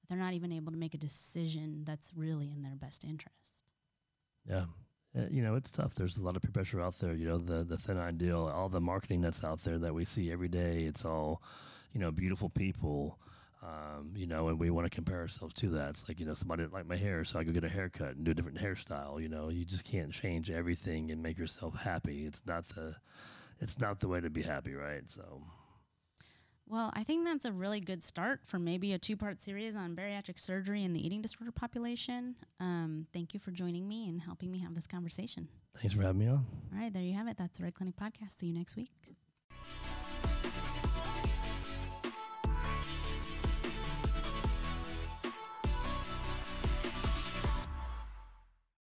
that 0.00 0.08
they're 0.08 0.18
not 0.18 0.34
even 0.34 0.52
able 0.52 0.72
to 0.72 0.78
make 0.78 0.94
a 0.94 0.98
decision 0.98 1.84
that's 1.84 2.12
really 2.14 2.50
in 2.52 2.62
their 2.62 2.76
best 2.76 3.04
interest. 3.04 3.72
yeah, 4.48 4.64
Uh, 5.16 5.26
you 5.30 5.42
know 5.42 5.54
it's 5.54 5.70
tough. 5.70 5.94
There's 5.94 6.18
a 6.18 6.24
lot 6.24 6.36
of 6.36 6.42
peer 6.42 6.50
pressure 6.52 6.80
out 6.80 6.98
there. 6.98 7.14
You 7.14 7.26
know 7.26 7.38
the 7.38 7.64
the 7.64 7.76
thin 7.76 7.98
ideal, 7.98 8.46
all 8.54 8.68
the 8.68 8.80
marketing 8.80 9.20
that's 9.22 9.44
out 9.44 9.60
there 9.60 9.78
that 9.78 9.94
we 9.94 10.04
see 10.04 10.30
every 10.32 10.48
day. 10.48 10.82
It's 10.82 11.04
all, 11.04 11.42
you 11.92 12.00
know, 12.00 12.10
beautiful 12.10 12.50
people. 12.50 13.18
Um, 13.62 14.12
you 14.14 14.26
know, 14.26 14.48
and 14.48 14.60
we 14.60 14.70
want 14.70 14.86
to 14.86 14.94
compare 14.94 15.18
ourselves 15.20 15.54
to 15.54 15.68
that. 15.70 15.90
It's 15.90 16.08
like, 16.08 16.20
you 16.20 16.26
know, 16.26 16.34
somebody 16.34 16.62
didn't 16.62 16.74
like 16.74 16.86
my 16.86 16.96
hair, 16.96 17.24
so 17.24 17.38
I 17.40 17.44
go 17.44 17.52
get 17.52 17.64
a 17.64 17.68
haircut 17.68 18.14
and 18.14 18.24
do 18.24 18.30
a 18.30 18.34
different 18.34 18.58
hairstyle. 18.58 19.20
You 19.20 19.28
know, 19.28 19.48
you 19.48 19.64
just 19.64 19.84
can't 19.84 20.12
change 20.12 20.50
everything 20.50 21.10
and 21.10 21.22
make 21.22 21.38
yourself 21.38 21.74
happy. 21.80 22.26
It's 22.26 22.46
not 22.46 22.64
the, 22.68 22.94
it's 23.60 23.78
not 23.80 24.00
the 24.00 24.08
way 24.08 24.20
to 24.20 24.30
be 24.30 24.42
happy, 24.42 24.74
right? 24.74 25.08
So, 25.10 25.40
Well, 26.68 26.92
I 26.94 27.04
think 27.04 27.24
that's 27.24 27.44
a 27.44 27.52
really 27.52 27.80
good 27.80 28.02
start 28.02 28.40
for 28.46 28.58
maybe 28.58 28.92
a 28.92 28.98
two 28.98 29.16
part 29.16 29.40
series 29.40 29.76
on 29.76 29.94
bariatric 29.94 30.38
surgery 30.38 30.84
and 30.84 30.94
the 30.94 31.04
eating 31.06 31.22
disorder 31.22 31.52
population. 31.52 32.36
Um, 32.60 33.06
thank 33.12 33.34
you 33.34 33.40
for 33.40 33.50
joining 33.52 33.86
me 33.88 34.08
and 34.08 34.20
helping 34.20 34.50
me 34.50 34.58
have 34.60 34.74
this 34.74 34.86
conversation. 34.86 35.48
thanks 35.76 35.94
for 35.94 36.02
having 36.02 36.18
me 36.18 36.26
on. 36.28 36.44
All 36.72 36.78
right, 36.80 36.92
there 36.92 37.02
you 37.02 37.14
have 37.14 37.28
it. 37.28 37.36
That's 37.36 37.58
the 37.58 37.64
Red 37.64 37.74
Clinic 37.74 37.96
Podcast. 37.96 38.38
See 38.38 38.46
you 38.46 38.54
next 38.54 38.76
week. 38.76 38.90